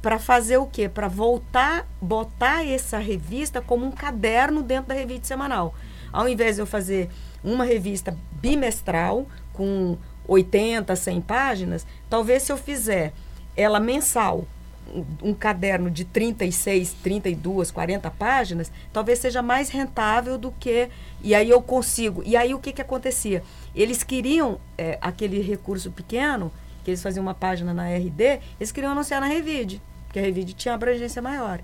para 0.00 0.18
fazer 0.18 0.58
o 0.58 0.66
quê? 0.66 0.88
Para 0.88 1.08
voltar, 1.08 1.84
botar 2.00 2.64
essa 2.64 2.98
revista 2.98 3.60
como 3.60 3.84
um 3.84 3.90
caderno 3.90 4.62
dentro 4.62 4.88
da 4.90 4.94
revista 4.94 5.26
semanal. 5.26 5.74
Ao 6.12 6.28
invés 6.28 6.56
de 6.56 6.62
eu 6.62 6.66
fazer 6.66 7.08
uma 7.42 7.64
revista 7.64 8.16
bimestral 8.32 9.26
com 9.52 9.96
80, 10.26 10.94
100 10.94 11.20
páginas, 11.22 11.86
talvez 12.08 12.42
se 12.42 12.52
eu 12.52 12.56
fizer 12.56 13.12
ela 13.56 13.80
mensal, 13.80 14.46
um, 14.94 15.30
um 15.30 15.34
caderno 15.34 15.90
de 15.90 16.04
36, 16.04 16.94
32, 17.02 17.70
40 17.70 18.10
páginas, 18.10 18.72
talvez 18.92 19.18
seja 19.18 19.42
mais 19.42 19.68
rentável 19.68 20.38
do 20.38 20.52
que. 20.52 20.88
E 21.22 21.34
aí 21.34 21.50
eu 21.50 21.60
consigo. 21.60 22.22
E 22.24 22.36
aí 22.36 22.54
o 22.54 22.58
que, 22.58 22.72
que 22.72 22.82
acontecia? 22.82 23.42
Eles 23.74 24.02
queriam 24.02 24.60
é, 24.76 24.98
aquele 25.00 25.40
recurso 25.40 25.90
pequeno, 25.90 26.52
que 26.84 26.90
eles 26.90 27.02
faziam 27.02 27.22
uma 27.22 27.34
página 27.34 27.74
na 27.74 27.88
RD, 27.88 28.40
eles 28.58 28.72
queriam 28.72 28.92
anunciar 28.92 29.20
na 29.20 29.26
Revide, 29.26 29.82
porque 30.06 30.18
a 30.18 30.22
Revide 30.22 30.54
tinha 30.54 30.74
abrangência 30.74 31.20
maior. 31.20 31.60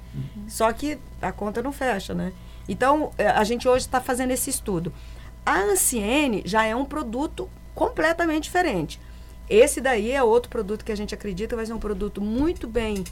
Só 0.49 0.71
que 0.73 0.99
a 1.23 1.33
conta 1.33 1.63
não 1.63 1.73
fecha, 1.73 2.15
né? 2.15 2.33
Então, 2.68 3.11
é, 3.18 3.29
a 3.29 3.44
gente 3.44 3.68
hoje 3.68 3.85
está 3.87 4.00
fazendo 4.00 4.31
esse 4.31 4.50
estudo. 4.50 4.92
A 5.44 5.59
Anciene 5.61 6.42
já 6.46 6.64
é 6.64 6.74
um 6.74 6.85
produto 6.85 7.48
completamente 7.74 8.44
diferente. 8.44 9.00
Esse 9.48 9.81
daí 9.81 10.11
é 10.12 10.22
outro 10.22 10.48
produto 10.48 10.85
que 10.85 10.92
a 10.92 10.96
gente 10.96 11.14
acredita 11.14 11.50
que 11.50 11.57
vai 11.57 11.66
ser 11.66 11.72
um 11.74 11.79
produto 11.79 12.20
muito 12.20 12.66
bem. 12.66 13.05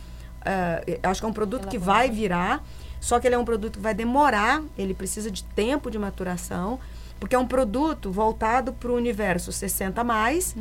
ah, 0.45 0.83
acho 1.11 1.21
que 1.21 1.27
é 1.27 1.29
um 1.29 1.33
produto 1.33 1.69
que 1.69 1.79
vai 1.79 2.11
virar, 2.11 2.65
só 3.01 3.21
que 3.21 3.27
ele 3.29 3.35
é 3.35 3.39
um 3.39 3.45
produto 3.45 3.75
que 3.77 3.81
vai 3.83 3.95
demorar, 3.95 4.63
ele 4.79 4.95
precisa 4.95 5.31
de 5.31 5.45
tempo 5.45 5.91
de 5.91 5.99
maturação, 5.99 6.81
porque 7.21 7.37
é 7.37 7.39
um 7.39 7.47
produto 7.47 8.11
voltado 8.11 8.73
para 8.73 8.91
o 8.91 8.95
universo 8.97 9.53
60 9.53 10.03
mais, 10.03 10.57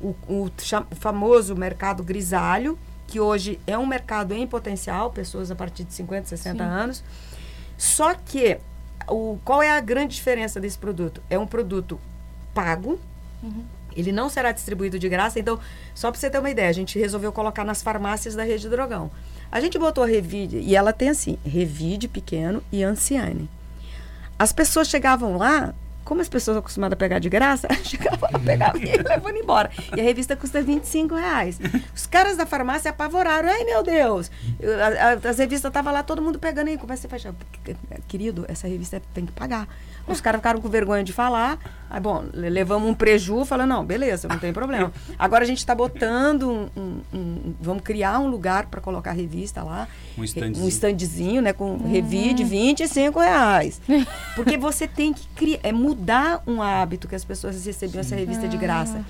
o, 0.00 0.14
o 0.28 0.50
cha- 0.58 0.86
o 0.90 0.94
famoso 0.94 1.56
mercado 1.56 2.02
grisalho, 2.04 2.78
que 3.06 3.18
hoje 3.18 3.58
é 3.66 3.76
um 3.78 3.86
mercado 3.86 4.32
em 4.34 4.46
potencial, 4.46 5.10
pessoas 5.10 5.50
a 5.50 5.54
partir 5.56 5.84
de 5.84 5.92
50, 5.94 6.28
60 6.28 6.62
anos. 6.62 7.02
Só 7.76 8.14
que 8.14 8.58
o, 9.08 9.38
qual 9.44 9.62
é 9.62 9.70
a 9.70 9.80
grande 9.80 10.14
diferença 10.14 10.60
desse 10.60 10.78
produto? 10.78 11.22
É 11.28 11.38
um 11.38 11.46
produto 11.46 12.00
pago, 12.54 12.98
ele 13.96 14.12
não 14.12 14.28
será 14.28 14.52
distribuído 14.52 14.98
de 14.98 15.08
graça. 15.08 15.38
Então, 15.38 15.58
só 15.94 16.10
para 16.10 16.20
você 16.20 16.30
ter 16.30 16.38
uma 16.38 16.50
ideia, 16.50 16.68
a 16.68 16.72
gente 16.72 16.98
resolveu 16.98 17.32
colocar 17.32 17.64
nas 17.64 17.82
farmácias 17.82 18.34
da 18.34 18.42
rede 18.42 18.68
Drogão. 18.68 19.10
A 19.50 19.60
gente 19.60 19.78
botou 19.78 20.02
a 20.02 20.06
Revide, 20.06 20.58
e 20.58 20.74
ela 20.74 20.92
tem 20.92 21.10
assim, 21.10 21.38
Revide 21.44 22.08
pequeno 22.08 22.62
e 22.72 22.82
Anciane. 22.82 23.48
As 24.38 24.52
pessoas 24.52 24.88
chegavam 24.88 25.36
lá, 25.36 25.72
como 26.04 26.20
as 26.20 26.28
pessoas 26.28 26.56
acostumadas 26.56 26.94
a 26.94 26.96
pegar 26.98 27.18
de 27.18 27.28
graça, 27.28 27.66
chegavam 27.82 28.28
lá, 28.32 28.38
pegavam 28.38 28.80
e 28.80 28.84
levavam 28.96 29.36
embora. 29.36 29.70
E 29.96 30.00
a 30.00 30.04
revista 30.04 30.36
custa 30.36 30.60
25 30.62 31.14
reais. 31.14 31.58
Os 31.94 32.06
caras 32.06 32.36
da 32.36 32.44
farmácia 32.46 32.90
apavoraram. 32.90 33.48
Ai, 33.48 33.64
meu 33.64 33.82
Deus! 33.82 34.30
Eu- 34.60 34.74
a- 34.82 34.86
a- 34.86 35.28
as 35.30 35.38
revistas 35.38 35.70
estavam 35.70 35.92
lá, 35.92 36.02
todo 36.02 36.20
mundo 36.20 36.38
pegando 36.38 36.68
e 36.70 36.76
começa 36.78 37.06
a 37.06 37.10
fechar. 37.10 37.32
Querido, 38.06 38.44
essa 38.48 38.68
revista 38.68 39.00
tem 39.12 39.24
que 39.26 39.32
pagar. 39.32 39.66
Os 40.06 40.20
caras 40.20 40.38
ficaram 40.40 40.60
com 40.60 40.68
vergonha 40.68 41.02
de 41.02 41.12
falar. 41.12 41.58
Aí, 41.90 42.00
bom, 42.00 42.24
le- 42.32 42.50
levamos 42.50 42.88
um 42.90 42.94
preju, 42.94 43.44
falando, 43.44 43.68
não, 43.68 43.84
beleza, 43.84 44.26
não 44.26 44.38
tem 44.38 44.52
problema. 44.52 44.92
Agora 45.18 45.44
a 45.44 45.46
gente 45.46 45.58
está 45.58 45.74
botando 45.74 46.50
um, 46.50 46.68
um- 46.76 47.00
um- 47.12 47.54
Vamos 47.60 47.82
criar 47.82 48.18
um 48.18 48.28
lugar 48.28 48.66
para 48.66 48.80
colocar 48.80 49.10
a 49.10 49.14
revista 49.14 49.62
lá. 49.62 49.86
Um 50.18 50.22
Um 50.22 50.24
standzinho. 50.24 50.68
standzinho, 50.68 51.42
né? 51.42 51.52
Com 51.52 51.76
revide, 51.76 52.42
25 52.44 53.20
reais. 53.20 53.80
Porque 54.34 54.56
você 54.56 54.86
tem 54.88 55.12
que 55.12 55.26
criar, 55.36 55.60
é 55.62 55.72
mudar 55.72 56.42
um 56.46 56.60
hábito 56.60 57.06
que 57.06 57.14
as 57.14 57.24
pessoas 57.24 57.64
recebiam 57.64 58.00
essa 58.00 58.16
revista 58.16 58.48
de 58.48 58.56
graça. 58.56 59.04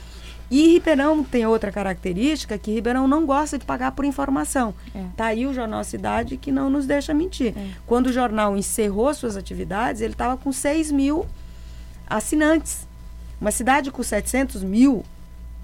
E 0.51 0.75
Ribeirão 0.75 1.25
tem 1.25 1.47
outra 1.47 1.73
característica 1.73 2.59
que 2.59 2.71
Ribeirão 2.71 3.09
não 3.09 3.25
gosta 3.25 3.59
de 3.59 3.65
pagar 3.65 3.93
por 3.93 4.05
informação. 4.05 4.75
Tá 5.17 5.27
aí 5.27 5.47
o 5.47 5.55
Jornal 5.55 5.83
Cidade 5.85 6.37
que 6.37 6.53
não 6.53 6.69
nos 6.69 6.87
deixa 6.87 7.15
mentir. 7.15 7.55
Quando 7.87 8.09
o 8.09 8.13
jornal 8.13 8.55
encerrou 8.57 9.13
suas 9.15 9.37
atividades, 9.39 10.03
ele 10.03 10.13
estava 10.13 10.37
com 10.37 10.53
6 10.53 10.93
mil 10.93 11.25
assinantes. 12.07 12.87
Uma 13.41 13.51
cidade 13.51 13.91
com 13.91 14.03
700 14.03 14.63
mil 14.63 15.05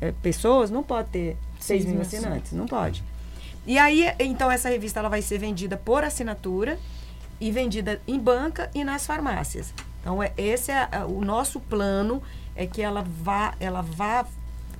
eh, 0.01 0.13
pessoas 0.23 0.71
não 0.71 0.83
pode 0.83 1.09
ter 1.09 1.37
6 1.59 1.85
mil 1.87 2.01
assinantes, 2.01 2.53
não 2.53 2.67
pode. 2.67 3.05
E 3.67 3.79
aí, 3.79 4.05
então, 4.19 4.51
essa 4.51 4.69
revista 4.69 5.01
ela 5.01 5.09
vai 5.09 5.23
ser 5.23 5.39
vendida 5.39 5.77
por 5.77 6.03
assinatura 6.03 6.79
e 7.41 7.51
vendida 7.51 8.01
em 8.07 8.19
banca 8.19 8.71
e 8.75 8.83
nas 8.83 9.07
farmácias. 9.07 9.73
Então, 10.01 10.23
é, 10.23 10.33
esse 10.37 10.73
é 10.73 10.89
o 11.07 11.21
nosso 11.21 11.61
plano, 11.61 12.23
é 12.57 12.67
que 12.67 12.81
ela 12.81 13.03
vá, 13.03 13.55
ela 13.61 13.83
vá 13.83 14.27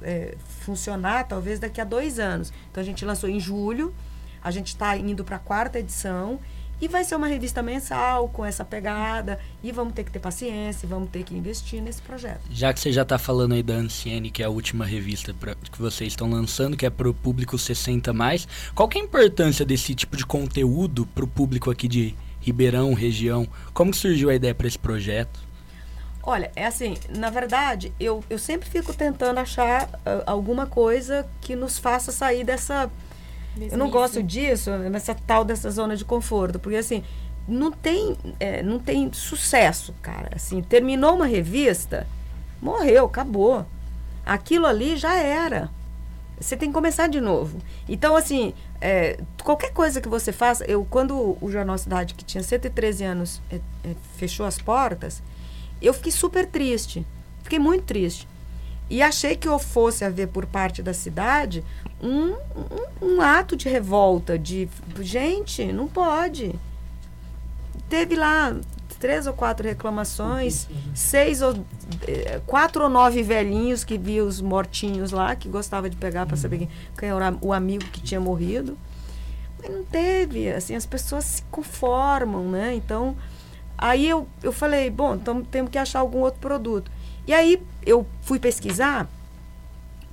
é, 0.03 0.35
funcionar 0.61 1.25
talvez 1.29 1.59
daqui 1.59 1.81
a 1.81 1.85
dois 1.85 2.19
anos. 2.19 2.53
Então, 2.71 2.83
a 2.83 2.85
gente 2.85 3.05
lançou 3.05 3.29
em 3.29 3.39
julho, 3.39 3.95
a 4.43 4.51
gente 4.51 4.69
está 4.69 4.97
indo 4.97 5.25
para 5.25 5.37
a 5.37 5.41
quarta 5.41 5.79
edição 5.79 6.41
e 6.81 6.89
vai 6.89 7.05
ser 7.05 7.15
uma 7.15 7.27
revista 7.27 7.63
mensal 7.63 8.29
com 8.29 8.45
essa 8.45 8.65
pegada 8.65 9.39
e 9.63 9.71
vamos 9.71 9.93
ter 9.93 10.05
que 10.05 10.11
ter 10.11 10.19
paciência, 10.19 10.89
vamos 10.89 11.11
ter 11.11 11.23
que 11.25 11.35
investir 11.35 11.83
nesse 11.83 12.01
projeto. 12.03 12.41
Já 12.51 12.73
que 12.73 12.81
você 12.81 12.93
já 12.93 13.05
tá 13.05 13.19
falando 13.19 13.55
aí 13.55 13.63
da 13.63 13.75
Anciene, 13.75 14.31
que 14.31 14.43
é 14.43 14.47
a 14.47 14.51
última 14.51 14.85
revista 14.85 15.35
pra, 15.35 15.55
que 15.55 15.81
vocês 15.81 16.13
estão 16.13 16.31
lançando, 16.31 16.77
que 16.77 16.87
é 16.87 16.91
pro 16.91 17.13
público 17.13 17.59
60 17.59 18.13
mais, 18.13 18.49
qual 18.75 18.89
que 18.89 18.99
é 18.99 19.01
a 19.01 19.05
importância 19.05 19.65
desse 19.65 19.95
tipo 19.95 20.17
de 20.17 20.25
conteúdo 20.25 21.07
pro 21.07 21.27
público 21.27 21.71
aqui 21.71 21.87
de 21.87 22.15
Ribeirão, 22.41 22.95
região? 22.95 23.47
Como 23.75 23.91
que 23.91 23.97
surgiu 23.99 24.31
a 24.31 24.35
ideia 24.35 24.55
para 24.55 24.67
esse 24.67 24.79
projeto? 24.79 25.51
Olha, 26.23 26.51
é 26.55 26.67
assim, 26.67 26.97
na 27.17 27.31
verdade, 27.31 27.93
eu, 27.99 28.23
eu 28.29 28.39
sempre 28.39 28.69
fico 28.69 28.93
tentando 28.93 29.39
achar 29.39 29.89
ah, 30.05 30.23
alguma 30.27 30.67
coisa 30.67 31.27
que 31.41 31.57
nos 31.57 31.79
faça 31.79 32.13
sair 32.13 32.45
dessa. 32.45 32.91
Eu 33.59 33.77
não 33.77 33.91
gosto 33.91 34.23
disso, 34.23 34.71
nessa 34.71 35.15
tal 35.15 35.45
dessa 35.45 35.71
zona 35.71 35.97
de 35.97 36.05
conforto, 36.05 36.59
porque 36.59 36.77
assim, 36.77 37.03
não 37.49 37.73
tem, 37.73 38.17
é, 38.39 38.63
não 38.63 38.79
tem 38.79 39.13
sucesso, 39.13 39.95
cara. 40.01 40.31
Assim, 40.35 40.63
terminou 40.63 41.15
uma 41.17 41.27
revista, 41.27 42.07
morreu, 42.61 43.07
acabou. 43.07 43.67
Aquilo 44.25 44.67
ali 44.67 44.97
já 44.97 45.17
era. 45.17 45.71
Você 46.41 46.57
tem 46.57 46.69
que 46.71 46.75
começar 46.75 47.07
de 47.07 47.21
novo. 47.21 47.59
Então, 47.89 48.17
assim, 48.17 48.55
é, 48.81 49.21
qualquer 49.43 49.73
coisa 49.73 50.01
que 50.01 50.09
você 50.09 50.33
faça, 50.33 50.65
eu 50.65 50.87
quando 50.89 51.37
o 51.41 51.51
Jornal 51.51 51.77
Cidade, 51.77 52.15
que 52.15 52.25
tinha 52.25 52.43
113 52.43 53.05
anos, 53.05 53.43
é, 53.51 53.57
é, 53.85 53.95
fechou 54.17 54.47
as 54.47 54.57
portas, 54.57 55.23
eu 55.83 55.93
fiquei 55.93 56.13
super 56.13 56.47
triste. 56.47 57.05
Fiquei 57.43 57.59
muito 57.59 57.85
triste. 57.85 58.27
E 58.91 59.03
achei 59.03 59.37
que 59.37 59.47
eu 59.47 59.59
fosse 59.61 60.05
haver 60.05 60.27
por 60.29 60.45
parte 60.45 60.83
da 60.83 60.93
cidade 60.93 61.65
um, 62.03 62.33
um, 63.01 63.15
um 63.15 63.21
ato 63.23 63.57
de 63.57 63.69
revolta, 63.69 64.37
de 64.37 64.69
gente, 65.01 65.73
não 65.73 65.87
pode. 65.87 66.53
Teve 67.89 68.17
lá 68.17 68.57
três 68.99 69.27
ou 69.27 69.33
quatro 69.33 69.67
reclamações, 69.67 70.69
seis 70.95 71.41
ou 71.41 71.55
eh, 72.07 72.41
quatro 72.47 72.83
ou 72.85 72.91
nove 72.91 73.23
velhinhos 73.23 73.83
que 73.83 73.97
viam 73.97 74.27
os 74.27 74.41
mortinhos 74.43 75.11
lá, 75.11 75.35
que 75.35 75.49
gostava 75.49 75.89
de 75.89 75.97
pegar 75.97 76.27
para 76.27 76.37
saber 76.37 76.59
quem, 76.59 76.69
quem 76.99 77.09
era 77.09 77.35
o 77.41 77.53
amigo 77.53 77.85
que 77.87 78.01
tinha 78.01 78.21
morrido. 78.21 78.77
Mas 79.59 79.71
não 79.71 79.85
teve, 79.85 80.51
assim, 80.51 80.75
as 80.75 80.85
pessoas 80.85 81.25
se 81.25 81.43
conformam, 81.45 82.51
né? 82.51 82.75
Então, 82.75 83.17
aí 83.79 84.07
eu, 84.09 84.29
eu 84.43 84.53
falei, 84.53 84.91
bom, 84.91 85.15
então 85.15 85.43
temos 85.43 85.71
que 85.71 85.79
achar 85.79 86.01
algum 86.01 86.19
outro 86.19 86.41
produto. 86.41 86.91
E 87.27 87.33
aí 87.33 87.63
eu 87.85 88.07
fui 88.23 88.39
pesquisar, 88.39 89.09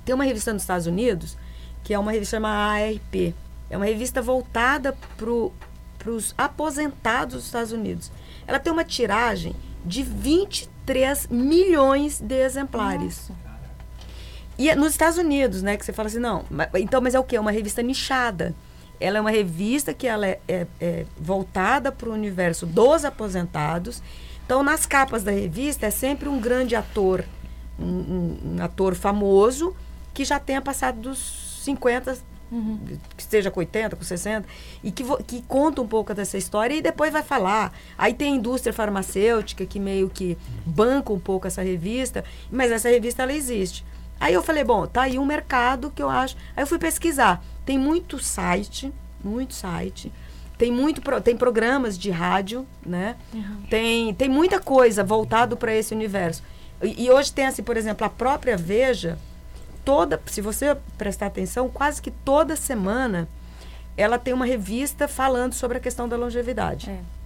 tem 0.04 0.14
uma 0.14 0.24
revista 0.24 0.52
nos 0.52 0.62
Estados 0.62 0.86
Unidos, 0.86 1.36
que 1.84 1.92
é 1.92 1.98
uma 1.98 2.12
revista 2.12 2.36
chamada 2.36 2.82
ARP. 2.82 3.34
É 3.70 3.76
uma 3.76 3.86
revista 3.86 4.22
voltada 4.22 4.96
para 5.16 6.10
os 6.10 6.34
aposentados 6.36 7.36
dos 7.36 7.44
Estados 7.46 7.72
Unidos. 7.72 8.10
Ela 8.46 8.58
tem 8.58 8.72
uma 8.72 8.84
tiragem 8.84 9.54
de 9.84 10.02
23 10.02 11.26
milhões 11.28 12.20
de 12.20 12.34
exemplares. 12.34 13.30
E 14.58 14.70
é 14.70 14.74
nos 14.74 14.92
Estados 14.92 15.18
Unidos, 15.18 15.62
né, 15.62 15.76
que 15.76 15.84
você 15.84 15.92
fala 15.92 16.08
assim, 16.08 16.18
não, 16.18 16.44
mas, 16.50 16.68
então, 16.76 17.00
mas 17.00 17.14
é 17.14 17.18
o 17.18 17.24
quê? 17.24 17.36
É 17.36 17.40
uma 17.40 17.52
revista 17.52 17.82
nichada. 17.82 18.54
Ela 18.98 19.18
é 19.18 19.20
uma 19.20 19.30
revista 19.30 19.94
que 19.94 20.06
ela 20.06 20.26
é, 20.26 20.40
é, 20.48 20.66
é 20.80 21.06
voltada 21.16 21.92
para 21.92 22.08
o 22.08 22.12
universo 22.12 22.66
dos 22.66 23.04
aposentados. 23.04 24.02
Então, 24.44 24.62
nas 24.62 24.86
capas 24.86 25.22
da 25.22 25.30
revista 25.30 25.86
é 25.86 25.90
sempre 25.90 26.28
um 26.28 26.40
grande 26.40 26.74
ator, 26.74 27.24
um, 27.78 28.56
um, 28.56 28.62
ator 28.62 28.94
famoso 28.94 29.74
que 30.12 30.24
já 30.24 30.38
tenha 30.38 30.60
passado 30.60 31.00
dos 31.00 31.62
50, 31.64 32.18
Uhum. 32.50 32.78
que 33.14 33.22
esteja 33.22 33.50
com 33.50 33.60
80, 33.60 33.94
com 33.94 34.02
60, 34.02 34.48
e 34.82 34.90
que, 34.90 35.04
que 35.24 35.42
conta 35.42 35.82
um 35.82 35.86
pouco 35.86 36.14
dessa 36.14 36.38
história 36.38 36.74
e 36.74 36.80
depois 36.80 37.12
vai 37.12 37.22
falar. 37.22 37.74
Aí 37.96 38.14
tem 38.14 38.32
a 38.32 38.36
indústria 38.36 38.72
farmacêutica 38.72 39.66
que 39.66 39.78
meio 39.78 40.08
que 40.08 40.38
banca 40.64 41.12
um 41.12 41.20
pouco 41.20 41.46
essa 41.46 41.60
revista, 41.60 42.24
mas 42.50 42.72
essa 42.72 42.88
revista 42.88 43.22
ela 43.22 43.34
existe. 43.34 43.84
Aí 44.20 44.34
eu 44.34 44.42
falei, 44.42 44.64
bom, 44.64 44.86
tá 44.86 45.02
aí 45.02 45.18
um 45.18 45.26
mercado 45.26 45.92
que 45.94 46.02
eu 46.02 46.08
acho. 46.08 46.36
Aí 46.56 46.62
eu 46.62 46.66
fui 46.66 46.78
pesquisar. 46.78 47.44
Tem 47.64 47.78
muito 47.78 48.18
site, 48.18 48.92
muito 49.22 49.54
site. 49.54 50.10
Tem 50.56 50.72
muito 50.72 51.00
tem 51.20 51.36
programas 51.36 51.96
de 51.96 52.10
rádio, 52.10 52.66
né? 52.84 53.14
Uhum. 53.32 53.62
Tem, 53.70 54.12
tem 54.14 54.28
muita 54.28 54.58
coisa 54.58 55.04
voltado 55.04 55.56
para 55.56 55.72
esse 55.72 55.94
universo. 55.94 56.42
E, 56.82 57.10
hoje 57.10 57.32
tem 57.32 57.46
assim, 57.46 57.62
por 57.62 57.76
exemplo, 57.76 58.06
a 58.06 58.10
própria 58.10 58.56
Veja, 58.56 59.18
toda, 59.84 60.20
se 60.26 60.40
você 60.40 60.76
prestar 60.96 61.26
atenção, 61.26 61.68
quase 61.68 62.00
que 62.00 62.10
toda 62.10 62.54
semana 62.54 63.28
ela 63.96 64.18
tem 64.18 64.32
uma 64.32 64.46
revista 64.46 65.08
falando 65.08 65.54
sobre 65.54 65.78
a 65.78 65.80
questão 65.80 66.08
da 66.08 66.16
longevidade. 66.16 66.88
É. 66.88 67.17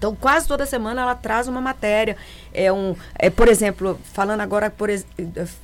Então, 0.00 0.16
quase 0.16 0.48
toda 0.48 0.64
semana 0.64 1.02
ela 1.02 1.14
traz 1.14 1.46
uma 1.46 1.60
matéria. 1.60 2.16
É 2.54 2.72
um, 2.72 2.96
é, 3.18 3.28
por 3.28 3.48
exemplo, 3.48 4.00
falando 4.14 4.40
agora 4.40 4.70
por 4.70 4.88
é, 4.88 4.98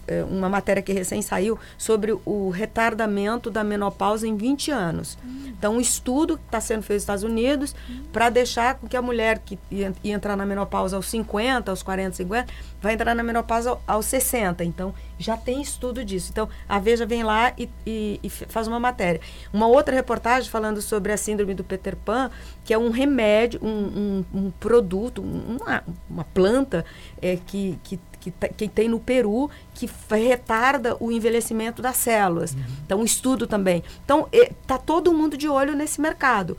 é, 0.06 0.22
uma 0.24 0.46
matéria 0.46 0.82
que 0.82 0.92
recém 0.92 1.22
saiu 1.22 1.58
sobre 1.78 2.14
o 2.22 2.50
retardamento 2.50 3.50
da 3.50 3.64
menopausa 3.64 4.28
em 4.28 4.36
20 4.36 4.70
anos. 4.70 5.16
Hum. 5.24 5.54
Então, 5.58 5.76
um 5.76 5.80
estudo 5.80 6.36
que 6.36 6.44
está 6.44 6.60
sendo 6.60 6.82
feito 6.82 6.98
nos 6.98 7.02
Estados 7.04 7.24
Unidos 7.24 7.74
hum. 7.88 8.02
para 8.12 8.28
deixar 8.28 8.74
com 8.74 8.86
que 8.86 8.94
a 8.94 9.00
mulher 9.00 9.38
que 9.38 9.58
ia, 9.70 9.94
ia, 10.04 10.14
entrar 10.14 10.36
na 10.36 10.44
menopausa 10.44 10.96
aos 10.96 11.06
50, 11.08 11.70
aos 11.70 11.82
40, 11.82 12.16
50, 12.16 12.52
vai 12.82 12.92
entrar 12.92 13.14
na 13.14 13.22
menopausa 13.22 13.78
aos 13.86 14.04
60. 14.04 14.62
Então, 14.64 14.92
já 15.18 15.36
tem 15.36 15.60
estudo 15.60 16.04
disso. 16.04 16.30
Então, 16.30 16.48
a 16.68 16.78
Veja 16.78 17.06
vem 17.06 17.22
lá 17.22 17.52
e, 17.56 17.68
e, 17.86 18.20
e 18.22 18.28
faz 18.28 18.68
uma 18.68 18.78
matéria. 18.78 19.20
Uma 19.52 19.66
outra 19.66 19.94
reportagem 19.94 20.50
falando 20.50 20.82
sobre 20.82 21.12
a 21.12 21.16
síndrome 21.16 21.54
do 21.54 21.64
Peter 21.64 21.96
Pan, 21.96 22.30
que 22.64 22.74
é 22.74 22.78
um 22.78 22.90
remédio, 22.90 23.60
um, 23.62 23.68
um, 23.68 24.24
um 24.34 24.50
produto, 24.50 25.22
uma, 25.22 25.82
uma 26.08 26.24
planta 26.24 26.84
é, 27.20 27.36
que, 27.36 27.78
que, 27.82 27.98
que, 28.20 28.30
que, 28.56 28.68
tem 28.68 28.88
no 28.88 29.00
Peru 29.00 29.50
que 29.74 29.88
retarda 30.10 30.96
o 31.00 31.10
envelhecimento 31.10 31.80
das 31.80 31.96
células. 31.96 32.52
Uhum. 32.52 32.60
Então, 32.84 33.00
um 33.00 33.04
estudo 33.04 33.46
também. 33.46 33.82
Então, 34.04 34.28
está 34.32 34.78
todo 34.78 35.12
mundo 35.12 35.36
de 35.36 35.48
olho 35.48 35.74
nesse 35.74 36.00
mercado. 36.00 36.56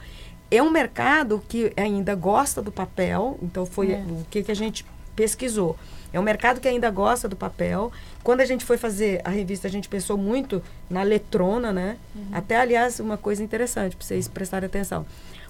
É 0.50 0.64
um 0.64 0.72
mercado 0.72 1.44
que 1.48 1.74
ainda 1.76 2.16
gosta 2.16 2.62
do 2.62 2.72
papel, 2.72 3.38
então 3.42 3.66
foi 3.66 3.92
é. 3.92 4.06
o 4.08 4.26
que, 4.30 4.44
que 4.44 4.52
a 4.52 4.56
gente 4.56 4.86
pesquisou. 5.14 5.78
É 6.12 6.20
um 6.20 6.24
mercado 6.24 6.60
que 6.60 6.68
ainda 6.68 6.90
gosta 6.90 7.28
do 7.28 7.36
papel. 7.36 7.92
Quando 8.24 8.42
a 8.42 8.46
gente 8.46 8.64
foi 8.64 8.78
fazer 8.78 9.22
a 9.24 9.30
revista, 9.30 9.68
a 9.68 9.72
gente 9.72 9.90
pensou 9.90 10.18
muito 10.18 10.62
na 10.90 11.04
letrona, 11.04 11.72
né? 11.72 11.98
Uhum. 12.16 12.30
Até, 12.32 12.58
aliás, 12.58 13.00
uma 13.00 13.18
coisa 13.18 13.44
interessante 13.44 13.96
para 13.96 14.06
vocês 14.06 14.28
prestarem 14.28 14.68
atenção. 14.68 15.06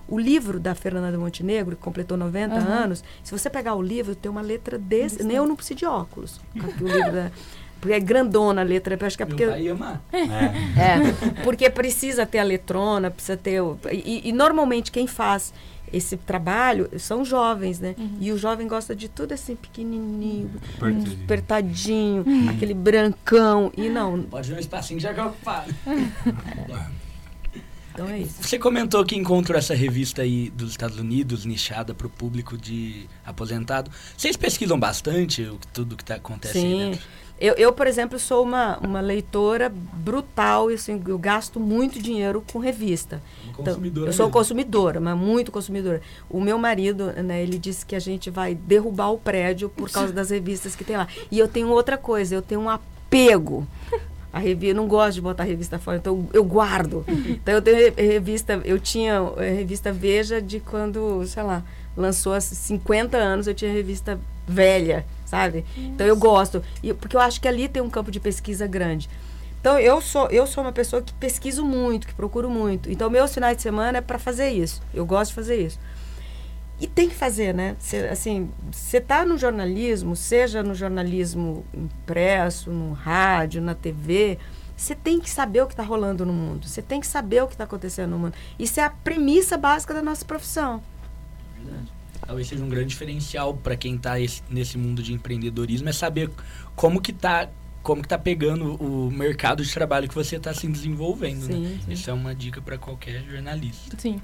O 0.08 0.18
livro 0.18 0.60
da 0.60 0.74
Fernanda 0.74 1.18
Montenegro, 1.18 1.76
que 1.76 1.82
completou 1.82 2.18
90 2.18 2.56
uhum. 2.56 2.62
anos, 2.62 3.04
se 3.24 3.32
você 3.32 3.50
pegar 3.50 3.76
o 3.76 3.82
livro, 3.82 4.16
tem 4.16 4.32
uma 4.32 4.42
letra 4.42 4.78
desse. 4.78 5.24
Nem 5.24 5.38
eu 5.38 5.46
não 5.46 5.56
preciso 5.56 5.80
de 5.80 5.86
óculos. 5.86 6.40
o 6.56 6.88
livro 6.88 7.12
da, 7.12 7.32
porque 7.80 7.94
é 7.94 8.00
grandona 8.00 8.62
a 8.62 8.64
letra, 8.64 8.98
acho 9.06 9.18
que 9.18 9.24
é 9.24 9.26
porque. 9.26 9.46
Pai 9.46 9.68
ama. 9.68 10.02
É. 10.12 10.20
é. 10.20 11.44
Porque 11.44 11.70
precisa 11.70 12.26
ter 12.26 12.40
a 12.40 12.44
letrona, 12.44 13.12
precisa 13.12 13.38
ter. 13.38 13.62
O, 13.62 13.78
e, 13.92 14.30
e, 14.30 14.32
normalmente 14.32 14.92
quem 14.92 15.06
faz 15.06 15.54
esse 15.92 16.18
trabalho 16.18 16.90
são 17.00 17.24
jovens, 17.24 17.80
né? 17.80 17.96
Uhum. 17.98 18.18
E 18.20 18.32
o 18.32 18.38
jovem 18.38 18.68
gosta 18.68 18.96
de 18.96 19.08
tudo 19.08 19.34
assim, 19.34 19.56
pequenininho, 19.56 20.52
apertadinho, 20.76 21.24
apertadinho 21.24 22.24
uhum. 22.26 22.50
aquele 22.50 22.74
brancão. 22.74 23.72
E 23.76 23.90
não. 23.90 24.22
Pode 24.24 24.50
ver 24.50 24.58
um 24.58 24.60
espacinho 24.60 25.00
já 25.00 25.14
que 25.14 25.20
eu 25.20 25.34
falo. 25.44 25.74
Então 27.98 28.08
é 28.10 28.20
isso. 28.20 28.44
Você 28.44 28.60
comentou 28.60 29.04
que 29.04 29.16
encontrou 29.16 29.58
essa 29.58 29.74
revista 29.74 30.22
aí 30.22 30.52
dos 30.52 30.70
Estados 30.70 31.00
Unidos, 31.00 31.46
nichada 31.46 31.96
para 31.96 32.06
o 32.06 32.10
público 32.12 32.56
de 32.56 33.08
aposentado. 33.26 33.90
Vocês 34.16 34.38
pesquisam 34.38 34.80
bastante 34.80 35.52
tudo 35.74 35.98
que 35.98 36.06
tá, 36.06 36.14
acontece 36.14 36.62
Sim. 36.62 36.74
aí 36.74 36.90
dentro? 36.92 37.08
Eu, 37.40 37.54
eu, 37.54 37.72
por 37.72 37.86
exemplo, 37.86 38.18
sou 38.18 38.44
uma, 38.44 38.78
uma 38.80 39.00
leitora 39.00 39.70
brutal, 39.70 40.70
assim, 40.70 41.02
eu 41.08 41.20
gasto 41.20 41.60
muito 41.60 42.02
dinheiro 42.02 42.44
com 42.52 42.60
revista. 42.60 43.22
Então, 43.60 43.80
eu 44.06 44.14
sou 44.14 44.30
consumidora, 44.30 45.00
mas 45.00 45.18
muito 45.18 45.52
consumidora. 45.52 46.02
O 46.30 46.42
meu 46.42 46.58
marido, 46.58 47.12
né, 47.14 47.44
ele 47.44 47.58
disse 47.60 47.86
que 47.86 47.96
a 47.96 48.00
gente 48.00 48.30
vai 48.30 48.56
derrubar 48.56 49.12
o 49.12 49.18
prédio 49.18 49.70
por 49.70 49.90
causa 49.90 50.12
das 50.12 50.30
revistas 50.30 50.76
que 50.76 50.84
tem 50.84 50.98
lá. 50.98 51.08
E 51.32 51.38
eu 51.38 51.48
tenho 51.48 51.70
outra 51.70 51.98
coisa, 51.98 52.34
eu 52.34 52.42
tenho 52.42 52.62
um 52.62 52.70
apego 52.70 53.68
a 54.32 54.40
revista, 54.40 54.76
não 54.76 54.88
gosto 54.88 55.16
de 55.16 55.22
botar 55.22 55.44
a 55.44 55.46
revista 55.46 55.80
fora, 55.80 55.98
então 55.98 56.28
eu 56.34 56.44
guardo. 56.44 57.04
Então 57.08 57.54
eu 57.54 57.62
tenho 57.62 57.94
revista, 57.96 58.62
eu 58.64 58.80
tinha 58.80 59.14
eh, 59.38 59.54
revista 59.54 59.92
Veja 59.92 60.42
de 60.42 60.60
quando, 60.60 61.26
sei 61.26 61.44
lá, 61.44 61.64
lançou 61.96 62.34
há 62.34 62.42
50 62.42 63.18
anos, 63.18 63.48
eu 63.48 63.54
tinha 63.54 63.72
revista 63.72 64.20
velha, 64.48 65.06
sabe? 65.28 65.64
Nossa. 65.76 65.90
Então 65.90 66.08
eu 66.08 66.18
gosto, 66.18 66.64
e, 66.82 66.94
porque 66.94 67.16
eu 67.16 67.22
acho 67.22 67.40
que 67.40 67.48
ali 67.48 67.68
tem 67.68 67.84
um 67.84 67.90
campo 67.90 68.10
de 68.10 68.20
pesquisa 68.20 68.66
grande. 68.66 69.08
Então 69.60 69.78
eu 69.78 70.02
sou 70.02 70.28
eu 70.30 70.48
sou 70.48 70.64
uma 70.64 70.72
pessoa 70.72 71.02
que 71.02 71.14
pesquiso 71.14 71.64
muito, 71.64 72.08
que 72.08 72.14
procuro 72.14 72.50
muito. 72.50 72.90
Então 72.90 73.10
meus 73.10 73.34
finais 73.34 73.58
de 73.58 73.64
semana 73.64 74.00
é 74.00 74.02
para 74.02 74.18
fazer 74.18 74.50
isso. 74.50 74.82
Eu 74.94 75.06
gosto 75.06 75.30
de 75.30 75.36
fazer 75.36 75.62
isso. 75.62 75.80
E 76.80 76.88
tem 76.88 77.10
que 77.10 77.16
fazer, 77.16 77.54
né? 77.54 77.76
Cê, 77.80 78.08
assim, 78.08 78.52
você 78.72 78.98
está 78.98 79.26
no 79.26 79.38
jornalismo, 79.38 80.16
seja 80.16 80.62
no 80.62 80.76
jornalismo 80.76 81.66
impresso, 81.74 82.70
no 82.70 82.94
rádio, 82.94 83.62
na 83.62 83.74
TV, 83.74 84.38
você 84.76 84.94
tem 84.94 85.20
que 85.20 85.28
saber 85.28 85.64
o 85.64 85.68
que 85.68 85.74
está 85.74 85.82
rolando 85.82 86.24
no 86.24 86.32
mundo. 86.32 86.68
Você 86.68 86.84
tem 86.84 87.00
que 87.00 87.08
saber 87.08 87.42
o 87.42 87.48
que 87.48 87.56
está 87.56 87.64
acontecendo 87.64 88.12
no 88.12 88.20
mundo. 88.20 88.36
Isso 88.60 88.80
é 88.80 88.84
a 88.84 88.92
premissa 88.92 89.58
básica 89.58 89.92
da 89.92 90.04
nossa 90.04 90.24
profissão. 90.24 90.84
Talvez 92.28 92.48
seja 92.48 92.64
um 92.64 92.70
grande 92.70 92.90
diferencial 92.90 93.54
para 93.56 93.76
quem 93.78 93.96
está 93.96 94.16
nesse 94.50 94.78
mundo 94.78 95.02
de 95.02 95.14
empreendedorismo 95.14 95.88
é 95.88 95.94
saber 95.94 96.30
como 96.76 97.02
que 97.02 97.12
está 97.12 97.50
como 97.82 98.02
que 98.02 98.08
tá 98.10 98.18
pegando 98.18 98.76
o 98.76 99.10
mercado 99.10 99.64
de 99.64 99.74
trabalho 99.74 100.10
que 100.10 100.14
você 100.14 100.36
está 100.36 100.54
se 100.54 100.68
desenvolvendo. 100.68 101.44
Sim, 101.44 101.62
né? 101.62 101.80
sim. 101.86 101.94
Isso 101.94 102.10
é 102.10 102.14
uma 102.14 102.36
dica 102.36 102.62
para 102.62 102.78
qualquer 102.78 103.24
jornalista. 103.24 103.96
Sim. 103.98 104.20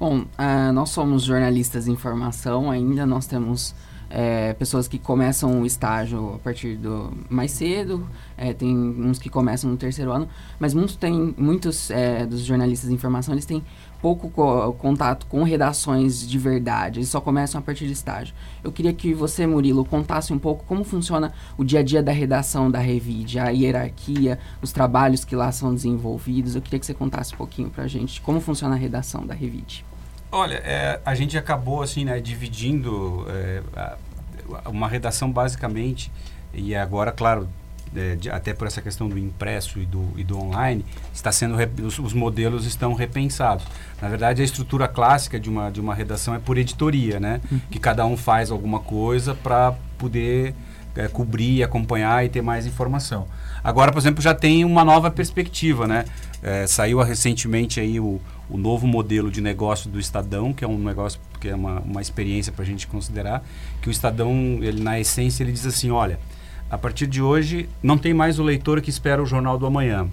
Bom, 0.00 0.22
uh, 0.22 0.72
nós 0.72 0.90
somos 0.90 1.22
jornalistas 1.22 1.84
de 1.84 1.92
informação 1.92 2.68
ainda, 2.68 3.06
nós 3.06 3.28
temos 3.28 3.72
é, 4.10 4.52
pessoas 4.54 4.86
que 4.86 4.98
começam 4.98 5.62
o 5.62 5.66
estágio 5.66 6.34
a 6.34 6.38
partir 6.38 6.76
do 6.76 7.12
mais 7.28 7.50
cedo, 7.50 8.06
é, 8.36 8.52
tem 8.52 8.76
uns 8.76 9.18
que 9.18 9.28
começam 9.28 9.70
no 9.70 9.76
terceiro 9.76 10.12
ano, 10.12 10.28
mas 10.58 10.74
muitos, 10.74 10.96
tem, 10.96 11.34
muitos 11.36 11.90
é, 11.90 12.26
dos 12.26 12.40
jornalistas 12.40 12.88
de 12.88 12.94
informação 12.94 13.34
eles 13.34 13.46
têm 13.46 13.62
pouco 14.04 14.28
co 14.28 14.74
contato 14.74 15.24
com 15.24 15.42
redações 15.44 16.28
de 16.28 16.38
verdade, 16.38 16.98
eles 16.98 17.08
só 17.08 17.22
começam 17.22 17.58
a 17.58 17.62
partir 17.62 17.86
do 17.86 17.92
estágio. 17.92 18.34
Eu 18.62 18.70
queria 18.70 18.92
que 18.92 19.14
você, 19.14 19.46
Murilo, 19.46 19.82
contasse 19.82 20.30
um 20.30 20.38
pouco 20.38 20.62
como 20.66 20.84
funciona 20.84 21.32
o 21.56 21.64
dia 21.64 21.80
a 21.80 21.82
dia 21.82 22.02
da 22.02 22.12
redação 22.12 22.70
da 22.70 22.78
Revide, 22.78 23.38
a 23.38 23.48
hierarquia, 23.48 24.38
os 24.60 24.72
trabalhos 24.72 25.24
que 25.24 25.34
lá 25.34 25.50
são 25.50 25.74
desenvolvidos. 25.74 26.54
Eu 26.54 26.60
queria 26.60 26.78
que 26.78 26.84
você 26.84 26.92
contasse 26.92 27.32
um 27.32 27.38
pouquinho 27.38 27.70
pra 27.70 27.86
gente 27.86 28.20
como 28.20 28.42
funciona 28.42 28.74
a 28.74 28.78
redação 28.78 29.26
da 29.26 29.32
Revide. 29.32 29.86
Olha, 30.30 30.56
é, 30.56 31.00
a 31.02 31.14
gente 31.14 31.38
acabou 31.38 31.80
assim, 31.80 32.04
né, 32.04 32.20
dividindo 32.20 33.24
é, 33.30 33.62
uma 34.66 34.86
redação 34.86 35.32
basicamente, 35.32 36.12
e 36.52 36.74
agora, 36.74 37.10
claro, 37.10 37.48
é, 37.96 38.16
de, 38.16 38.30
até 38.30 38.52
por 38.52 38.66
essa 38.66 38.82
questão 38.82 39.08
do 39.08 39.18
impresso 39.18 39.78
e 39.78 39.86
do, 39.86 40.08
e 40.16 40.24
do 40.24 40.38
online, 40.38 40.84
está 41.12 41.30
sendo 41.30 41.56
os, 41.84 41.98
os, 41.98 42.12
modelos 42.12 42.66
estão 42.66 42.94
repensados. 42.94 43.64
Na 44.00 44.08
verdade, 44.08 44.42
a 44.42 44.44
estrutura 44.44 44.88
clássica 44.88 45.38
de 45.38 45.48
uma, 45.48 45.70
de 45.70 45.80
uma 45.80 45.94
redação 45.94 46.34
é 46.34 46.38
por 46.38 46.58
editoria, 46.58 47.20
né? 47.20 47.40
Uhum. 47.50 47.60
Que 47.70 47.78
cada 47.78 48.04
um 48.06 48.16
faz 48.16 48.50
alguma 48.50 48.80
coisa 48.80 49.34
para 49.34 49.74
poder 49.98 50.54
é, 50.96 51.08
cobrir, 51.08 51.62
acompanhar 51.62 52.24
e 52.24 52.28
ter 52.28 52.42
mais 52.42 52.66
informação. 52.66 53.26
Agora, 53.62 53.90
por 53.90 53.98
exemplo, 53.98 54.22
já 54.22 54.34
tem 54.34 54.64
uma 54.64 54.84
nova 54.84 55.10
perspectiva, 55.10 55.86
né? 55.86 56.04
É, 56.42 56.66
saiu 56.66 57.00
recentemente 57.02 57.80
aí 57.80 57.98
o, 57.98 58.20
o 58.48 58.58
novo 58.58 58.86
modelo 58.86 59.30
de 59.30 59.40
negócio 59.40 59.90
do 59.90 59.98
Estadão, 59.98 60.52
que 60.52 60.64
é 60.64 60.68
um 60.68 60.78
negócio 60.78 61.18
que 61.40 61.48
é 61.48 61.54
uma, 61.54 61.80
uma 61.80 62.00
experiência 62.00 62.52
para 62.52 62.62
a 62.62 62.66
gente 62.66 62.86
considerar, 62.86 63.42
que 63.80 63.88
o 63.88 63.90
Estadão, 63.90 64.58
ele 64.60 64.82
na 64.82 64.98
essência, 65.00 65.42
ele 65.42 65.52
diz 65.52 65.66
assim, 65.66 65.90
olha, 65.90 66.18
a 66.74 66.78
partir 66.78 67.06
de 67.06 67.22
hoje, 67.22 67.68
não 67.80 67.96
tem 67.96 68.12
mais 68.12 68.40
o 68.40 68.42
leitor 68.42 68.80
que 68.80 68.90
espera 68.90 69.22
o 69.22 69.26
Jornal 69.26 69.56
do 69.56 69.64
Amanhã. 69.64 70.08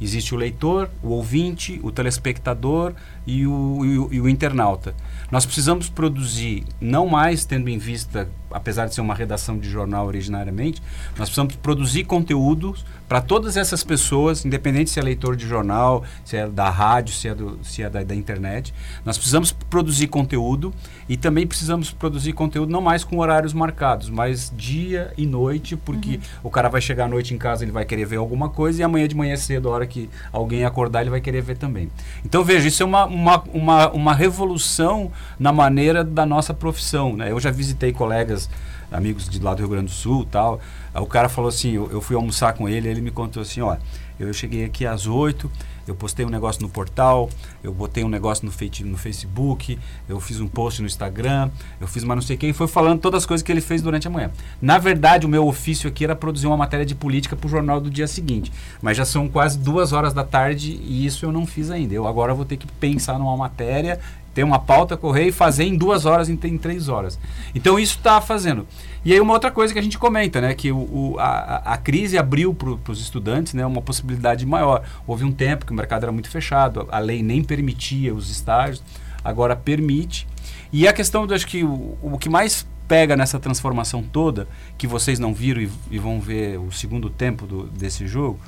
Existe 0.00 0.34
o 0.34 0.38
leitor, 0.38 0.88
o 1.02 1.08
ouvinte, 1.08 1.78
o 1.82 1.92
telespectador 1.92 2.94
e 3.26 3.46
o, 3.46 3.84
e 3.84 3.98
o, 3.98 4.14
e 4.14 4.20
o 4.22 4.28
internauta. 4.28 4.94
Nós 5.30 5.44
precisamos 5.44 5.90
produzir, 5.90 6.64
não 6.80 7.06
mais 7.06 7.44
tendo 7.44 7.68
em 7.68 7.76
vista 7.76 8.30
apesar 8.50 8.86
de 8.86 8.94
ser 8.94 9.00
uma 9.00 9.14
redação 9.14 9.58
de 9.58 9.68
jornal 9.68 10.06
originariamente, 10.06 10.82
nós 11.16 11.28
precisamos 11.28 11.56
produzir 11.56 12.04
conteúdos 12.04 12.84
para 13.08 13.20
todas 13.20 13.56
essas 13.56 13.84
pessoas, 13.84 14.44
independente 14.44 14.90
se 14.90 14.98
é 14.98 15.02
leitor 15.02 15.36
de 15.36 15.46
jornal, 15.46 16.02
se 16.24 16.36
é 16.36 16.48
da 16.48 16.68
rádio, 16.68 17.14
se 17.14 17.28
é, 17.28 17.34
do, 17.34 17.58
se 17.62 17.82
é 17.82 17.88
da, 17.88 18.02
da 18.02 18.14
internet. 18.14 18.74
Nós 19.04 19.16
precisamos 19.16 19.52
produzir 19.52 20.08
conteúdo 20.08 20.74
e 21.08 21.16
também 21.16 21.46
precisamos 21.46 21.90
produzir 21.92 22.32
conteúdo 22.32 22.70
não 22.70 22.80
mais 22.80 23.04
com 23.04 23.18
horários 23.18 23.52
marcados, 23.52 24.10
mas 24.10 24.52
dia 24.56 25.12
e 25.16 25.24
noite, 25.24 25.76
porque 25.76 26.20
o 26.42 26.50
cara 26.50 26.68
vai 26.68 26.80
chegar 26.80 27.04
à 27.04 27.08
noite 27.08 27.32
em 27.32 27.38
casa, 27.38 27.64
ele 27.64 27.72
vai 27.72 27.84
querer 27.84 28.06
ver 28.06 28.16
alguma 28.16 28.48
coisa 28.48 28.80
e 28.80 28.84
amanhã 28.84 29.06
de 29.06 29.14
manhã 29.14 29.36
cedo, 29.36 29.68
a 29.68 29.72
hora 29.72 29.86
que 29.86 30.10
alguém 30.32 30.64
acordar, 30.64 31.02
ele 31.02 31.10
vai 31.10 31.20
querer 31.20 31.42
ver 31.42 31.56
também. 31.56 31.90
Então 32.24 32.42
veja, 32.42 32.66
isso 32.66 32.82
é 32.82 32.86
uma, 32.86 33.06
uma, 33.06 33.44
uma, 33.52 33.90
uma 33.90 34.14
revolução 34.14 35.12
na 35.38 35.52
maneira 35.52 36.02
da 36.02 36.26
nossa 36.26 36.52
profissão. 36.52 37.14
Né? 37.14 37.30
Eu 37.30 37.38
já 37.38 37.50
visitei 37.50 37.92
colegas, 37.92 38.45
amigos 38.90 39.28
de 39.28 39.38
lá 39.38 39.54
do 39.54 39.58
Rio 39.60 39.68
Grande 39.68 39.86
do 39.86 39.92
Sul 39.92 40.26
tal. 40.30 40.60
Aí 40.94 41.02
o 41.02 41.06
cara 41.06 41.28
falou 41.28 41.48
assim, 41.48 41.72
eu, 41.72 41.90
eu 41.90 42.00
fui 42.00 42.16
almoçar 42.16 42.54
com 42.54 42.68
ele, 42.68 42.88
ele 42.88 43.00
me 43.00 43.10
contou 43.10 43.42
assim, 43.42 43.60
ó, 43.60 43.76
eu 44.18 44.32
cheguei 44.32 44.64
aqui 44.64 44.86
às 44.86 45.06
8, 45.06 45.50
eu 45.86 45.94
postei 45.94 46.24
um 46.24 46.30
negócio 46.30 46.62
no 46.62 46.68
portal, 46.68 47.28
eu 47.62 47.72
botei 47.72 48.02
um 48.02 48.08
negócio 48.08 48.46
no, 48.46 48.90
no 48.90 48.96
Facebook, 48.96 49.78
eu 50.08 50.18
fiz 50.18 50.40
um 50.40 50.48
post 50.48 50.80
no 50.80 50.86
Instagram, 50.86 51.50
eu 51.78 51.86
fiz 51.86 52.02
mais 52.02 52.16
não 52.16 52.26
sei 52.26 52.36
o 52.36 52.38
que, 52.38 52.46
e 52.46 52.52
foi 52.52 52.66
falando 52.66 52.98
todas 52.98 53.22
as 53.22 53.26
coisas 53.26 53.44
que 53.44 53.52
ele 53.52 53.60
fez 53.60 53.82
durante 53.82 54.08
a 54.08 54.10
manhã. 54.10 54.30
Na 54.60 54.78
verdade, 54.78 55.26
o 55.26 55.28
meu 55.28 55.46
ofício 55.46 55.88
aqui 55.88 56.02
era 56.02 56.16
produzir 56.16 56.46
uma 56.46 56.56
matéria 56.56 56.86
de 56.86 56.94
política 56.94 57.36
para 57.36 57.46
o 57.46 57.50
jornal 57.50 57.80
do 57.80 57.90
dia 57.90 58.06
seguinte. 58.06 58.50
Mas 58.80 58.96
já 58.96 59.04
são 59.04 59.28
quase 59.28 59.58
duas 59.58 59.92
horas 59.92 60.14
da 60.14 60.24
tarde 60.24 60.80
e 60.82 61.04
isso 61.04 61.26
eu 61.26 61.30
não 61.30 61.46
fiz 61.46 61.70
ainda. 61.70 61.94
Eu 61.94 62.06
agora 62.06 62.32
vou 62.32 62.44
ter 62.44 62.56
que 62.56 62.66
pensar 62.66 63.18
numa 63.18 63.36
matéria, 63.36 64.00
ter 64.36 64.44
uma 64.44 64.58
pauta, 64.58 64.98
correr 64.98 65.28
e 65.28 65.32
fazer 65.32 65.64
em 65.64 65.74
duas 65.78 66.04
horas, 66.04 66.28
em, 66.28 66.38
em 66.44 66.58
três 66.58 66.90
horas. 66.90 67.18
Então 67.54 67.78
isso 67.78 67.96
está 67.96 68.20
fazendo. 68.20 68.66
E 69.02 69.10
aí 69.14 69.18
uma 69.18 69.32
outra 69.32 69.50
coisa 69.50 69.72
que 69.72 69.78
a 69.78 69.82
gente 69.82 69.98
comenta, 69.98 70.42
né, 70.42 70.54
que 70.54 70.70
o, 70.70 70.76
o- 70.76 71.16
a, 71.18 71.62
a- 71.72 71.78
crise 71.78 72.18
abriu 72.18 72.52
para 72.52 72.92
os 72.92 73.00
estudantes 73.00 73.54
né, 73.54 73.64
uma 73.64 73.80
possibilidade 73.80 74.44
maior. 74.44 74.82
Houve 75.06 75.24
um 75.24 75.32
tempo 75.32 75.64
que 75.64 75.72
o 75.72 75.74
mercado 75.74 76.02
era 76.02 76.12
muito 76.12 76.28
fechado, 76.28 76.86
a, 76.90 76.96
a 76.96 76.98
lei 76.98 77.22
nem 77.22 77.42
permitia 77.42 78.14
os 78.14 78.28
estágios, 78.30 78.82
agora 79.24 79.56
permite. 79.56 80.28
E 80.70 80.86
a 80.86 80.92
questão, 80.92 81.26
do, 81.26 81.32
acho 81.32 81.46
que 81.46 81.64
o, 81.64 81.96
o 82.02 82.18
que 82.18 82.28
mais 82.28 82.66
pega 82.86 83.16
nessa 83.16 83.40
transformação 83.40 84.02
toda, 84.02 84.46
que 84.76 84.86
vocês 84.86 85.18
não 85.18 85.32
viram 85.32 85.62
e, 85.62 85.70
e 85.90 85.98
vão 85.98 86.20
ver 86.20 86.58
o 86.60 86.70
segundo 86.70 87.08
tempo 87.08 87.46
do, 87.46 87.62
desse 87.68 88.06
jogo, 88.06 88.38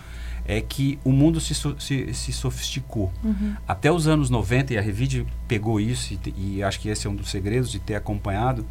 é 0.49 0.63
que 0.63 0.99
o 1.05 1.13
mundo 1.13 1.39
se, 1.41 1.55
se, 1.55 2.15
se 2.15 2.33
sofisticou. 2.33 3.13
Até 3.69 3.93
os 3.93 4.09
anos 4.09 4.31
90, 4.31 4.73
e 4.73 4.79
a 4.79 4.81
Revide 4.81 5.27
pegou 5.47 5.79
isso, 5.79 6.15
e, 6.15 6.57
e 6.57 6.63
acho 6.63 6.81
que 6.81 6.89
esse 6.89 7.07
é 7.07 7.11
um 7.11 7.15
dos 7.15 7.31
segredos 7.31 7.71
de 7.71 7.79
ter 7.79 7.95
acompanhado, 7.95 8.65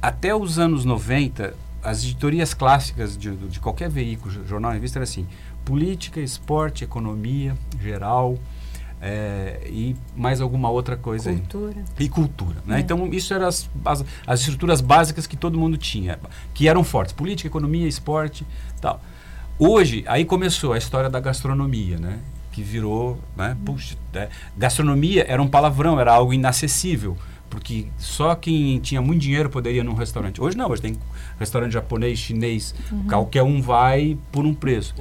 até 0.00 0.34
os 0.34 0.58
anos 0.58 0.84
90, 0.84 1.54
as 1.82 2.04
editorias 2.04 2.52
clássicas 2.52 3.16
de, 3.16 3.34
de 3.34 3.58
qualquer 3.58 3.88
veículo, 3.88 4.46
jornal, 4.46 4.72
revista, 4.72 4.98
era 4.98 5.04
assim, 5.04 5.26
política, 5.64 6.20
esporte, 6.20 6.84
economia, 6.84 7.56
geral, 7.82 8.38
é, 9.00 9.60
e 9.66 9.96
mais 10.14 10.40
alguma 10.40 10.70
outra 10.70 10.96
coisa 10.96 11.30
aí 11.30 11.36
Cultura. 11.36 11.84
e 11.98 12.08
cultura. 12.08 12.56
Né? 12.66 12.76
É. 12.76 12.80
Então, 12.80 13.08
isso 13.08 13.32
eram 13.32 13.46
as, 13.46 13.70
as, 13.84 14.04
as 14.26 14.40
estruturas 14.40 14.80
básicas 14.80 15.26
que 15.26 15.36
todo 15.36 15.58
mundo 15.58 15.78
tinha, 15.78 16.18
que 16.52 16.68
eram 16.68 16.84
fortes: 16.84 17.14
política, 17.14 17.48
economia, 17.48 17.88
esporte 17.88 18.46
tal. 18.80 19.00
Hoje, 19.58 20.04
aí 20.06 20.24
começou 20.24 20.74
a 20.74 20.78
história 20.78 21.08
da 21.08 21.18
gastronomia, 21.18 21.98
né? 21.98 22.20
que 22.56 22.62
virou. 22.62 23.18
Né? 23.36 23.54
Puxa, 23.66 23.96
né? 24.14 24.30
Gastronomia 24.56 25.26
era 25.28 25.42
um 25.42 25.46
palavrão, 25.46 26.00
era 26.00 26.12
algo 26.12 26.32
inacessível. 26.32 27.16
Porque 27.56 27.86
só 27.96 28.34
quem 28.34 28.78
tinha 28.80 29.00
muito 29.00 29.22
dinheiro 29.22 29.48
poderia 29.48 29.80
ir 29.80 29.82
num 29.82 29.94
restaurante. 29.94 30.42
Hoje 30.42 30.58
não, 30.58 30.68
hoje 30.70 30.82
tem 30.82 30.94
restaurante 31.40 31.72
japonês, 31.72 32.18
chinês, 32.18 32.74
qualquer 33.08 33.42
um 33.42 33.62
vai 33.62 34.18
por 34.30 34.44
um 34.44 34.52
preço. 34.52 34.94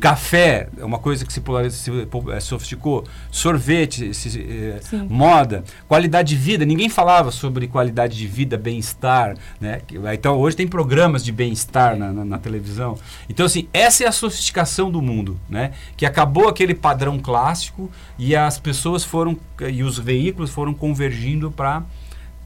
Café 0.00 0.68
é 0.76 0.84
uma 0.84 0.98
coisa 0.98 1.24
que 1.24 1.32
se, 1.32 1.40
polariza- 1.40 1.76
se 1.76 1.90
eh, 2.32 2.40
sofisticou. 2.40 3.04
Sorvete, 3.30 4.12
se- 4.14 4.74
Sim. 4.82 5.06
moda, 5.08 5.62
qualidade 5.88 6.30
de 6.30 6.36
vida. 6.36 6.64
Ninguém 6.64 6.88
falava 6.88 7.30
sobre 7.30 7.68
qualidade 7.68 8.16
de 8.16 8.26
vida, 8.26 8.56
bem-estar. 8.58 9.36
Né? 9.60 9.80
Então 10.12 10.38
hoje 10.38 10.56
tem 10.56 10.66
programas 10.66 11.24
de 11.24 11.30
bem-estar 11.30 11.96
na, 11.96 12.12
na- 12.12 12.24
na 12.24 12.38
televisão. 12.38 12.98
Então, 13.28 13.46
assim, 13.46 13.68
essa 13.72 14.02
é 14.02 14.08
a 14.08 14.12
sofisticação 14.12 14.90
do 14.90 15.00
mundo. 15.00 15.38
Né? 15.48 15.70
Que 15.96 16.04
acabou 16.04 16.48
aquele 16.48 16.74
padrão 16.74 17.16
clássico 17.18 17.88
e 18.24 18.36
as 18.36 18.56
pessoas 18.56 19.02
foram, 19.02 19.36
e 19.68 19.82
os 19.82 19.98
veículos 19.98 20.52
foram 20.52 20.72
convergindo 20.72 21.50
para 21.50 21.82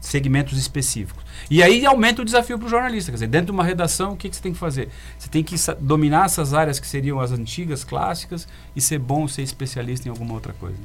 segmentos 0.01 0.57
específicos. 0.57 1.23
E 1.51 1.61
aí 1.61 1.85
aumenta 1.85 2.23
o 2.23 2.25
desafio 2.25 2.57
para 2.57 2.65
o 2.65 2.69
jornalista. 2.69 3.11
Quer 3.11 3.17
dizer, 3.17 3.27
dentro 3.27 3.47
de 3.47 3.51
uma 3.51 3.63
redação, 3.63 4.13
o 4.13 4.17
que, 4.17 4.27
que 4.27 4.35
você 4.35 4.41
tem 4.41 4.53
que 4.53 4.57
fazer? 4.57 4.89
Você 5.19 5.29
tem 5.29 5.43
que 5.43 5.55
dominar 5.79 6.25
essas 6.25 6.55
áreas 6.55 6.79
que 6.79 6.87
seriam 6.87 7.19
as 7.19 7.31
antigas, 7.31 7.83
clássicas, 7.83 8.47
e 8.75 8.81
ser 8.81 8.97
bom, 8.97 9.27
ser 9.27 9.43
especialista 9.43 10.07
em 10.07 10.09
alguma 10.09 10.33
outra 10.33 10.51
coisa. 10.53 10.79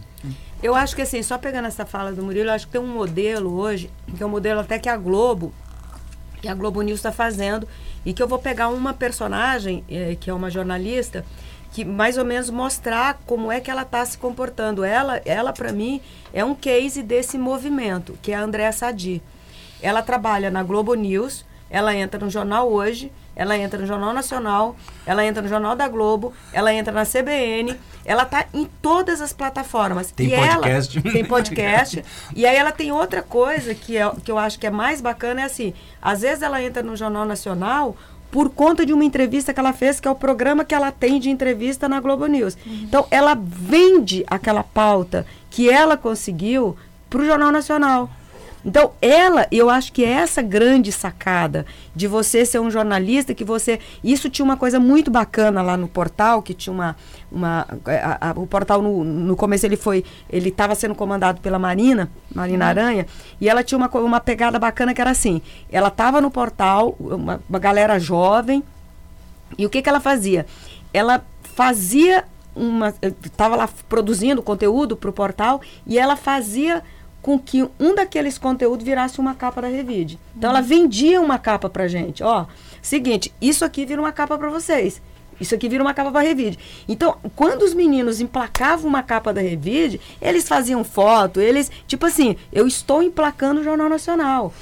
Eu 0.62 0.74
acho 0.74 0.94
que 0.94 1.00
assim, 1.00 1.22
só 1.22 1.38
pegando 1.38 1.68
essa 1.68 1.86
fala 1.86 2.12
do 2.12 2.22
Murilo, 2.22 2.50
eu 2.50 2.54
acho 2.54 2.66
que 2.66 2.72
tem 2.72 2.80
um 2.80 2.92
modelo 2.92 3.50
hoje, 3.50 3.90
que 4.14 4.22
é 4.22 4.26
um 4.26 4.28
modelo 4.28 4.60
até 4.60 4.78
que 4.78 4.90
a 4.90 4.96
Globo, 4.98 5.54
que 6.42 6.48
a 6.48 6.54
Globo 6.54 6.82
News 6.82 6.98
está 6.98 7.10
fazendo, 7.10 7.66
e 8.04 8.12
que 8.12 8.22
eu 8.22 8.28
vou 8.28 8.38
pegar 8.38 8.68
uma 8.68 8.92
personagem, 8.92 9.84
eh, 9.88 10.18
que 10.20 10.28
é 10.28 10.34
uma 10.34 10.50
jornalista, 10.50 11.24
que 11.72 11.84
mais 11.84 12.18
ou 12.18 12.24
menos 12.24 12.50
mostrar 12.50 13.18
como 13.26 13.50
é 13.50 13.58
que 13.58 13.70
ela 13.70 13.82
está 13.82 14.04
se 14.04 14.18
comportando. 14.18 14.84
Ela, 14.84 15.20
ela 15.24 15.52
para 15.52 15.72
mim, 15.72 16.00
é 16.32 16.44
um 16.44 16.54
case 16.54 17.02
desse 17.02 17.38
movimento, 17.38 18.16
que 18.22 18.32
é 18.32 18.34
a 18.34 18.42
Andréa 18.42 18.72
Sadi. 18.72 19.22
Ela 19.80 20.02
trabalha 20.02 20.50
na 20.50 20.62
Globo 20.62 20.94
News, 20.94 21.44
ela 21.68 21.96
entra 21.96 22.20
no 22.20 22.30
Jornal 22.30 22.70
Hoje, 22.70 23.10
ela 23.34 23.56
entra 23.56 23.80
no 23.80 23.86
Jornal 23.86 24.12
Nacional, 24.12 24.76
ela 25.06 25.24
entra 25.24 25.42
no 25.42 25.48
Jornal 25.48 25.74
da 25.74 25.88
Globo, 25.88 26.34
ela 26.52 26.72
entra 26.72 26.92
na 26.92 27.06
CBN, 27.06 27.74
ela 28.04 28.26
tá 28.26 28.46
em 28.52 28.66
todas 28.82 29.22
as 29.22 29.32
plataformas. 29.32 30.12
Tem 30.12 30.26
e 30.26 30.36
podcast. 30.36 30.98
Ela, 30.98 31.08
tem 31.12 31.24
podcast. 31.24 32.04
e 32.36 32.46
aí 32.46 32.56
ela 32.56 32.72
tem 32.72 32.92
outra 32.92 33.22
coisa 33.22 33.74
que, 33.74 33.96
é, 33.96 34.10
que 34.22 34.30
eu 34.30 34.38
acho 34.38 34.58
que 34.58 34.66
é 34.66 34.70
mais 34.70 35.00
bacana, 35.00 35.40
é 35.40 35.44
assim, 35.44 35.72
às 36.00 36.20
vezes 36.20 36.42
ela 36.42 36.62
entra 36.62 36.82
no 36.82 36.94
Jornal 36.94 37.24
Nacional 37.24 37.96
por 38.32 38.48
conta 38.48 38.86
de 38.86 38.94
uma 38.94 39.04
entrevista 39.04 39.52
que 39.52 39.60
ela 39.60 39.74
fez, 39.74 40.00
que 40.00 40.08
é 40.08 40.10
o 40.10 40.14
programa 40.14 40.64
que 40.64 40.74
ela 40.74 40.90
tem 40.90 41.20
de 41.20 41.28
entrevista 41.28 41.86
na 41.86 42.00
Globo 42.00 42.26
News. 42.26 42.56
Então, 42.66 43.06
ela 43.10 43.34
vende 43.34 44.24
aquela 44.26 44.64
pauta 44.64 45.26
que 45.50 45.68
ela 45.68 45.98
conseguiu 45.98 46.74
para 47.10 47.20
o 47.20 47.26
Jornal 47.26 47.52
Nacional. 47.52 48.10
Então, 48.64 48.92
ela, 49.02 49.46
eu 49.50 49.68
acho 49.68 49.92
que 49.92 50.04
é 50.04 50.10
essa 50.10 50.40
grande 50.40 50.92
sacada 50.92 51.66
de 51.96 52.06
você 52.06 52.46
ser 52.46 52.60
um 52.60 52.70
jornalista, 52.70 53.34
que 53.34 53.44
você. 53.44 53.80
Isso 54.04 54.30
tinha 54.30 54.44
uma 54.44 54.56
coisa 54.56 54.78
muito 54.78 55.10
bacana 55.10 55.60
lá 55.62 55.76
no 55.76 55.88
portal, 55.88 56.40
que 56.42 56.54
tinha 56.54 56.72
uma. 56.72 56.96
uma 57.30 57.66
a- 57.86 58.30
a- 58.30 58.32
o 58.36 58.46
portal, 58.46 58.80
no, 58.80 59.02
no 59.02 59.34
começo, 59.36 59.66
ele 59.66 59.76
foi. 59.76 60.04
Ele 60.30 60.48
estava 60.48 60.74
sendo 60.76 60.94
comandado 60.94 61.40
pela 61.40 61.58
Marina, 61.58 62.08
Marina 62.32 62.66
Aranha, 62.66 63.06
e 63.40 63.48
ela 63.48 63.64
tinha 63.64 63.76
uma, 63.76 63.88
uma 63.98 64.20
pegada 64.20 64.58
bacana 64.60 64.94
que 64.94 65.00
era 65.00 65.10
assim: 65.10 65.42
ela 65.70 65.88
estava 65.88 66.20
no 66.20 66.30
portal, 66.30 66.94
uma, 67.00 67.40
uma 67.48 67.58
galera 67.58 67.98
jovem, 67.98 68.62
e 69.58 69.66
o 69.66 69.70
que, 69.70 69.82
que 69.82 69.88
ela 69.88 70.00
fazia? 70.00 70.46
Ela 70.94 71.24
fazia 71.42 72.24
uma. 72.54 72.94
Estava 73.24 73.56
lá 73.56 73.68
produzindo 73.88 74.40
conteúdo 74.40 74.96
para 74.96 75.10
o 75.10 75.12
portal 75.12 75.60
e 75.86 75.98
ela 75.98 76.14
fazia 76.16 76.82
com 77.22 77.38
que 77.38 77.62
um 77.78 77.94
daqueles 77.94 78.36
conteúdos 78.36 78.84
virasse 78.84 79.20
uma 79.20 79.34
capa 79.34 79.62
da 79.62 79.68
Revide. 79.68 80.18
Então 80.36 80.50
ela 80.50 80.60
vendia 80.60 81.20
uma 81.20 81.38
capa 81.38 81.70
pra 81.70 81.86
gente. 81.86 82.22
Ó, 82.22 82.46
seguinte, 82.82 83.32
isso 83.40 83.64
aqui 83.64 83.86
vira 83.86 84.02
uma 84.02 84.12
capa 84.12 84.36
para 84.36 84.50
vocês. 84.50 85.00
Isso 85.40 85.54
aqui 85.54 85.68
vira 85.68 85.82
uma 85.82 85.94
capa 85.94 86.10
para 86.10 86.20
Revide. 86.20 86.58
Então, 86.88 87.16
quando 87.34 87.62
os 87.62 87.74
meninos 87.74 88.20
emplacavam 88.20 88.88
uma 88.88 89.02
capa 89.02 89.32
da 89.32 89.40
Revide, 89.40 90.00
eles 90.20 90.46
faziam 90.46 90.84
foto, 90.84 91.40
eles, 91.40 91.70
tipo 91.86 92.04
assim, 92.06 92.36
eu 92.52 92.66
estou 92.66 93.02
emplacando 93.02 93.60
o 93.60 93.64
Jornal 93.64 93.88
Nacional. 93.88 94.52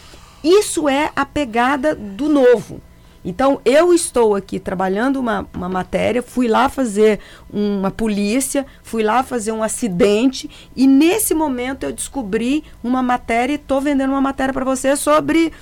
Isso 0.43 0.89
é 0.89 1.11
a 1.15 1.27
pegada 1.27 1.95
do 1.95 2.29
novo. 2.29 2.81
Então, 3.25 3.61
eu 3.65 3.93
estou 3.93 4.35
aqui 4.35 4.59
trabalhando 4.59 5.21
uma, 5.21 5.47
uma 5.55 5.69
matéria, 5.69 6.23
fui 6.23 6.49
lá 6.49 6.69
fazer 6.69 7.21
uma 7.53 7.91
polícia, 7.91 8.65
fui 8.83 9.03
lá 9.03 9.23
fazer 9.23 9.53
um 9.53 9.63
acidente, 9.63 10.49
e 10.75 10.87
nesse 10.87 11.35
momento 11.35 11.85
eu 11.85 11.93
descobri 11.93 12.65
uma 12.83 13.03
matéria 13.03 13.53
e 13.53 13.57
estou 13.57 13.81
vendendo 13.81 14.11
uma 14.11 14.21
matéria 14.21 14.55
para 14.55 14.65
você 14.65 14.97
sobre 14.97 15.53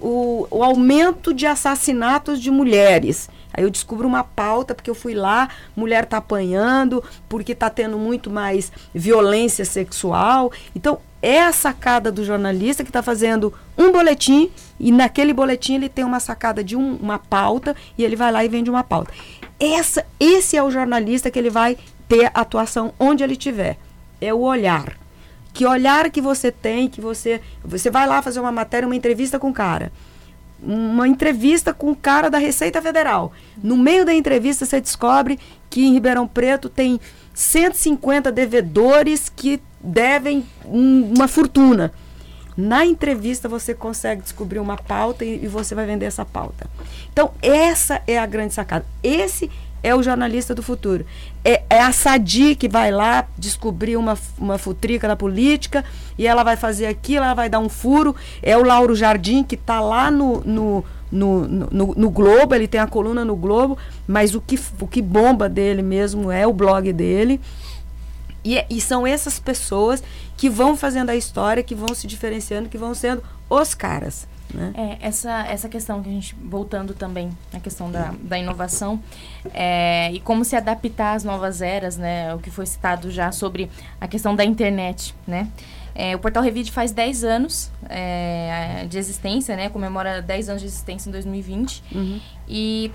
o, 0.00 0.46
o 0.50 0.62
aumento 0.62 1.32
de 1.32 1.46
assassinatos 1.46 2.40
de 2.40 2.50
mulheres. 2.50 3.30
Aí 3.52 3.64
eu 3.64 3.70
descubro 3.70 4.06
uma 4.06 4.22
pauta, 4.22 4.74
porque 4.74 4.90
eu 4.90 4.94
fui 4.94 5.14
lá, 5.14 5.48
mulher 5.74 6.04
está 6.04 6.18
apanhando, 6.18 7.02
porque 7.26 7.52
está 7.52 7.70
tendo 7.70 7.96
muito 7.96 8.28
mais 8.28 8.70
violência 8.94 9.64
sexual. 9.64 10.52
Então, 10.74 10.98
é 11.22 11.42
a 11.42 11.52
sacada 11.52 12.12
do 12.12 12.24
jornalista 12.24 12.84
que 12.84 12.90
está 12.90 13.02
fazendo 13.02 13.52
um 13.76 13.90
boletim 13.90 14.50
e 14.78 14.92
naquele 14.92 15.32
boletim 15.32 15.74
ele 15.74 15.88
tem 15.88 16.04
uma 16.04 16.20
sacada 16.20 16.62
de 16.62 16.76
um- 16.76 16.96
uma 16.96 17.18
pauta 17.18 17.74
e 17.96 18.04
ele 18.04 18.16
vai 18.16 18.30
lá 18.30 18.44
e 18.44 18.48
vende 18.48 18.70
uma 18.70 18.84
pauta. 18.84 19.12
Essa, 19.58 20.04
esse 20.20 20.56
é 20.56 20.62
o 20.62 20.70
jornalista 20.70 21.30
que 21.30 21.38
ele 21.38 21.50
vai 21.50 21.76
ter 22.08 22.30
atuação 22.34 22.92
onde 23.00 23.24
ele 23.24 23.32
estiver. 23.32 23.76
É 24.20 24.32
o 24.32 24.40
olhar. 24.40 24.96
Que 25.52 25.64
olhar 25.66 26.10
que 26.10 26.20
você 26.20 26.52
tem, 26.52 26.88
que 26.88 27.00
você. 27.00 27.40
Você 27.64 27.90
vai 27.90 28.06
lá 28.06 28.20
fazer 28.20 28.38
uma 28.40 28.52
matéria, 28.52 28.86
uma 28.86 28.94
entrevista 28.96 29.38
com 29.38 29.48
o 29.50 29.54
cara. 29.54 29.90
uma 30.62 31.06
entrevista 31.06 31.74
com 31.74 31.90
o 31.90 31.96
cara 31.96 32.30
da 32.30 32.38
Receita 32.38 32.80
Federal. 32.80 33.30
No 33.62 33.76
meio 33.76 34.06
da 34.06 34.14
entrevista, 34.14 34.64
você 34.64 34.80
descobre 34.80 35.38
que 35.68 35.84
em 35.84 35.92
Ribeirão 35.92 36.26
Preto 36.26 36.70
tem 36.70 36.98
150 37.34 38.32
devedores 38.32 39.28
que 39.28 39.60
devem 39.86 40.44
um, 40.64 41.12
uma 41.14 41.28
fortuna. 41.28 41.92
Na 42.56 42.86
entrevista 42.86 43.48
você 43.48 43.74
consegue 43.74 44.22
descobrir 44.22 44.58
uma 44.58 44.76
pauta 44.76 45.24
e, 45.24 45.44
e, 45.44 45.46
você 45.46 45.74
vai 45.74 45.84
vender 45.84 46.06
essa 46.06 46.24
pauta. 46.24 46.66
Então, 47.12 47.30
essa 47.42 48.00
é 48.06 48.18
a 48.18 48.24
grande 48.24 48.54
sacada. 48.54 48.86
Esse 49.02 49.50
é 49.82 49.94
o 49.94 50.02
jornalista 50.02 50.54
do 50.54 50.62
futuro. 50.62 51.04
É, 51.44 51.62
é 51.68 51.80
a 51.80 51.92
Sadi 51.92 52.54
que 52.56 52.68
vai 52.68 52.90
lá 52.90 53.26
descobrir 53.38 53.96
uma, 53.96 54.18
uma 54.38 54.58
futrica 54.58 55.06
da 55.06 55.14
política 55.14 55.84
e 56.18 56.26
ela 56.26 56.42
vai 56.42 56.56
fazer 56.56 56.86
aquilo, 56.86 57.24
ela 57.24 57.34
vai 57.34 57.48
dar 57.48 57.58
um 57.58 57.68
furo. 57.68 58.16
É 58.42 58.56
o 58.56 58.64
Lauro 58.64 58.96
Jardim 58.96 59.44
que 59.44 59.54
está 59.54 59.78
lá 59.78 60.10
no, 60.10 60.40
no, 60.40 60.84
no, 61.12 61.46
no, 61.46 61.94
no, 61.94 62.10
Globo, 62.10 62.54
ele 62.54 62.66
tem 62.66 62.80
a 62.80 62.86
coluna 62.86 63.24
no 63.24 63.36
Globo, 63.36 63.78
mas 64.08 64.34
o 64.34 64.40
que, 64.40 64.58
o 64.80 64.86
que 64.86 65.02
bomba 65.02 65.48
dele 65.48 65.82
mesmo 65.82 66.32
é 66.32 66.46
o 66.46 66.52
blog 66.52 66.92
dele. 66.92 67.40
E, 68.46 68.64
e 68.70 68.80
são 68.80 69.04
essas 69.04 69.40
pessoas 69.40 70.00
que 70.36 70.48
vão 70.48 70.76
fazendo 70.76 71.10
a 71.10 71.16
história, 71.16 71.64
que 71.64 71.74
vão 71.74 71.92
se 71.92 72.06
diferenciando, 72.06 72.68
que 72.68 72.78
vão 72.78 72.94
sendo 72.94 73.20
os 73.50 73.74
caras. 73.74 74.28
Né? 74.54 74.72
É, 74.76 75.08
essa, 75.08 75.44
essa 75.48 75.68
questão 75.68 76.00
que 76.00 76.08
a 76.08 76.12
gente, 76.12 76.36
voltando 76.40 76.94
também 76.94 77.36
na 77.52 77.58
questão 77.58 77.90
da, 77.90 78.14
da 78.20 78.38
inovação 78.38 79.02
é, 79.52 80.12
e 80.12 80.20
como 80.20 80.44
se 80.44 80.54
adaptar 80.54 81.14
às 81.14 81.24
novas 81.24 81.60
eras, 81.60 81.96
né? 81.96 82.32
O 82.32 82.38
que 82.38 82.48
foi 82.48 82.64
citado 82.64 83.10
já 83.10 83.32
sobre 83.32 83.68
a 84.00 84.06
questão 84.06 84.36
da 84.36 84.44
internet, 84.44 85.12
né? 85.26 85.48
É, 85.92 86.14
o 86.14 86.18
Portal 86.18 86.42
Revide 86.42 86.70
faz 86.70 86.92
10 86.92 87.24
anos 87.24 87.72
é, 87.88 88.86
de 88.88 88.98
existência, 88.98 89.56
né? 89.56 89.68
Comemora 89.70 90.22
10 90.22 90.50
anos 90.50 90.62
de 90.62 90.68
existência 90.68 91.08
em 91.08 91.12
2020. 91.12 91.82
Uhum. 91.92 92.20
E 92.46 92.92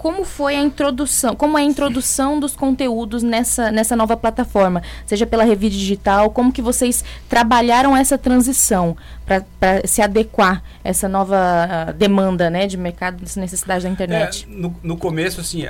como 0.00 0.24
foi 0.24 0.56
a 0.56 0.62
introdução, 0.62 1.36
como 1.36 1.58
é 1.58 1.60
a 1.60 1.64
introdução 1.64 2.40
dos 2.40 2.56
conteúdos 2.56 3.22
nessa, 3.22 3.70
nessa 3.70 3.94
nova 3.94 4.16
plataforma, 4.16 4.82
seja 5.04 5.26
pela 5.26 5.44
Revide 5.44 5.78
Digital, 5.78 6.30
como 6.30 6.50
que 6.50 6.62
vocês 6.62 7.04
trabalharam 7.28 7.94
essa 7.94 8.16
transição 8.16 8.96
para 9.26 9.44
se 9.84 10.00
adequar 10.00 10.62
a 10.82 10.88
essa 10.88 11.06
nova 11.06 11.36
uh, 11.36 11.92
demanda 11.92 12.48
né, 12.48 12.66
de 12.66 12.78
mercado, 12.78 13.18
dessa 13.18 13.38
necessidade 13.38 13.84
da 13.84 13.90
internet? 13.90 14.48
É, 14.50 14.54
no, 14.54 14.74
no, 14.82 14.96
começo, 14.96 15.38
assim, 15.38 15.64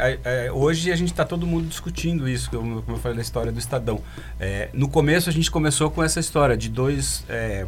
hoje 0.55 0.93
a 0.93 0.97
gente 0.97 1.11
está 1.11 1.25
todo 1.25 1.45
mundo 1.45 1.67
discutindo 1.67 2.29
isso, 2.29 2.51
como, 2.53 2.85
eu 2.87 2.99
falei 2.99 3.17
na 3.17 3.23
história 3.23 3.51
do 3.51 3.59
Estadão. 3.59 4.01
É, 4.39 4.69
no 4.73 4.89
começo 4.89 5.29
a 5.29 5.33
gente 5.33 5.51
começou 5.51 5.91
com 5.91 6.05
essa 6.05 6.21
história 6.21 6.57
de 6.57 6.69
dois 6.69 7.25
é, 7.29 7.67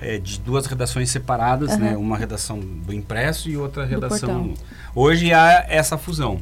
é, 0.00 0.18
de 0.18 0.40
duas 0.40 0.66
redações 0.66 1.10
separadas, 1.10 1.72
uhum. 1.72 1.78
né? 1.78 1.96
Uma 1.96 2.16
redação 2.16 2.58
do 2.58 2.92
impresso 2.92 3.48
e 3.50 3.56
outra 3.56 3.84
redação. 3.84 4.54
Hoje 4.94 5.32
há 5.32 5.66
essa 5.68 5.98
fusão. 5.98 6.40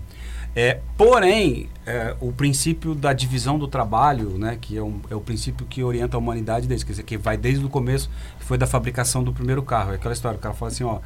É, 0.55 0.81
porém, 0.97 1.69
é, 1.87 2.17
o 2.21 2.33
princípio 2.33 2.95
da 2.95 3.13
divisão 3.13 3.59
do 3.59 3.69
trabalho, 3.69 4.39
né, 4.39 4.59
que 4.61 4.77
é, 4.77 4.83
um, 4.83 5.01
é, 5.09 5.15
o 5.15 5.21
princípio 5.21 5.65
que 5.67 5.85
orienta 5.85 6.17
a 6.17 6.19
humanidade 6.19 6.67
desde, 6.67 6.85
quer 6.85 6.93
dizer, 6.93 7.03
que 7.05 7.17
vai 7.17 7.37
desde 7.37 7.65
o 7.65 7.69
começo, 7.69 8.11
que 8.39 8.45
foi 8.45 8.59
da 8.59 8.67
fabricação 8.67 9.23
do 9.23 9.33
primeiro 9.33 9.63
carro. 9.63 9.93
É 9.93 9.95
aquela 9.95 10.13
história, 10.13 10.37
o 10.37 10.41
cara 10.41 10.55
fala 10.55 10.73
assim, 10.73 10.83
ó, 10.85 10.99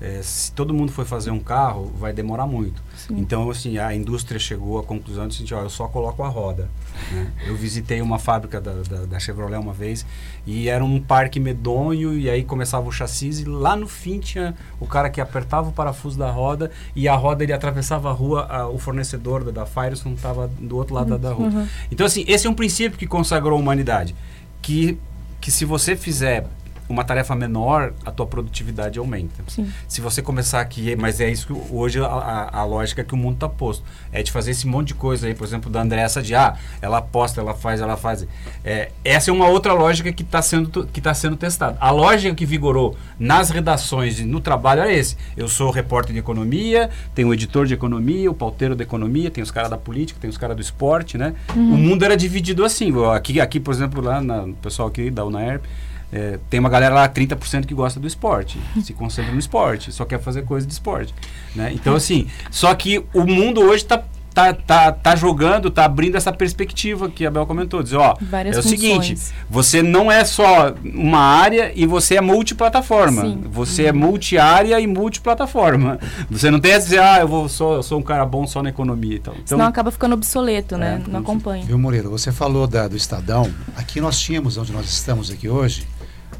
é, 0.00 0.20
se 0.22 0.52
todo 0.52 0.72
mundo 0.72 0.92
for 0.92 1.04
fazer 1.04 1.32
um 1.32 1.40
carro, 1.40 1.92
vai 1.98 2.12
demorar 2.12 2.46
muito. 2.46 2.80
Sim. 2.96 3.18
Então, 3.18 3.50
assim, 3.50 3.78
a 3.78 3.92
indústria 3.92 4.38
chegou 4.38 4.78
à 4.78 4.84
conclusão 4.84 5.26
de 5.26 5.42
assim, 5.42 5.54
ó, 5.54 5.62
eu 5.62 5.70
só 5.70 5.88
coloco 5.88 6.22
a 6.22 6.28
roda. 6.28 6.70
Né? 7.10 7.32
Eu 7.46 7.56
visitei 7.56 8.00
uma 8.00 8.18
fábrica 8.18 8.60
da, 8.60 8.74
da, 8.74 9.04
da, 9.06 9.18
Chevrolet 9.18 9.58
uma 9.58 9.72
vez 9.72 10.06
e 10.46 10.68
era 10.68 10.84
um 10.84 11.00
parque 11.00 11.40
medonho 11.40 12.16
e 12.16 12.30
aí 12.30 12.44
começava 12.44 12.86
o 12.88 12.92
chassi 12.92 13.28
e 13.28 13.44
lá 13.44 13.74
no 13.74 13.88
fim 13.88 14.20
tinha 14.20 14.54
o 14.78 14.86
cara 14.86 15.10
que 15.10 15.20
apertava 15.20 15.68
o 15.68 15.72
parafuso 15.72 16.16
da 16.16 16.30
roda 16.30 16.70
e 16.94 17.08
a 17.08 17.16
roda 17.16 17.42
ele 17.42 17.52
atravessava 17.52 18.08
a 18.08 18.12
rua, 18.12 18.46
a, 18.48 18.68
o 18.68 18.78
fornecedor 18.78 19.42
da, 19.42 19.50
da 19.50 19.66
Firestone 19.66 20.14
estava 20.14 20.48
do 20.60 20.76
outro 20.76 20.94
lado 20.94 21.12
uhum. 21.12 21.18
da, 21.18 21.28
da 21.28 21.34
rua. 21.34 21.48
Uhum. 21.48 21.68
Então, 21.90 22.06
assim, 22.06 22.24
esse 22.28 22.46
é 22.46 22.50
um 22.50 22.54
princípio 22.54 22.96
que 22.96 23.06
consagrou 23.06 23.56
a 23.56 23.60
humanidade. 23.60 24.14
Que, 24.62 24.98
que 25.40 25.50
se 25.50 25.64
você 25.64 25.96
fizer 25.96 26.46
uma 26.88 27.04
tarefa 27.04 27.34
menor, 27.34 27.92
a 28.04 28.10
tua 28.10 28.26
produtividade 28.26 28.98
aumenta. 28.98 29.42
Sim. 29.46 29.70
Se 29.86 30.00
você 30.00 30.22
começar 30.22 30.60
aqui, 30.60 30.96
mas 30.96 31.20
é 31.20 31.30
isso 31.30 31.46
que 31.46 31.74
hoje 31.74 32.00
a, 32.00 32.06
a, 32.06 32.60
a 32.60 32.64
lógica 32.64 33.04
que 33.04 33.14
o 33.14 33.16
mundo 33.16 33.34
está 33.34 33.48
posto. 33.48 33.84
É 34.12 34.22
de 34.22 34.32
fazer 34.32 34.52
esse 34.52 34.66
monte 34.66 34.88
de 34.88 34.94
coisa 34.94 35.26
aí, 35.26 35.34
por 35.34 35.46
exemplo, 35.46 35.70
da 35.70 35.82
Andressa 35.82 36.22
de 36.22 36.34
ah, 36.34 36.56
ela 36.80 36.98
aposta, 36.98 37.40
ela 37.40 37.54
faz, 37.54 37.80
ela 37.80 37.96
faz. 37.96 38.26
É, 38.64 38.90
essa 39.04 39.30
é 39.30 39.32
uma 39.32 39.48
outra 39.48 39.72
lógica 39.72 40.12
que 40.12 40.22
está 40.22 40.40
sendo, 40.40 40.86
que 40.86 41.00
tá 41.00 41.12
sendo 41.12 41.36
testada. 41.36 41.76
A 41.80 41.90
lógica 41.90 42.34
que 42.34 42.46
vigorou 42.46 42.96
nas 43.18 43.50
redações 43.50 44.18
e 44.20 44.24
no 44.24 44.40
trabalho 44.40 44.80
era 44.80 44.92
esse. 44.92 45.16
Eu 45.36 45.48
sou 45.48 45.70
repórter 45.70 46.12
de 46.12 46.18
economia, 46.18 46.90
tenho 47.14 47.28
o 47.28 47.34
editor 47.34 47.66
de 47.66 47.74
economia, 47.74 48.30
o 48.30 48.34
pauteiro 48.34 48.74
de 48.74 48.82
economia, 48.82 49.30
tem 49.30 49.42
os 49.42 49.50
caras 49.50 49.70
da 49.70 49.76
política, 49.76 50.18
tem 50.20 50.30
os 50.30 50.38
caras 50.38 50.56
do 50.56 50.62
esporte, 50.62 51.18
né? 51.18 51.34
Uhum. 51.54 51.74
O 51.74 51.76
mundo 51.76 52.04
era 52.04 52.16
dividido 52.16 52.64
assim. 52.64 52.92
Aqui, 53.14 53.40
aqui 53.40 53.60
por 53.60 53.74
exemplo, 53.74 54.02
lá 54.02 54.20
no 54.20 54.54
pessoal 54.54 54.88
aqui 54.88 55.10
da 55.10 55.24
UNAERP, 55.24 55.64
é, 56.12 56.38
tem 56.48 56.58
uma 56.58 56.68
galera 56.68 56.94
lá, 56.94 57.08
30% 57.08 57.66
que 57.66 57.74
gosta 57.74 58.00
do 58.00 58.06
esporte, 58.06 58.58
se 58.82 58.92
concentra 58.92 59.32
no 59.32 59.38
esporte, 59.38 59.92
só 59.92 60.04
quer 60.04 60.20
fazer 60.20 60.42
coisa 60.42 60.66
de 60.66 60.72
esporte. 60.72 61.14
Né? 61.54 61.72
Então, 61.72 61.94
assim, 61.94 62.28
só 62.50 62.74
que 62.74 63.04
o 63.12 63.24
mundo 63.24 63.60
hoje 63.60 63.82
está 63.82 64.02
tá, 64.38 64.52
tá, 64.52 64.92
tá 64.92 65.16
jogando, 65.16 65.68
tá 65.68 65.84
abrindo 65.84 66.16
essa 66.16 66.32
perspectiva 66.32 67.10
que 67.10 67.26
a 67.26 67.30
Bel 67.30 67.44
comentou. 67.44 67.82
Dizer, 67.82 67.96
ó, 67.96 68.16
Várias 68.20 68.56
é 68.56 68.60
o 68.60 68.62
funções. 68.62 68.80
seguinte, 68.80 69.18
você 69.50 69.82
não 69.82 70.12
é 70.12 70.24
só 70.24 70.74
uma 70.84 71.18
área 71.18 71.72
e 71.74 71.84
você 71.86 72.16
é 72.16 72.20
multiplataforma. 72.20 73.22
Sim. 73.22 73.44
Você 73.50 73.82
é 73.82 73.84
uhum. 73.86 73.88
é 73.88 73.92
multiárea 73.92 74.80
e 74.80 74.86
multiplataforma. 74.86 75.98
Você 76.30 76.50
não 76.50 76.60
tem 76.60 76.74
a 76.74 76.78
dizer, 76.78 77.00
ah, 77.00 77.18
eu, 77.20 77.28
vou, 77.28 77.48
sou, 77.48 77.76
eu 77.76 77.82
sou 77.82 77.98
um 77.98 78.02
cara 78.02 78.24
bom 78.24 78.46
só 78.46 78.62
na 78.62 78.68
economia. 78.68 79.16
Então, 79.16 79.34
Senão 79.44 79.66
acaba 79.66 79.90
ficando 79.90 80.12
obsoleto, 80.14 80.76
né? 80.76 81.02
É, 81.04 81.10
não 81.10 81.20
acompanha. 81.20 81.64
Viu, 81.64 81.78
Moreira, 81.78 82.08
você 82.08 82.30
falou 82.30 82.66
da, 82.66 82.86
do 82.86 82.96
Estadão. 82.96 83.50
Aqui 83.76 84.00
nós 84.00 84.20
tínhamos, 84.20 84.56
onde 84.56 84.72
nós 84.72 84.86
estamos 84.88 85.30
aqui 85.30 85.48
hoje, 85.48 85.86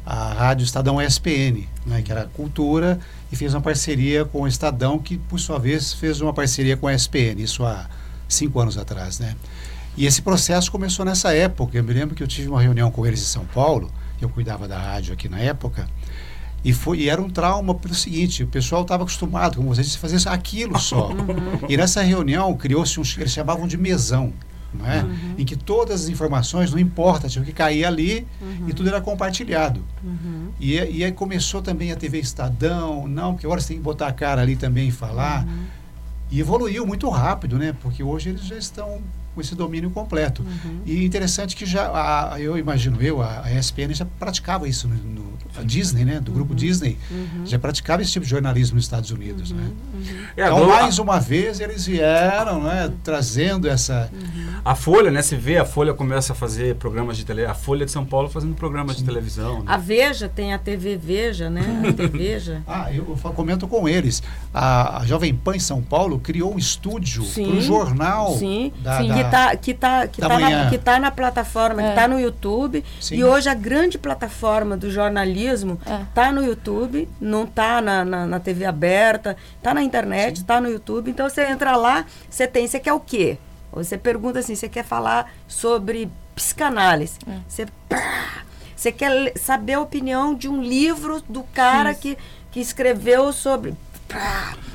a 0.09 0.33
Rádio 0.33 0.63
Estadão 0.63 0.99
ESPN, 0.99 1.67
né, 1.85 2.01
que 2.01 2.11
era 2.11 2.25
cultura, 2.33 2.99
e 3.31 3.35
fez 3.35 3.53
uma 3.53 3.61
parceria 3.61 4.25
com 4.25 4.41
o 4.41 4.47
Estadão, 4.47 4.97
que 4.97 5.19
por 5.19 5.39
sua 5.39 5.59
vez 5.59 5.93
fez 5.93 6.19
uma 6.19 6.33
parceria 6.33 6.75
com 6.75 6.87
a 6.87 6.95
ESPN, 6.95 7.39
isso 7.39 7.63
há 7.63 7.87
cinco 8.27 8.59
anos 8.59 8.75
atrás. 8.75 9.19
Né? 9.19 9.35
E 9.95 10.07
esse 10.07 10.23
processo 10.23 10.71
começou 10.71 11.05
nessa 11.05 11.31
época. 11.35 11.77
Eu 11.77 11.83
me 11.83 11.93
lembro 11.93 12.15
que 12.15 12.23
eu 12.23 12.27
tive 12.27 12.49
uma 12.49 12.59
reunião 12.59 12.89
com 12.89 13.05
eles 13.05 13.21
em 13.21 13.25
São 13.25 13.45
Paulo, 13.45 13.91
eu 14.19 14.27
cuidava 14.27 14.67
da 14.67 14.79
rádio 14.79 15.13
aqui 15.13 15.29
na 15.29 15.37
época, 15.37 15.87
e, 16.65 16.73
foi, 16.73 17.01
e 17.01 17.09
era 17.09 17.21
um 17.21 17.29
trauma 17.29 17.75
pelo 17.75 17.93
seguinte: 17.93 18.43
o 18.43 18.47
pessoal 18.47 18.81
estava 18.81 19.03
acostumado, 19.03 19.57
como 19.57 19.69
vocês, 19.69 19.95
a 19.95 19.99
fazer 19.99 20.27
aquilo 20.27 20.79
só. 20.79 21.09
Uhum. 21.09 21.67
E 21.69 21.77
nessa 21.77 22.01
reunião 22.01 22.51
criou-se 22.57 22.99
um. 22.99 23.03
Eles 23.17 23.31
chamavam 23.31 23.67
de 23.67 23.77
mesão 23.77 24.33
é? 24.85 25.01
Uhum. 25.01 25.35
em 25.37 25.45
que 25.45 25.55
todas 25.55 26.03
as 26.03 26.09
informações, 26.09 26.71
não 26.71 26.79
importa, 26.79 27.27
tinha 27.27 27.43
que 27.43 27.51
cair 27.51 27.85
ali 27.85 28.27
uhum. 28.41 28.69
e 28.69 28.73
tudo 28.73 28.89
era 28.89 29.01
compartilhado. 29.01 29.83
Uhum. 30.03 30.49
E, 30.59 30.73
e 30.75 31.03
aí 31.03 31.11
começou 31.11 31.61
também 31.61 31.91
a 31.91 31.95
TV 31.95 32.19
Estadão, 32.19 33.07
não, 33.07 33.33
porque 33.33 33.45
agora 33.45 33.59
você 33.59 33.69
tem 33.69 33.77
que 33.77 33.83
botar 33.83 34.07
a 34.07 34.13
cara 34.13 34.41
ali 34.41 34.55
também 34.55 34.89
e 34.89 34.91
falar. 34.91 35.45
Uhum. 35.45 35.63
E 36.31 36.39
evoluiu 36.39 36.85
muito 36.85 37.09
rápido, 37.09 37.57
né? 37.57 37.75
Porque 37.81 38.03
hoje 38.03 38.29
eles 38.29 38.45
já 38.45 38.55
estão 38.55 38.99
com 39.33 39.41
esse 39.41 39.55
domínio 39.55 39.89
completo. 39.89 40.43
Uhum. 40.43 40.81
E 40.85 41.05
interessante 41.05 41.55
que 41.55 41.65
já, 41.65 41.89
a, 42.33 42.39
eu 42.39 42.57
imagino 42.57 43.01
eu, 43.01 43.21
a, 43.21 43.45
a 43.45 43.53
ESPN 43.53 43.93
já 43.93 44.05
praticava 44.05 44.67
isso 44.67 44.87
no, 44.87 44.95
no 44.95 45.29
a 45.57 45.63
Disney, 45.63 46.05
né, 46.05 46.19
do 46.19 46.31
grupo 46.31 46.51
uhum. 46.51 46.57
Disney, 46.57 46.97
uhum. 47.09 47.45
já 47.45 47.57
praticava 47.57 48.01
esse 48.01 48.11
tipo 48.11 48.23
de 48.23 48.29
jornalismo 48.29 48.75
nos 48.75 48.85
Estados 48.85 49.11
Unidos, 49.11 49.51
né? 49.51 49.63
Uhum. 49.63 49.99
Uhum. 49.99 50.25
É, 50.37 50.43
então, 50.43 50.67
mais 50.67 50.99
uma 50.99 51.19
vez, 51.19 51.59
eles 51.59 51.85
vieram, 51.85 52.63
né, 52.63 52.91
trazendo 53.03 53.67
essa... 53.67 54.09
A 54.63 54.75
Folha, 54.75 55.09
né, 55.09 55.21
você 55.21 55.35
vê, 55.35 55.57
a 55.57 55.65
Folha 55.65 55.93
começa 55.93 56.33
a 56.33 56.35
fazer 56.35 56.75
programas 56.75 57.17
de 57.17 57.25
televisão, 57.25 57.51
a 57.51 57.55
Folha 57.55 57.85
de 57.85 57.91
São 57.91 58.05
Paulo 58.05 58.29
fazendo 58.29 58.53
programas 58.55 58.95
Sim. 58.97 59.01
de 59.01 59.07
televisão. 59.07 59.59
Né? 59.59 59.65
A 59.67 59.77
Veja, 59.77 60.29
tem 60.29 60.53
a 60.53 60.59
TV 60.59 60.97
Veja, 60.97 61.49
né, 61.49 61.81
a 61.87 61.93
TV 61.93 62.17
Veja. 62.19 62.61
ah, 62.67 62.93
eu, 62.93 63.17
eu 63.23 63.31
comento 63.33 63.67
com 63.67 63.87
eles, 63.87 64.21
a, 64.53 64.99
a, 64.99 65.05
Jovem 65.05 65.33
Pan 65.33 65.55
em 65.55 65.59
São 65.59 65.81
Paulo 65.81 66.19
criou 66.19 66.53
um 66.53 66.57
estúdio 66.57 67.23
para 67.25 67.43
o 67.43 67.61
jornal 67.61 68.37
Sim, 68.37 68.71
da, 68.81 68.97
Sim. 68.99 69.07
Da, 69.07 69.18
que 69.19 69.25
está 69.25 69.55
que 69.55 69.73
tá, 69.73 70.07
que 70.07 70.21
tá 70.21 70.39
na, 70.39 70.69
que 70.69 70.77
tá 70.77 70.99
na 70.99 71.11
plataforma, 71.11 71.81
é. 71.81 71.85
que 71.85 71.89
está 71.91 72.07
no 72.07 72.19
YouTube, 72.19 72.83
Sim. 72.99 73.15
e 73.15 73.23
hoje 73.23 73.49
a 73.49 73.53
grande 73.53 73.97
plataforma 73.97 74.77
do 74.77 74.89
jornalismo 74.89 75.19
jornalismo 75.29 75.79
é. 75.85 76.05
tá 76.13 76.31
no 76.31 76.43
YouTube, 76.43 77.07
não 77.19 77.45
tá 77.45 77.81
na, 77.81 78.05
na, 78.05 78.25
na 78.25 78.39
TV 78.39 78.65
aberta, 78.65 79.35
tá 79.61 79.73
na 79.73 79.81
internet, 79.81 80.39
Sim. 80.39 80.45
tá 80.45 80.61
no 80.61 80.69
YouTube. 80.69 81.11
Então 81.11 81.29
você 81.29 81.43
entra 81.43 81.75
lá, 81.75 82.05
você 82.29 82.47
tem, 82.47 82.67
você 82.67 82.79
quer 82.79 82.93
o 82.93 82.99
quê? 82.99 83.37
Você 83.71 83.97
pergunta 83.97 84.39
assim, 84.39 84.55
você 84.55 84.67
quer 84.67 84.83
falar 84.83 85.31
sobre 85.47 86.09
psicanálise. 86.35 87.19
É. 87.27 87.39
Você, 87.47 87.65
você 88.75 88.91
quer 88.91 89.33
saber 89.37 89.73
a 89.73 89.81
opinião 89.81 90.33
de 90.33 90.47
um 90.47 90.61
livro 90.61 91.21
do 91.27 91.43
cara 91.43 91.93
que, 91.93 92.17
que 92.51 92.59
escreveu 92.59 93.31
sobre. 93.31 93.75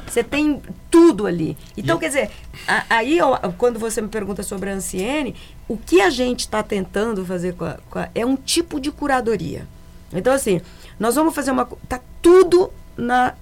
Você 0.06 0.22
tem 0.22 0.62
tudo 0.90 1.26
ali. 1.26 1.56
Então, 1.76 1.96
e 1.96 2.00
quer 2.00 2.08
dizer, 2.08 2.30
a, 2.68 2.84
aí 2.88 3.18
quando 3.58 3.78
você 3.78 4.00
me 4.00 4.08
pergunta 4.08 4.42
sobre 4.42 4.70
a 4.70 4.74
Anciene, 4.74 5.34
o 5.66 5.76
que 5.76 6.00
a 6.00 6.10
gente 6.10 6.40
está 6.40 6.62
tentando 6.62 7.24
fazer 7.24 7.54
com 7.54 7.64
a, 7.64 7.78
com 7.90 7.98
a, 7.98 8.08
é 8.14 8.24
um 8.24 8.36
tipo 8.36 8.78
de 8.78 8.92
curadoria. 8.92 9.66
Então, 10.12 10.32
assim, 10.32 10.60
nós 10.98 11.14
vamos 11.14 11.34
fazer 11.34 11.50
uma. 11.50 11.66
Tá 11.88 12.00
tudo 12.22 12.72
na 12.96 13.34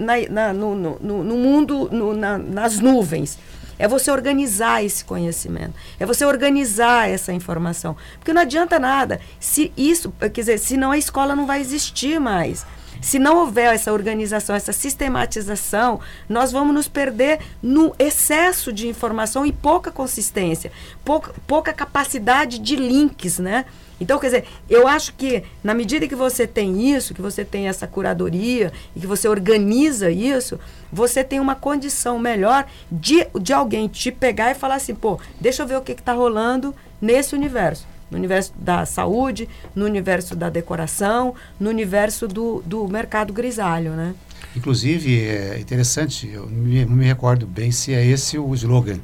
na, 0.00 0.14
na, 0.28 0.52
no, 0.52 0.74
no, 0.74 0.98
no, 0.98 1.36
mundo, 1.36 1.88
no, 1.92 2.14
na, 2.14 2.38
nas 2.38 2.80
nuvens. 2.80 3.38
É 3.78 3.86
você 3.86 4.10
organizar 4.10 4.84
esse 4.84 5.04
conhecimento. 5.04 5.74
É 5.98 6.04
você 6.04 6.24
organizar 6.24 7.08
essa 7.08 7.32
informação. 7.32 7.96
Porque 8.18 8.32
não 8.32 8.42
adianta 8.42 8.78
nada. 8.78 9.20
Se 9.38 9.72
isso, 9.76 10.12
quer 10.18 10.28
dizer, 10.28 10.58
senão 10.58 10.90
a 10.90 10.98
escola 10.98 11.36
não 11.36 11.46
vai 11.46 11.60
existir 11.60 12.20
mais. 12.20 12.66
Se 13.00 13.18
não 13.18 13.38
houver 13.38 13.74
essa 13.74 13.92
organização, 13.92 14.54
essa 14.54 14.72
sistematização, 14.72 16.00
nós 16.28 16.52
vamos 16.52 16.74
nos 16.74 16.88
perder 16.88 17.40
no 17.62 17.94
excesso 17.98 18.72
de 18.72 18.88
informação 18.88 19.46
e 19.46 19.52
pouca 19.52 19.90
consistência, 19.90 20.70
pouca, 21.04 21.32
pouca 21.46 21.72
capacidade 21.72 22.58
de 22.58 22.76
links, 22.76 23.38
né? 23.38 23.64
Então, 24.00 24.18
quer 24.18 24.26
dizer, 24.26 24.44
eu 24.68 24.88
acho 24.88 25.14
que 25.14 25.44
na 25.62 25.74
medida 25.74 26.08
que 26.08 26.14
você 26.14 26.46
tem 26.46 26.90
isso, 26.90 27.12
que 27.12 27.20
você 27.20 27.44
tem 27.44 27.68
essa 27.68 27.86
curadoria 27.86 28.72
e 28.96 29.00
que 29.00 29.06
você 29.06 29.28
organiza 29.28 30.10
isso, 30.10 30.58
você 30.90 31.22
tem 31.22 31.38
uma 31.38 31.54
condição 31.54 32.18
melhor 32.18 32.66
de, 32.90 33.26
de 33.38 33.52
alguém 33.52 33.88
te 33.88 34.10
pegar 34.10 34.50
e 34.50 34.54
falar 34.54 34.76
assim, 34.76 34.94
pô, 34.94 35.20
deixa 35.38 35.62
eu 35.62 35.66
ver 35.66 35.76
o 35.76 35.82
que 35.82 35.92
está 35.92 36.14
rolando 36.14 36.74
nesse 37.00 37.34
universo. 37.34 37.86
No 38.10 38.18
universo 38.18 38.52
da 38.56 38.84
saúde, 38.84 39.48
no 39.74 39.84
universo 39.84 40.34
da 40.34 40.50
decoração, 40.50 41.34
no 41.58 41.70
universo 41.70 42.26
do, 42.26 42.62
do 42.66 42.88
mercado 42.88 43.32
grisalho, 43.32 43.92
né? 43.92 44.14
Inclusive, 44.56 45.26
é 45.26 45.60
interessante, 45.60 46.28
eu 46.28 46.46
não 46.46 46.50
me, 46.50 46.84
não 46.84 46.96
me 46.96 47.04
recordo 47.04 47.46
bem 47.46 47.70
se 47.70 47.94
é 47.94 48.04
esse 48.04 48.36
o 48.36 48.52
slogan. 48.54 48.98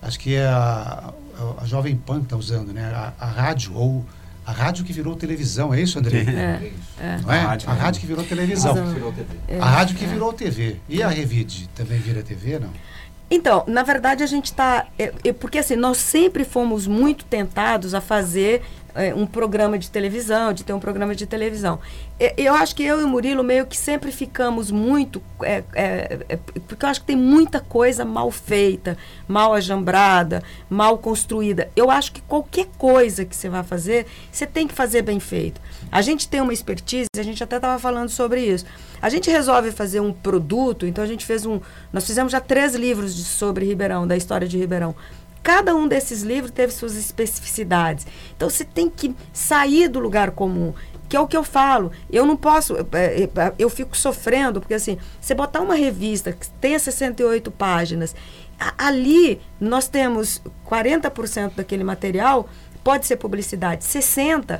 Acho 0.00 0.18
que 0.20 0.34
é 0.34 0.46
a, 0.46 1.12
a, 1.38 1.62
a 1.62 1.66
Jovem 1.66 1.96
Pan 1.96 2.20
está 2.22 2.36
usando, 2.36 2.72
né? 2.72 2.84
A, 2.94 3.12
a 3.18 3.26
rádio 3.26 3.74
ou 3.74 4.04
a 4.46 4.52
rádio 4.52 4.84
que 4.84 4.92
virou 4.92 5.16
televisão, 5.16 5.74
é 5.74 5.80
isso, 5.80 5.98
André? 5.98 6.18
É, 6.20 6.70
é. 7.02 7.18
Não 7.20 7.32
é? 7.32 7.40
A 7.40 7.48
rádio, 7.48 7.68
a 7.68 7.74
rádio 7.74 8.00
que 8.00 8.06
virou 8.06 8.24
televisão. 8.24 8.76
É. 9.48 9.58
A 9.58 9.64
rádio 9.66 9.96
que 9.96 10.04
é. 10.04 10.08
virou 10.08 10.32
TV. 10.32 10.76
E 10.88 11.02
a 11.02 11.08
Revide 11.08 11.68
também 11.74 11.98
vira 11.98 12.22
TV, 12.22 12.60
não? 12.60 12.70
Então, 13.30 13.64
na 13.66 13.82
verdade, 13.82 14.22
a 14.22 14.26
gente 14.26 14.46
está. 14.46 14.86
É, 14.98 15.12
é, 15.24 15.32
porque 15.32 15.58
assim, 15.58 15.76
nós 15.76 15.98
sempre 15.98 16.44
fomos 16.44 16.86
muito 16.86 17.24
tentados 17.24 17.94
a 17.94 18.00
fazer 18.00 18.62
é, 18.96 19.14
um 19.14 19.26
programa 19.26 19.78
de 19.78 19.90
televisão, 19.90 20.52
de 20.52 20.64
ter 20.64 20.72
um 20.72 20.80
programa 20.80 21.14
de 21.14 21.26
televisão. 21.26 21.78
Eu 22.36 22.54
acho 22.54 22.74
que 22.74 22.82
eu 22.82 23.00
e 23.00 23.04
o 23.04 23.08
Murilo 23.08 23.44
meio 23.44 23.66
que 23.66 23.76
sempre 23.76 24.10
ficamos 24.10 24.70
muito. 24.70 25.22
É, 25.42 25.62
é, 25.74 26.18
é, 26.30 26.36
porque 26.66 26.84
eu 26.84 26.88
acho 26.88 27.00
que 27.00 27.06
tem 27.06 27.16
muita 27.16 27.60
coisa 27.60 28.06
mal 28.06 28.30
feita, 28.30 28.96
mal 29.28 29.52
ajambrada, 29.52 30.42
mal 30.68 30.96
construída. 30.96 31.70
Eu 31.76 31.90
acho 31.90 32.12
que 32.12 32.22
qualquer 32.22 32.66
coisa 32.78 33.24
que 33.24 33.36
você 33.36 33.50
vai 33.50 33.62
fazer, 33.62 34.06
você 34.32 34.46
tem 34.46 34.66
que 34.66 34.74
fazer 34.74 35.02
bem 35.02 35.20
feito. 35.20 35.60
A 35.92 36.00
gente 36.00 36.26
tem 36.26 36.40
uma 36.40 36.52
expertise, 36.52 37.08
a 37.18 37.22
gente 37.22 37.44
até 37.44 37.56
estava 37.56 37.78
falando 37.78 38.08
sobre 38.08 38.40
isso. 38.40 38.64
A 39.00 39.10
gente 39.10 39.30
resolve 39.30 39.70
fazer 39.72 40.00
um 40.00 40.12
produto, 40.12 40.86
então 40.86 41.04
a 41.04 41.06
gente 41.06 41.26
fez 41.26 41.44
um. 41.44 41.60
Nós 41.92 42.06
fizemos 42.06 42.32
já 42.32 42.40
três 42.40 42.74
livros 42.74 43.14
de, 43.14 43.24
sobre 43.24 43.66
Ribeirão, 43.66 44.06
da 44.06 44.16
história 44.16 44.48
de 44.48 44.56
Ribeirão. 44.56 44.94
Cada 45.46 45.76
um 45.76 45.86
desses 45.86 46.22
livros 46.22 46.50
teve 46.50 46.72
suas 46.72 46.96
especificidades. 46.96 48.04
Então 48.36 48.50
você 48.50 48.64
tem 48.64 48.90
que 48.90 49.14
sair 49.32 49.86
do 49.86 50.00
lugar 50.00 50.32
comum 50.32 50.74
que 51.08 51.16
é 51.16 51.20
o 51.20 51.28
que 51.28 51.36
eu 51.36 51.44
falo. 51.44 51.92
Eu 52.10 52.26
não 52.26 52.36
posso, 52.36 52.76
é, 52.76 52.82
é, 52.92 53.22
é, 53.22 53.54
eu 53.56 53.70
fico 53.70 53.96
sofrendo, 53.96 54.60
porque 54.60 54.74
assim, 54.74 54.98
você 55.20 55.36
botar 55.36 55.60
uma 55.60 55.76
revista 55.76 56.32
que 56.32 56.48
tenha 56.60 56.80
68 56.80 57.48
páginas, 57.52 58.12
ali 58.76 59.40
nós 59.60 59.86
temos 59.86 60.42
40% 60.68 61.54
daquele 61.54 61.84
material, 61.84 62.48
pode 62.82 63.06
ser 63.06 63.14
publicidade, 63.14 63.84
60% 63.84 64.58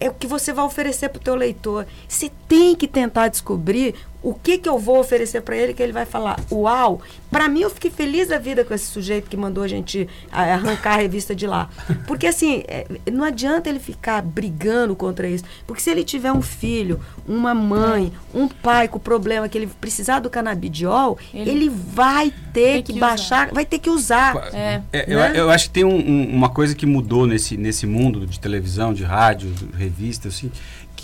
é 0.00 0.08
o 0.08 0.14
que 0.14 0.26
você 0.26 0.54
vai 0.54 0.64
oferecer 0.64 1.10
para 1.10 1.20
o 1.20 1.22
teu 1.22 1.34
leitor. 1.34 1.86
Você 2.08 2.30
tem 2.54 2.76
que 2.76 2.86
tentar 2.86 3.26
descobrir 3.26 3.96
o 4.24 4.32
que, 4.32 4.56
que 4.56 4.66
eu 4.66 4.78
vou 4.78 4.98
oferecer 4.98 5.42
para 5.42 5.54
ele 5.54 5.74
que 5.74 5.82
ele 5.82 5.92
vai 5.92 6.06
falar, 6.06 6.40
uau, 6.50 7.02
para 7.30 7.46
mim 7.46 7.60
eu 7.60 7.68
fiquei 7.68 7.90
feliz 7.90 8.28
da 8.28 8.38
vida 8.38 8.64
com 8.64 8.72
esse 8.72 8.86
sujeito 8.86 9.28
que 9.28 9.36
mandou 9.36 9.62
a 9.62 9.68
gente 9.68 10.08
arrancar 10.32 10.94
a 10.94 10.96
revista 10.96 11.34
de 11.34 11.46
lá. 11.46 11.68
Porque 12.06 12.26
assim, 12.26 12.64
é, 12.66 12.86
não 13.12 13.22
adianta 13.22 13.68
ele 13.68 13.78
ficar 13.78 14.22
brigando 14.22 14.96
contra 14.96 15.28
isso. 15.28 15.44
Porque 15.66 15.82
se 15.82 15.90
ele 15.90 16.02
tiver 16.02 16.32
um 16.32 16.40
filho, 16.40 17.00
uma 17.28 17.54
mãe, 17.54 18.10
um 18.32 18.48
pai 18.48 18.88
com 18.88 18.98
problema 18.98 19.46
que 19.46 19.58
ele 19.58 19.66
precisar 19.78 20.20
do 20.20 20.30
canabidiol, 20.30 21.18
ele, 21.34 21.50
ele 21.50 21.68
vai 21.68 22.32
ter 22.54 22.82
que, 22.82 22.94
que, 22.94 22.98
baixar, 22.98 23.52
vai 23.52 23.66
ter 23.66 23.78
que 23.78 23.90
usar. 23.90 24.48
É. 24.54 24.80
É, 24.90 25.06
né? 25.06 25.32
eu, 25.32 25.34
eu, 25.34 25.50
acho 25.50 25.66
que 25.66 25.74
tem 25.74 25.84
um, 25.84 25.96
um, 25.96 26.34
uma 26.34 26.48
coisa 26.48 26.74
que 26.74 26.86
mudou 26.86 27.26
nesse, 27.26 27.58
nesse 27.58 27.86
mundo 27.86 28.26
de 28.26 28.40
televisão, 28.40 28.94
de 28.94 29.04
rádio, 29.04 29.50
de 29.50 29.76
revista, 29.76 30.28
assim, 30.28 30.50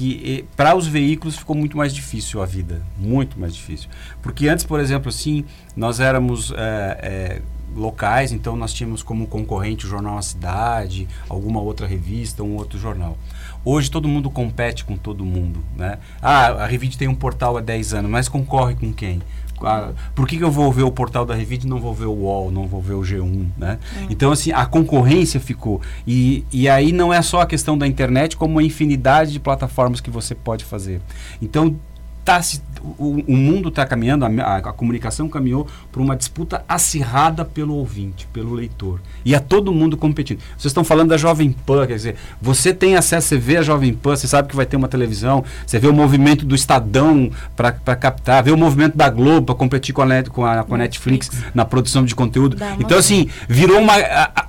que 0.01 0.46
para 0.57 0.74
os 0.74 0.86
veículos 0.86 1.36
ficou 1.36 1.55
muito 1.55 1.76
mais 1.76 1.94
difícil 1.94 2.40
a 2.40 2.46
vida, 2.46 2.82
muito 2.96 3.38
mais 3.38 3.55
difícil. 3.55 3.90
Porque 4.22 4.48
antes, 4.48 4.64
por 4.64 4.80
exemplo, 4.80 5.11
assim, 5.11 5.44
nós 5.76 6.01
éramos 6.01 6.55
é, 6.57 6.98
é, 7.03 7.42
locais, 7.76 8.32
então 8.32 8.57
nós 8.57 8.72
tínhamos 8.72 9.03
como 9.03 9.26
concorrente 9.26 9.84
o 9.84 9.88
Jornal 9.90 10.16
A 10.16 10.22
Cidade, 10.22 11.07
alguma 11.28 11.61
outra 11.61 11.86
revista, 11.86 12.42
um 12.42 12.57
outro 12.57 12.78
jornal. 12.78 13.18
Hoje 13.62 13.90
todo 13.90 14.09
mundo 14.09 14.30
compete 14.30 14.86
com 14.86 14.96
todo 14.96 15.22
mundo, 15.22 15.62
né? 15.76 15.98
Ah, 16.22 16.64
a 16.64 16.66
Revide 16.66 16.96
tem 16.96 17.07
um 17.07 17.14
portal 17.14 17.59
há 17.59 17.61
10 17.61 17.92
anos, 17.92 18.11
mas 18.11 18.26
concorre 18.26 18.74
com 18.76 18.94
quem? 18.94 19.20
A, 19.62 19.92
por 20.14 20.26
que, 20.26 20.36
que, 20.36 20.44
eu 20.44 20.50
vou 20.50 20.72
ver 20.72 20.82
o 20.82 20.90
portal 20.90 21.24
da 21.24 21.34
Revide 21.34 21.66
e 21.66 21.70
não 21.70 21.78
vou 21.80 21.94
ver 21.94 22.06
o 22.06 22.12
UOL, 22.12 22.50
não 22.50 22.66
vou 22.66 22.80
ver 22.80 22.94
o 22.94 23.00
G1, 23.00 23.46
né? 23.56 23.78
Hum. 23.96 24.06
Então, 24.11 24.32
assim, 24.32 24.52
a 24.52 24.66
concorrência 24.66 25.40
ficou. 25.40 25.80
E, 26.06 26.44
e 26.52 26.68
aí 26.68 26.92
não 26.92 27.12
é 27.12 27.22
só 27.22 27.40
a 27.40 27.46
questão 27.46 27.76
da 27.76 27.86
internet, 27.86 28.36
como 28.36 28.58
a 28.58 28.62
infinidade 28.62 29.32
de 29.32 29.40
plataformas 29.40 30.00
que 30.00 30.11
você 30.11 30.34
pode 30.34 30.64
fazer. 30.64 31.00
Então, 31.40 31.76
tá 32.25 32.41
se 32.43 32.62
o, 32.99 33.23
o 33.29 33.37
mundo 33.37 33.68
está 33.68 33.85
caminhando, 33.85 34.25
a, 34.25 34.29
a, 34.29 34.57
a, 34.57 34.73
comunicação 34.73 35.29
caminhou 35.29 35.66
para 35.93 36.01
uma 36.01 36.16
disputa 36.16 36.64
acirrada 36.66 37.45
pelo 37.45 37.75
ouvinte, 37.75 38.27
pelo 38.33 38.55
leitor. 38.55 39.01
E 39.23 39.35
a 39.35 39.41
todo 39.41 39.71
mundo 39.71 39.99
competindo. 39.99 40.39
Vocês 40.57 40.71
estão 40.71 40.83
falando 40.83 41.11
da 41.11 41.18
Jovem 41.18 41.53
Pan, 41.53 41.87
quer 41.87 41.97
dizer, 41.97 42.16
você 42.41 42.73
tem 42.73 42.97
acesso, 42.97 43.29
você 43.29 43.37
vê 43.37 43.59
a 43.59 43.62
Jovem 43.62 43.93
Pan, 43.93 44.16
você 44.16 44.27
sabe 44.27 44.49
que 44.49 44.57
vai 44.57 44.64
ter 44.64 44.77
uma 44.77 44.89
televisão, 44.89 45.45
você 45.66 45.79
vê 45.79 45.89
o 45.89 45.93
movimento 45.93 46.47
do 46.47 46.55
Estadão 46.55 47.31
para 47.55 47.73
captar, 47.97 48.43
vê 48.43 48.51
o 48.51 48.57
movimento 48.57 48.97
da 48.97 49.11
Globo 49.11 49.49
para 49.49 49.55
competir 49.55 49.95
com 49.95 50.01
a, 50.01 50.07
Net, 50.07 50.31
com 50.31 50.47
a, 50.47 50.64
com 50.64 50.75
a 50.75 50.79
Netflix, 50.79 51.01
Netflix 51.01 51.31
na 51.55 51.64
produção 51.64 52.05
de 52.05 52.14
conteúdo. 52.14 52.57
Então, 52.79 52.99
assim, 52.99 53.29
virou 53.49 53.79
uma. 53.79 53.95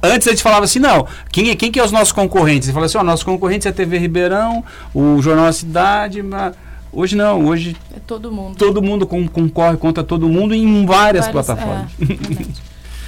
antes 0.03 0.27
a 0.27 0.31
gente 0.31 0.43
falava 0.43 0.65
assim, 0.65 0.79
não, 0.79 1.07
quem, 1.31 1.49
é, 1.49 1.55
quem 1.55 1.71
que 1.71 1.79
é 1.79 1.83
os 1.83 1.91
nossos 1.91 2.11
concorrentes? 2.11 2.67
Você 2.67 2.73
fala 2.73 2.85
assim, 2.85 2.97
ó, 2.97 3.03
nossos 3.03 3.23
concorrentes 3.23 3.65
é 3.65 3.69
a 3.69 3.73
TV 3.73 3.97
Ribeirão, 3.97 4.63
o 4.93 5.21
Jornal 5.21 5.45
da 5.45 5.53
Cidade. 5.53 6.21
Mas, 6.21 6.53
Hoje 6.93 7.15
não, 7.15 7.45
hoje. 7.45 7.75
É 7.95 7.99
todo 7.99 8.31
mundo. 8.31 8.57
Todo 8.57 8.81
mundo 8.81 9.07
com, 9.07 9.25
concorre 9.27 9.77
contra 9.77 10.03
todo 10.03 10.27
mundo 10.27 10.53
em 10.53 10.85
várias, 10.85 11.25
várias 11.25 11.27
plataformas. 11.27 11.91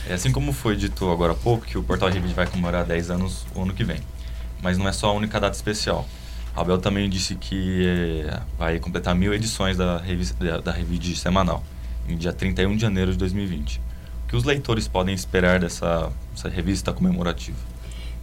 É, 0.08 0.12
é, 0.12 0.14
assim 0.14 0.32
como 0.32 0.54
foi 0.54 0.76
dito 0.76 1.10
agora 1.12 1.34
há 1.34 1.36
pouco, 1.36 1.66
que 1.66 1.78
o 1.78 1.84
Portal 1.84 2.10
Revide 2.10 2.34
vai 2.34 2.48
comemorar 2.48 2.86
10 2.86 3.12
anos 3.12 3.46
o 3.54 3.62
ano 3.62 3.74
que 3.74 3.84
vem. 3.84 4.00
Mas 4.62 4.78
não 4.78 4.88
é 4.88 4.94
só 4.94 5.10
a 5.10 5.14
única 5.14 5.38
data 5.40 5.56
especial. 5.56 6.08
A 6.56 6.62
Abel 6.62 6.78
também 6.78 7.10
disse 7.10 7.36
que 7.36 7.86
é, 7.86 8.40
vai 8.58 8.80
completar 8.80 9.14
mil 9.16 9.34
edições 9.34 9.76
da 9.76 9.98
revista 9.98 10.42
da, 10.44 10.60
da 10.60 10.72
Revide 10.72 11.16
semanal, 11.16 11.64
em 12.08 12.16
dia 12.16 12.32
31 12.32 12.76
de 12.76 12.82
janeiro 12.82 13.12
de 13.12 13.18
2020. 13.18 13.82
O 14.26 14.30
que 14.30 14.36
os 14.36 14.46
leitores 14.46 14.88
podem 14.88 15.14
esperar 15.14 15.60
dessa, 15.60 16.12
dessa 16.32 16.48
revista 16.48 16.94
comemorativa? 16.94 17.58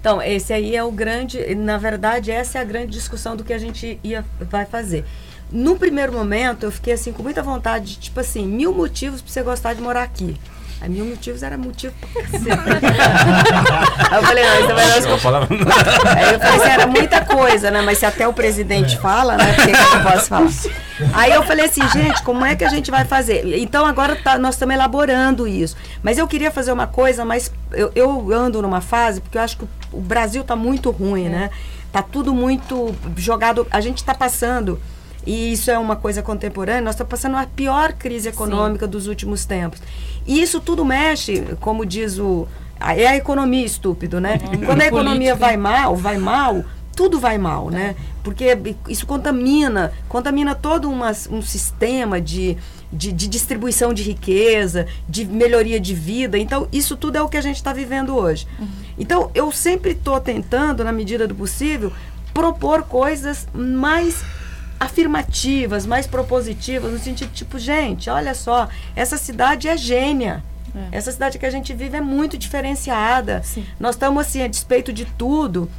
Então, 0.00 0.22
esse 0.22 0.52
aí 0.52 0.74
é 0.74 0.82
o 0.82 0.90
grande, 0.90 1.54
na 1.54 1.76
verdade, 1.76 2.30
essa 2.30 2.58
é 2.58 2.62
a 2.62 2.64
grande 2.64 2.92
discussão 2.92 3.36
do 3.36 3.44
que 3.44 3.52
a 3.52 3.58
gente 3.58 4.00
ia, 4.02 4.24
vai 4.40 4.64
fazer. 4.64 5.04
No 5.52 5.76
primeiro 5.76 6.12
momento, 6.12 6.64
eu 6.64 6.70
fiquei 6.70 6.92
assim, 6.92 7.12
com 7.12 7.22
muita 7.22 7.42
vontade, 7.42 7.86
de, 7.86 7.98
tipo 7.98 8.20
assim, 8.20 8.46
mil 8.46 8.72
motivos 8.72 9.20
para 9.20 9.32
você 9.32 9.42
gostar 9.42 9.74
de 9.74 9.82
morar 9.82 10.02
aqui. 10.02 10.36
Aí 10.80 10.88
mil 10.88 11.04
motivos 11.04 11.42
era 11.42 11.58
motivo 11.58 11.92
pra 12.00 12.08
Aí 14.10 14.16
eu 14.16 14.22
falei, 14.22 14.44
não, 14.44 14.60
isso 14.60 14.74
vai 14.74 14.86
nós... 14.86 15.04
Aí 16.16 16.32
eu 16.32 16.40
falei 16.40 16.56
assim, 16.56 16.70
era 16.70 16.86
muita 16.86 17.20
coisa, 17.22 17.70
né? 17.70 17.82
Mas 17.82 17.98
se 17.98 18.06
até 18.06 18.26
o 18.26 18.32
presidente 18.32 18.98
fala, 18.98 19.36
né? 19.36 19.52
Por 19.52 19.64
que, 19.66 19.70
eu 19.72 19.94
não 19.98 20.02
posso 20.10 20.28
falar? 20.28 20.50
Aí 21.12 21.32
eu 21.32 21.42
falei 21.42 21.66
assim, 21.66 21.86
gente, 21.90 22.22
como 22.22 22.46
é 22.46 22.56
que 22.56 22.64
a 22.64 22.70
gente 22.70 22.90
vai 22.90 23.04
fazer? 23.04 23.58
Então 23.58 23.84
agora 23.84 24.16
tá, 24.16 24.38
nós 24.38 24.54
estamos 24.54 24.74
elaborando 24.74 25.46
isso. 25.46 25.76
Mas 26.02 26.16
eu 26.16 26.26
queria 26.26 26.50
fazer 26.50 26.72
uma 26.72 26.86
coisa, 26.86 27.26
mas 27.26 27.52
eu, 27.72 27.92
eu 27.94 28.32
ando 28.32 28.62
numa 28.62 28.80
fase, 28.80 29.20
porque 29.20 29.36
eu 29.36 29.42
acho 29.42 29.58
que 29.58 29.68
o 29.92 30.00
Brasil 30.00 30.42
tá 30.44 30.56
muito 30.56 30.90
ruim, 30.90 31.28
né? 31.28 31.50
Tá 31.92 32.00
tudo 32.00 32.32
muito 32.32 32.94
jogado. 33.18 33.66
A 33.70 33.82
gente 33.82 33.98
está 33.98 34.14
passando 34.14 34.80
e 35.30 35.52
isso 35.52 35.70
é 35.70 35.78
uma 35.78 35.94
coisa 35.94 36.22
contemporânea, 36.22 36.82
nós 36.82 36.96
estamos 36.96 37.08
passando 37.08 37.36
a 37.36 37.46
pior 37.46 37.92
crise 37.92 38.28
econômica 38.28 38.86
Sim. 38.86 38.90
dos 38.90 39.06
últimos 39.06 39.44
tempos. 39.44 39.80
E 40.26 40.42
isso 40.42 40.60
tudo 40.60 40.84
mexe, 40.84 41.44
como 41.60 41.86
diz 41.86 42.18
o. 42.18 42.48
É 42.80 43.06
a 43.06 43.16
economia 43.16 43.64
estúpido, 43.64 44.20
né? 44.20 44.40
Uhum. 44.42 44.66
Quando 44.66 44.80
a 44.80 44.86
economia 44.86 45.36
vai 45.36 45.56
mal, 45.56 45.94
vai 45.94 46.18
mal, 46.18 46.64
tudo 46.96 47.20
vai 47.20 47.38
mal, 47.38 47.70
né? 47.70 47.94
Porque 48.24 48.58
isso 48.88 49.06
contamina, 49.06 49.92
contamina 50.08 50.52
todo 50.52 50.90
uma, 50.90 51.12
um 51.30 51.40
sistema 51.40 52.20
de, 52.20 52.56
de, 52.92 53.12
de, 53.12 53.28
distribuição 53.28 53.94
de 53.94 54.02
riqueza, 54.02 54.88
de 55.08 55.24
melhoria 55.24 55.78
de 55.78 55.94
vida. 55.94 56.38
Então, 56.38 56.66
isso 56.72 56.96
tudo 56.96 57.16
é 57.16 57.22
o 57.22 57.28
que 57.28 57.36
a 57.36 57.40
gente 57.40 57.56
está 57.56 57.72
vivendo 57.72 58.16
hoje. 58.16 58.48
Uhum. 58.58 58.66
Então, 58.98 59.30
eu 59.32 59.52
sempre 59.52 59.92
estou 59.92 60.18
tentando, 60.18 60.82
na 60.82 60.90
medida 60.90 61.28
do 61.28 61.36
possível, 61.36 61.92
propor 62.34 62.82
coisas 62.82 63.46
mais 63.54 64.24
afirmativas, 64.80 65.84
mais 65.84 66.06
propositivas, 66.06 66.90
no 66.90 66.98
sentido 66.98 67.30
tipo, 67.32 67.58
gente, 67.58 68.08
olha 68.08 68.34
só, 68.34 68.66
essa 68.96 69.18
cidade 69.18 69.68
é 69.68 69.76
gênia. 69.76 70.42
É. 70.74 70.96
Essa 70.96 71.12
cidade 71.12 71.38
que 71.38 71.44
a 71.44 71.50
gente 71.50 71.74
vive 71.74 71.98
é 71.98 72.00
muito 72.00 72.38
diferenciada. 72.38 73.42
Sim. 73.42 73.66
Nós 73.78 73.94
estamos 73.94 74.26
assim, 74.26 74.42
a 74.42 74.48
despeito 74.48 74.92
de 74.92 75.04
tudo, 75.04 75.70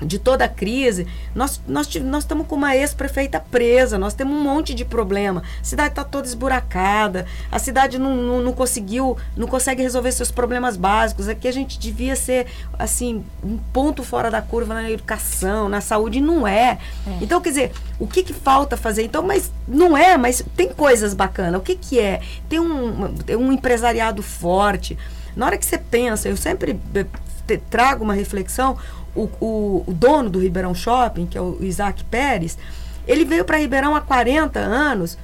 de 0.00 0.18
toda 0.18 0.44
a 0.44 0.48
crise, 0.48 1.06
nós 1.34 1.60
nós 1.66 1.92
nós 1.96 2.24
estamos 2.24 2.46
com 2.46 2.56
uma 2.56 2.76
ex-prefeita 2.76 3.38
presa, 3.38 3.98
nós 3.98 4.14
temos 4.14 4.36
um 4.36 4.42
monte 4.42 4.74
de 4.74 4.84
problema. 4.84 5.42
A 5.60 5.64
cidade 5.64 5.90
está 5.90 6.04
toda 6.04 6.26
esburacada, 6.26 7.26
a 7.50 7.58
cidade 7.58 7.98
não, 7.98 8.14
não, 8.16 8.42
não 8.42 8.52
conseguiu, 8.52 9.16
não 9.36 9.46
consegue 9.46 9.82
resolver 9.82 10.12
seus 10.12 10.30
problemas 10.30 10.76
básicos. 10.76 11.28
Aqui 11.28 11.46
a 11.46 11.52
gente 11.52 11.78
devia 11.78 12.16
ser 12.16 12.46
assim 12.78 13.24
um 13.42 13.56
ponto 13.72 14.02
fora 14.02 14.30
da 14.30 14.42
curva 14.42 14.74
na 14.74 14.90
educação, 14.90 15.68
na 15.68 15.80
saúde, 15.80 16.18
e 16.18 16.20
não 16.20 16.46
é. 16.46 16.78
Então, 17.20 17.40
quer 17.40 17.50
dizer, 17.50 17.72
o 17.98 18.06
que, 18.06 18.22
que 18.22 18.32
falta 18.32 18.76
fazer? 18.76 19.04
Então, 19.04 19.22
mas 19.22 19.52
não 19.66 19.96
é, 19.96 20.16
mas 20.16 20.44
tem 20.56 20.68
coisas 20.68 21.14
bacanas. 21.14 21.60
O 21.60 21.62
que, 21.62 21.76
que 21.76 22.00
é? 22.00 22.20
Tem 22.48 22.58
um, 22.58 23.14
tem 23.14 23.36
um 23.36 23.52
empresariado 23.52 24.22
forte. 24.22 24.98
Na 25.36 25.46
hora 25.46 25.58
que 25.58 25.64
você 25.64 25.78
pensa, 25.78 26.28
eu 26.28 26.36
sempre 26.36 26.78
eh, 26.94 27.60
trago 27.70 28.04
uma 28.04 28.14
reflexão. 28.14 28.76
O, 29.14 29.28
o, 29.40 29.84
o 29.86 29.92
dono 29.92 30.28
do 30.28 30.40
Ribeirão 30.40 30.74
Shopping, 30.74 31.26
que 31.26 31.38
é 31.38 31.40
o 31.40 31.58
Isaac 31.60 32.02
Pérez, 32.04 32.58
ele 33.06 33.24
veio 33.24 33.44
para 33.44 33.58
Ribeirão 33.58 33.94
há 33.94 34.00
40 34.00 34.58
anos. 34.58 35.18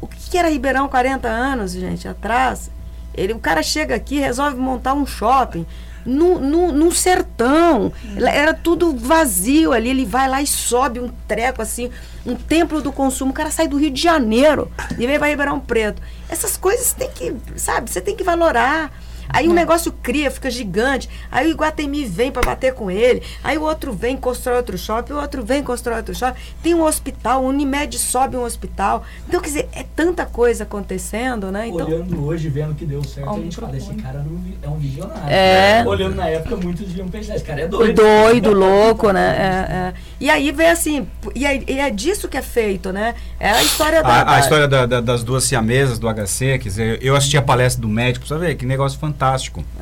O 0.00 0.06
que, 0.06 0.36
era 0.38 0.48
Ribeirão 0.48 0.86
há 0.86 0.88
40 0.88 1.28
anos, 1.28 1.72
gente, 1.72 2.06
atrás? 2.06 2.70
Ele, 3.14 3.32
o 3.32 3.38
cara 3.38 3.62
chega 3.62 3.94
aqui, 3.94 4.18
resolve 4.18 4.56
montar 4.56 4.94
um 4.94 5.06
shopping 5.06 5.66
no, 6.04 6.38
no, 6.38 6.72
no 6.72 6.92
sertão. 6.92 7.92
Era 8.16 8.52
tudo 8.52 8.94
vazio 8.96 9.72
ali. 9.72 9.90
Ele 9.90 10.04
vai 10.04 10.28
lá 10.28 10.42
e 10.42 10.46
sobe 10.46 11.00
um 11.00 11.10
treco 11.26 11.62
assim, 11.62 11.90
um 12.26 12.34
templo 12.34 12.80
do 12.80 12.92
consumo. 12.92 13.30
O 13.30 13.34
cara 13.34 13.50
sai 13.50 13.66
do 13.66 13.76
Rio 13.76 13.90
de 13.90 14.00
Janeiro 14.00 14.70
e 14.98 15.06
vem 15.06 15.18
para 15.18 15.28
Ribeirão 15.28 15.60
Preto. 15.60 16.02
Essas 16.28 16.56
coisas 16.56 16.92
tem 16.92 17.10
que, 17.10 17.34
sabe, 17.56 17.90
você 17.90 18.00
tem 18.00 18.16
que 18.16 18.24
valorar. 18.24 18.92
Aí 19.28 19.48
o 19.48 19.52
negócio 19.52 19.92
cria, 20.02 20.30
fica 20.30 20.50
gigante. 20.50 21.08
Aí 21.30 21.46
o 21.48 21.50
Iguatemi 21.50 22.04
vem 22.04 22.30
para 22.30 22.42
bater 22.42 22.74
com 22.74 22.90
ele. 22.90 23.22
Aí 23.42 23.56
o 23.58 23.62
outro 23.62 23.92
vem, 23.92 24.16
constrói 24.16 24.56
outro 24.56 24.76
shopping. 24.78 25.12
O 25.14 25.20
outro 25.20 25.44
vem, 25.44 25.62
constrói 25.62 25.96
outro 25.98 26.14
shopping. 26.14 26.38
Tem 26.62 26.74
um 26.74 26.82
hospital, 26.82 27.42
o 27.42 27.48
Unimed 27.48 27.98
sobe 27.98 28.36
um 28.36 28.42
hospital. 28.44 29.04
Então, 29.28 29.40
quer 29.40 29.46
dizer, 29.48 29.68
é 29.72 29.84
tanta 29.96 30.24
coisa 30.26 30.64
acontecendo, 30.64 31.50
né? 31.50 31.68
Então, 31.68 31.86
Olhando 31.86 32.24
hoje, 32.26 32.48
vendo 32.48 32.74
que 32.74 32.84
deu 32.84 33.02
certo, 33.04 33.30
a 33.30 33.34
gente 33.34 33.56
fala, 33.56 33.76
esse 33.76 33.94
cara 33.94 34.18
não 34.18 34.36
vi- 34.36 34.58
é 34.62 34.68
um 34.68 34.76
visionário. 34.78 35.22
É. 35.28 35.84
Olhando 35.86 36.14
na 36.16 36.28
época, 36.28 36.56
muitos 36.56 36.86
deviam 36.86 37.08
pensar, 37.08 37.36
esse 37.36 37.44
cara 37.44 37.62
é 37.62 37.66
doido, 37.66 37.94
doido. 38.02 38.52
louco, 38.54 39.10
né? 39.10 39.36
É, 39.36 39.74
é. 39.74 39.94
E 40.20 40.30
aí 40.30 40.50
vem 40.52 40.68
assim, 40.70 41.06
e 41.34 41.44
é, 41.46 41.62
e 41.70 41.78
é 41.80 41.90
disso 41.90 42.28
que 42.28 42.36
é 42.36 42.42
feito, 42.42 42.92
né? 42.92 43.14
É 43.40 43.50
a 43.50 43.62
história 43.62 44.02
da. 44.02 44.08
A, 44.08 44.36
a 44.36 44.40
história 44.40 44.68
da- 44.68 44.86
da- 44.86 45.00
das 45.00 45.22
duas 45.22 45.44
siamesas 45.44 45.98
do 45.98 46.08
HC, 46.08 46.58
quer 46.58 46.68
dizer, 46.68 46.98
eu 47.02 47.16
assisti 47.16 47.36
a 47.36 47.42
palestra 47.42 47.80
do 47.82 47.88
médico, 47.88 48.26
pra 48.26 48.36
ver 48.38 48.54
que 48.56 48.64
negócio 48.66 48.98
fantástico. 48.98 49.13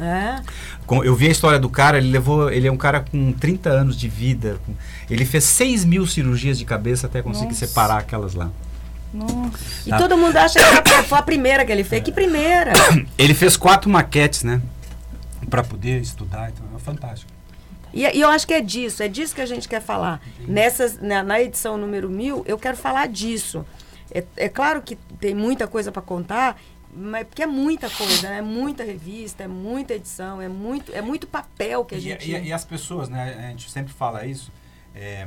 É. 0.00 0.40
Com- 0.86 1.02
Eu 1.04 1.14
vi 1.14 1.26
a 1.28 1.30
história 1.30 1.58
do 1.58 1.68
cara, 1.68 1.98
ele 1.98 2.10
levou, 2.10 2.50
ele 2.50 2.66
é 2.68 2.72
um 2.72 2.76
cara 2.76 3.00
com 3.00 3.32
30 3.32 3.70
anos 3.70 3.96
de 3.96 4.08
vida, 4.08 4.58
ele 5.10 5.24
fez 5.24 5.44
6 5.44 5.84
mil 5.84 6.06
cirurgias 6.06 6.58
de 6.58 6.64
cabeça 6.64 7.06
até 7.06 7.22
conseguir 7.22 7.52
Nossa. 7.52 7.66
separar 7.66 7.98
aquelas 7.98 8.34
lá. 8.34 8.50
Nossa. 9.12 9.58
E 9.86 9.90
Tá. 9.90 9.98
todo 9.98 10.16
mundo 10.16 10.36
acha 10.36 10.58
que 10.82 11.02
foi 11.04 11.18
a 11.18 11.22
primeira 11.22 11.64
que 11.64 11.72
ele 11.72 11.84
fez. 11.84 12.02
Que 12.02 12.10
primeira? 12.12 12.72
Ele 13.18 13.34
fez 13.34 13.56
quatro 13.56 13.90
maquetes, 13.90 14.42
né? 14.42 14.60
Pra 15.50 15.62
poder 15.62 16.00
estudar, 16.00 16.50
então 16.50 16.64
é 16.74 16.78
fantástico. 16.78 17.30
E, 17.92 18.04
e 18.06 18.20
eu 18.22 18.30
acho 18.30 18.46
que 18.46 18.54
é 18.54 18.60
disso, 18.62 19.02
é 19.02 19.08
disso 19.08 19.34
que 19.34 19.40
a 19.42 19.46
gente 19.46 19.68
quer 19.68 19.82
falar. 19.82 20.18
Nessas, 20.48 20.98
na, 20.98 21.22
na 21.22 21.40
edição 21.42 21.76
número 21.76 22.08
1000, 22.08 22.42
eu 22.46 22.56
quero 22.56 22.76
falar 22.76 23.06
disso. 23.06 23.66
É, 24.14 24.24
é 24.36 24.48
claro 24.48 24.80
que 24.80 24.96
tem 25.20 25.34
muita 25.34 25.66
coisa 25.66 25.92
para 25.92 26.00
contar, 26.00 26.58
mas 26.92 27.26
porque 27.26 27.42
é 27.42 27.46
muita 27.46 27.88
coisa, 27.90 28.28
né? 28.28 28.38
é 28.38 28.42
muita 28.42 28.84
revista, 28.84 29.44
é 29.44 29.48
muita 29.48 29.94
edição, 29.94 30.40
é 30.42 30.48
muito, 30.48 30.92
é 30.92 31.00
muito 31.00 31.26
papel 31.26 31.84
que 31.84 31.94
a 31.94 31.98
E, 31.98 32.00
gente. 32.00 32.30
e- 32.30 32.44
e 32.48 32.52
as 32.52 32.64
pessoas, 32.64 33.08
né? 33.08 33.46
A 33.46 33.50
gente 33.50 33.70
sempre 33.70 33.92
fala 33.92 34.26
isso. 34.26 34.50
é, 34.94 35.26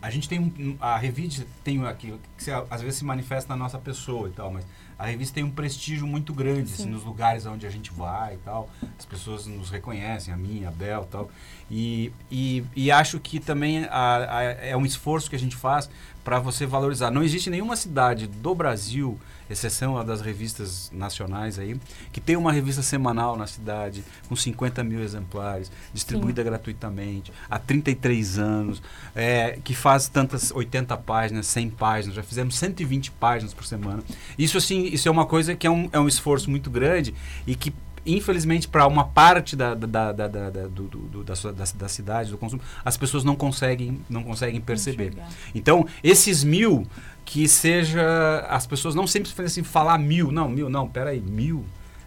a 0.00 0.10
gente 0.10 0.28
tem 0.28 0.76
a 0.80 0.96
revista 0.96 1.46
tem 1.62 1.84
aqui 1.86 2.12
que 2.36 2.42
se- 2.42 2.50
às 2.50 2.80
vezes 2.80 2.96
se 2.98 3.04
manifesta 3.04 3.50
na 3.54 3.56
nossa 3.62 3.78
pessoa 3.78 4.26
e 4.28 4.32
tal, 4.32 4.50
mas 4.50 4.64
a 4.98 5.04
revista 5.06 5.34
tem 5.34 5.44
um 5.44 5.50
prestígio 5.50 6.06
muito 6.06 6.32
grande 6.34 6.72
assim, 6.72 6.86
nos 6.88 7.04
lugares 7.04 7.44
onde 7.46 7.66
a 7.66 7.70
gente 7.70 7.92
vai 7.92 8.34
e 8.34 8.38
tal. 8.38 8.68
As 8.98 9.04
pessoas 9.04 9.46
nos 9.46 9.68
reconhecem, 9.70 10.32
a 10.32 10.36
mim, 10.36 10.64
a 10.64 10.70
Bel, 10.72 11.02
e 11.02 11.06
tal. 11.12 11.30
E, 11.70 12.12
e, 12.30 12.64
e 12.74 12.90
acho 12.90 13.20
que 13.20 13.38
também 13.38 13.84
a- 13.84 14.16
a- 14.38 14.42
é 14.42 14.76
um 14.76 14.84
esforço 14.86 15.28
que 15.30 15.36
a 15.36 15.38
gente 15.38 15.54
faz 15.56 15.88
para 16.24 16.38
você 16.40 16.64
valorizar. 16.66 17.10
Não 17.10 17.22
existe 17.22 17.48
nenhuma 17.50 17.76
cidade 17.76 18.26
do 18.26 18.54
Brasil, 18.54 19.20
exceção 19.52 19.96
a 19.96 20.02
das 20.02 20.20
revistas 20.20 20.90
nacionais 20.92 21.58
aí, 21.58 21.76
que 22.12 22.20
tem 22.20 22.36
uma 22.36 22.50
revista 22.52 22.82
semanal 22.82 23.36
na 23.36 23.46
cidade 23.46 24.02
com 24.28 24.34
50 24.34 24.82
mil 24.82 25.00
exemplares, 25.02 25.70
distribuída 25.92 26.42
gratuitamente, 26.42 27.32
há 27.50 27.58
33 27.58 28.38
anos, 28.38 28.82
é, 29.14 29.58
que 29.62 29.74
faz 29.74 30.08
tantas 30.08 30.50
80 30.50 30.96
páginas, 30.98 31.46
100 31.46 31.70
páginas, 31.70 32.16
já 32.16 32.22
fizemos 32.22 32.56
120 32.56 33.10
páginas 33.12 33.54
por 33.54 33.64
semana. 33.64 34.02
Isso 34.38 34.58
assim, 34.58 34.84
isso 34.86 35.06
é 35.08 35.10
uma 35.10 35.26
coisa 35.26 35.54
que 35.54 35.66
é 35.66 35.70
um, 35.70 35.88
é 35.92 36.00
um 36.00 36.08
esforço 36.08 36.50
muito 36.50 36.70
grande 36.70 37.14
e 37.46 37.54
que 37.54 37.72
infelizmente 38.04 38.66
para 38.66 38.84
uma 38.88 39.04
parte 39.04 39.54
da, 39.54 39.74
da, 39.74 39.86
da, 39.86 40.12
da, 40.12 40.26
da- 40.50 40.66
do, 40.66 40.88
do- 40.88 41.22
da, 41.22 41.34
da, 41.34 41.64
da 41.76 41.88
cidade, 41.88 42.30
do 42.32 42.36
consumo, 42.36 42.60
as 42.84 42.96
pessoas 42.96 43.22
não 43.22 43.36
conseguem, 43.36 44.00
não 44.10 44.24
conseguem 44.24 44.60
perceber. 44.60 45.12
Então, 45.54 45.86
esses 46.02 46.42
mil, 46.42 46.84
que 47.24 47.48
seja. 47.48 48.46
As 48.48 48.66
pessoas 48.66 48.94
não 48.94 49.06
sempre 49.06 49.30
assim, 49.44 49.62
falar 49.62 49.98
mil. 49.98 50.30
Não, 50.30 50.48
mil, 50.48 50.68
não, 50.68 50.88
peraí, 50.88 51.20
mil. 51.20 51.64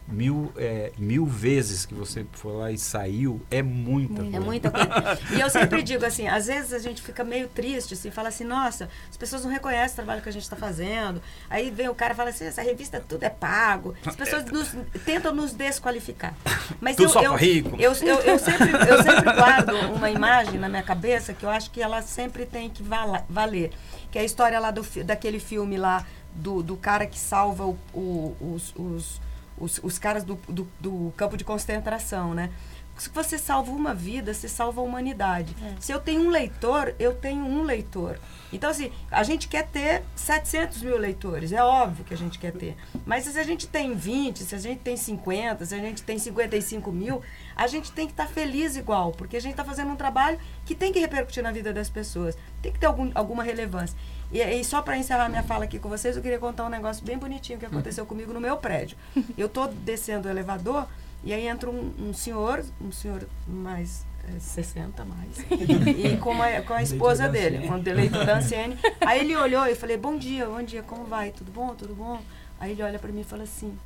Mil, 0.08 0.51
é, 0.56 0.91
mil 0.99 1.26
vezes 1.26 1.84
que 1.84 1.95
você 1.95 2.28
foi 2.34 2.53
lá 2.53 2.72
e 2.72 2.78
saiu 2.78 3.41
é 3.49 3.64
muita 3.64 4.22
É 4.22 4.26
coisa. 4.26 4.39
muita 4.39 4.70
coisa. 4.70 5.20
E 5.36 5.41
eu 5.41 5.49
sempre 5.49 5.82
digo 5.84 6.06
assim, 6.06 6.28
às 6.28 6.45
vezes 6.45 6.74
a 6.74 6.78
gente 6.80 7.01
fica 7.01 7.24
meio 7.24 7.47
triste, 7.47 7.95
assim, 7.95 8.12
fala 8.12 8.30
assim, 8.30 8.43
nossa, 8.43 8.88
as 9.10 9.18
pessoas 9.18 9.43
não 9.43 9.49
reconhecem 9.51 9.93
o 9.93 9.95
trabalho 9.95 10.22
que 10.22 10.30
a 10.30 10.32
gente 10.32 10.43
está 10.43 10.56
fazendo. 10.56 11.20
Aí 11.49 11.72
vem 11.72 11.89
o 11.89 11.95
cara 11.95 12.14
e 12.14 12.16
fala 12.16 12.30
assim, 12.30 12.45
essa 12.45 12.62
revista 12.62 13.03
tudo 13.08 13.24
é 13.24 13.30
pago. 13.32 13.95
As 14.06 14.16
pessoas 14.16 14.45
nos- 14.45 14.76
tentam 15.03 15.34
nos 15.34 15.53
desqualificar. 15.53 16.36
Mas 16.80 16.99
eu, 16.99 17.10
só 17.10 17.24
eu, 17.24 17.34
rico. 17.34 17.76
Eu, 17.80 17.93
eu, 17.93 18.20
eu 18.20 18.38
sempre, 18.38 18.72
eu 18.88 19.01
sempre 19.01 19.34
guardo 19.34 19.74
uma 19.95 20.12
imagem 20.12 20.60
na 20.60 20.70
minha 20.70 20.84
cabeça 20.84 21.34
que 21.34 21.43
eu 21.43 21.49
acho 21.49 21.72
que 21.72 21.82
ela 21.82 22.03
sempre 22.03 22.45
tem 22.45 22.70
que 22.70 22.84
valer. 23.28 23.72
Que 24.12 24.20
é 24.20 24.22
a 24.22 24.26
história 24.26 24.60
lá 24.60 24.70
do, 24.70 24.86
daquele 25.03 25.39
filme 25.39 25.78
lá, 25.78 26.06
do, 26.36 26.62
do 26.62 26.78
cara 26.78 27.08
que 27.08 27.18
salva 27.18 27.66
o- 27.66 27.78
o- 27.91 28.36
os, 28.53 28.72
os, 28.76 29.22
os, 29.58 29.80
os 29.84 29.97
caras 29.97 30.24
do, 30.24 30.36
do, 30.47 30.68
do 30.80 31.14
campo 31.16 31.38
de 31.38 31.43
concentração, 31.43 32.34
né? 32.34 32.49
Se 32.97 33.10
você 33.10 33.38
salva 33.38 33.72
uma 33.72 33.93
vida, 33.93 34.34
você 34.34 34.47
salva 34.47 34.80
a 34.80 34.84
humanidade. 34.84 35.53
Se 35.82 35.91
eu 35.91 35.99
tenho 35.99 36.22
um 36.22 36.30
leitor, 36.30 36.95
eu 36.97 37.14
tenho 37.14 37.43
um 37.43 37.62
leitor. 37.62 38.18
Então, 38.53 38.70
assim, 38.70 38.89
a 39.12 39.22
gente 39.22 39.49
quer 39.49 39.68
ter 39.68 40.01
700 40.16 40.82
mil 40.82 40.97
leitores, 40.97 41.51
é 41.51 41.62
óbvio 41.62 42.06
que 42.06 42.14
a 42.14 42.18
gente 42.18 42.39
quer 42.39 42.53
ter. 42.53 42.78
Mas 43.06 43.26
se 43.26 43.38
a 43.38 43.43
gente 43.43 43.68
tem 43.68 43.93
20, 43.93 44.43
se 44.45 44.56
a 44.56 44.58
gente 44.58 44.80
tem 44.80 44.95
50, 44.95 45.66
se 45.66 45.76
a 45.76 45.78
gente 45.78 46.03
tem 46.03 46.18
55 46.18 46.89
mil, 46.89 47.22
a 47.53 47.68
gente 47.68 47.91
tem 47.91 48.08
que 48.08 48.14
estar 48.14 48.28
feliz 48.28 48.78
igual, 48.78 49.12
porque 49.12 49.36
a 49.36 49.41
gente 49.41 49.51
está 49.51 49.66
fazendo 49.66 49.91
um 49.91 49.97
trabalho 49.97 50.39
que 50.66 50.74
tem 50.74 50.93
que 50.93 50.99
repercutir 50.99 51.43
na 51.43 51.51
vida 51.51 51.74
das 51.74 51.89
pessoas, 51.89 52.38
tem 52.62 52.72
que 52.72 52.80
ter 52.80 52.86
algum, 52.86 53.12
alguma 53.14 53.43
relevância. 53.43 53.97
E, 54.32 54.41
e 54.41 54.63
só 54.63 54.82
para 54.82 54.97
encerrar 54.97 55.30
minha 55.30 55.43
fala 55.43 55.65
aqui 55.65 55.80
com 55.80 55.89
vocês, 55.89 56.15
eu 56.15 56.21
queria 56.21 56.39
contar 56.39 56.65
um 56.65 56.69
negócio 56.69 57.05
bem 57.05 57.17
bonitinho 57.17 57.59
que 57.59 57.65
aconteceu 57.65 58.05
comigo 58.05 58.34
no 58.34 58.41
meu 58.41 58.57
prédio. 58.57 58.97
Eu 59.38 59.47
tô 59.47 59.67
descendo 59.67 60.28
o 60.28 60.32
elevador 60.32 60.88
e 61.23 61.34
aí 61.34 61.47
entra 61.47 61.69
um, 61.69 61.93
um 61.99 62.13
senhor, 62.13 62.63
um 62.80 62.91
senhor 62.91 63.28
mais 63.47 64.05
é, 64.28 64.39
60 64.39 65.05
mais, 65.05 65.39
e 65.97 66.17
com, 66.17 66.32
uma, 66.32 66.61
com 66.61 66.73
a 66.73 66.82
esposa 66.82 67.28
dele, 67.28 67.69
um 67.69 67.78
eleitor 67.78 68.26
da 68.26 68.38
Anciene. 68.38 68.78
Aí 69.01 69.19
ele 69.19 69.36
olhou 69.36 69.65
e 69.67 69.71
eu 69.71 69.76
falei, 69.76 69.97
bom 69.97 70.17
dia, 70.17 70.45
bom 70.45 70.61
dia, 70.63 70.82
como 70.82 71.05
vai? 71.05 71.32
Tudo 71.32 71.51
bom? 71.51 71.76
Tudo 71.76 71.93
bom? 71.93 72.19
Aí 72.59 72.71
ele 72.71 72.82
olha 72.82 72.97
para 72.97 73.11
mim 73.11 73.21
e 73.21 73.23
fala 73.23 73.43
assim, 73.43 73.78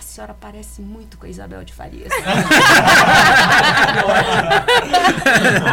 a 0.00 0.02
senhora 0.02 0.32
parece 0.32 0.80
muito 0.80 1.18
com 1.18 1.26
a 1.26 1.28
Isabel 1.28 1.62
de 1.62 1.74
Farias. 1.74 2.10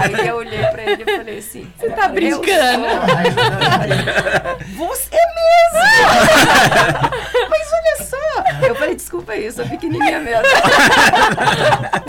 Aí 0.03 0.27
eu 0.27 0.35
olhei 0.35 0.65
pra 0.65 0.83
ele 0.83 1.03
e 1.03 1.17
falei 1.17 1.37
assim: 1.37 1.71
Você 1.77 1.89
tá 1.91 2.09
brincando? 2.09 2.43
Você 4.75 5.15
mesmo! 5.15 5.79
Mas! 7.49 7.66
Eu 8.67 8.75
falei: 8.75 8.95
Desculpa 8.95 9.33
aí, 9.33 9.45
eu 9.45 9.51
sou 9.51 9.65
pequenininha 9.65 10.19
mesmo. 10.19 10.43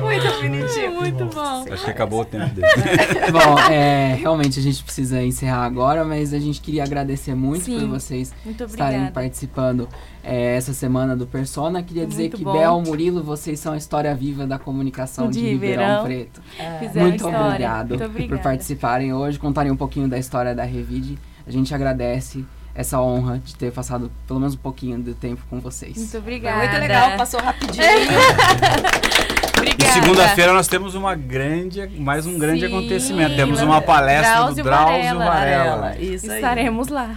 muito 0.00 0.40
bonitinho. 0.40 0.92
Muito 0.92 1.24
bom. 1.26 1.64
Acho 1.70 1.84
que 1.84 1.90
acabou 1.90 2.20
o 2.20 2.24
tempo 2.24 2.54
dele. 2.54 2.66
Bom, 3.32 3.58
é, 3.70 4.14
realmente 4.14 4.58
a 4.58 4.62
gente 4.62 4.82
precisa 4.82 5.22
encerrar 5.22 5.64
agora, 5.64 6.04
mas 6.04 6.32
a 6.32 6.38
gente 6.38 6.60
queria 6.60 6.84
agradecer 6.84 7.34
muito 7.34 7.64
Sim, 7.64 7.80
por 7.80 7.88
vocês 7.88 8.32
Muito 8.44 8.64
estarem 8.64 9.06
participando 9.08 9.88
é, 10.22 10.56
essa 10.56 10.72
semana 10.72 11.16
do 11.16 11.26
Persona. 11.26 11.82
Queria 11.82 12.06
dizer 12.06 12.24
Muito 12.24 12.36
que 12.38 12.44
bom. 12.44 12.52
Bel, 12.52 12.80
Murilo, 12.80 13.22
vocês 13.22 13.58
são 13.60 13.72
a 13.72 13.76
história 13.76 14.14
viva 14.14 14.46
da 14.46 14.58
comunicação 14.58 15.30
de, 15.30 15.40
De 15.40 15.50
Ribeirão, 15.50 16.02
Ribeirão. 16.02 16.04
Preto. 16.04 16.42
Fizeram 16.78 17.08
Muito 17.08 17.16
história. 17.16 17.46
obrigado 17.46 17.98
Muito 17.98 18.28
por 18.28 18.38
participarem 18.38 19.12
hoje, 19.12 19.38
contarem 19.38 19.72
um 19.72 19.76
pouquinho 19.76 20.08
da 20.08 20.18
história 20.18 20.54
da 20.54 20.64
Revide. 20.64 21.18
A 21.46 21.50
gente 21.50 21.74
agradece 21.74 22.44
essa 22.76 23.00
honra 23.00 23.40
de 23.44 23.56
ter 23.56 23.72
passado 23.72 24.12
pelo 24.26 24.38
menos 24.38 24.54
um 24.54 24.58
pouquinho 24.58 24.98
do 24.98 25.14
tempo 25.14 25.42
com 25.48 25.60
vocês. 25.60 25.96
Muito 25.96 26.10
Foi 26.10 26.20
obrigada. 26.20 26.58
muito 26.58 26.78
legal, 26.78 27.16
passou 27.16 27.40
rapidinho. 27.40 27.86
E 29.56 29.58
Obrigada. 29.58 29.92
segunda-feira 29.94 30.52
nós 30.52 30.68
temos 30.68 30.94
uma 30.94 31.14
grande, 31.14 31.80
mais 31.98 32.26
um 32.26 32.38
grande 32.38 32.60
Sim, 32.60 32.66
acontecimento. 32.66 33.36
Temos 33.36 33.62
uma 33.62 33.80
palestra 33.80 34.34
Drauzio 34.34 34.56
do 34.56 34.62
Drauzio 34.62 35.18
Varela. 35.18 35.24
Varela. 35.24 35.96
Isso 35.98 36.30
aí. 36.30 36.36
Estaremos 36.36 36.88
lá. 36.88 37.08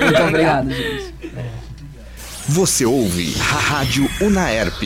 Muito 0.00 0.22
obrigado, 0.22 0.70
gente. 0.70 1.14
Você 2.48 2.84
ouve 2.84 3.34
Rádio 3.38 4.08
Unaerp. 4.20 4.82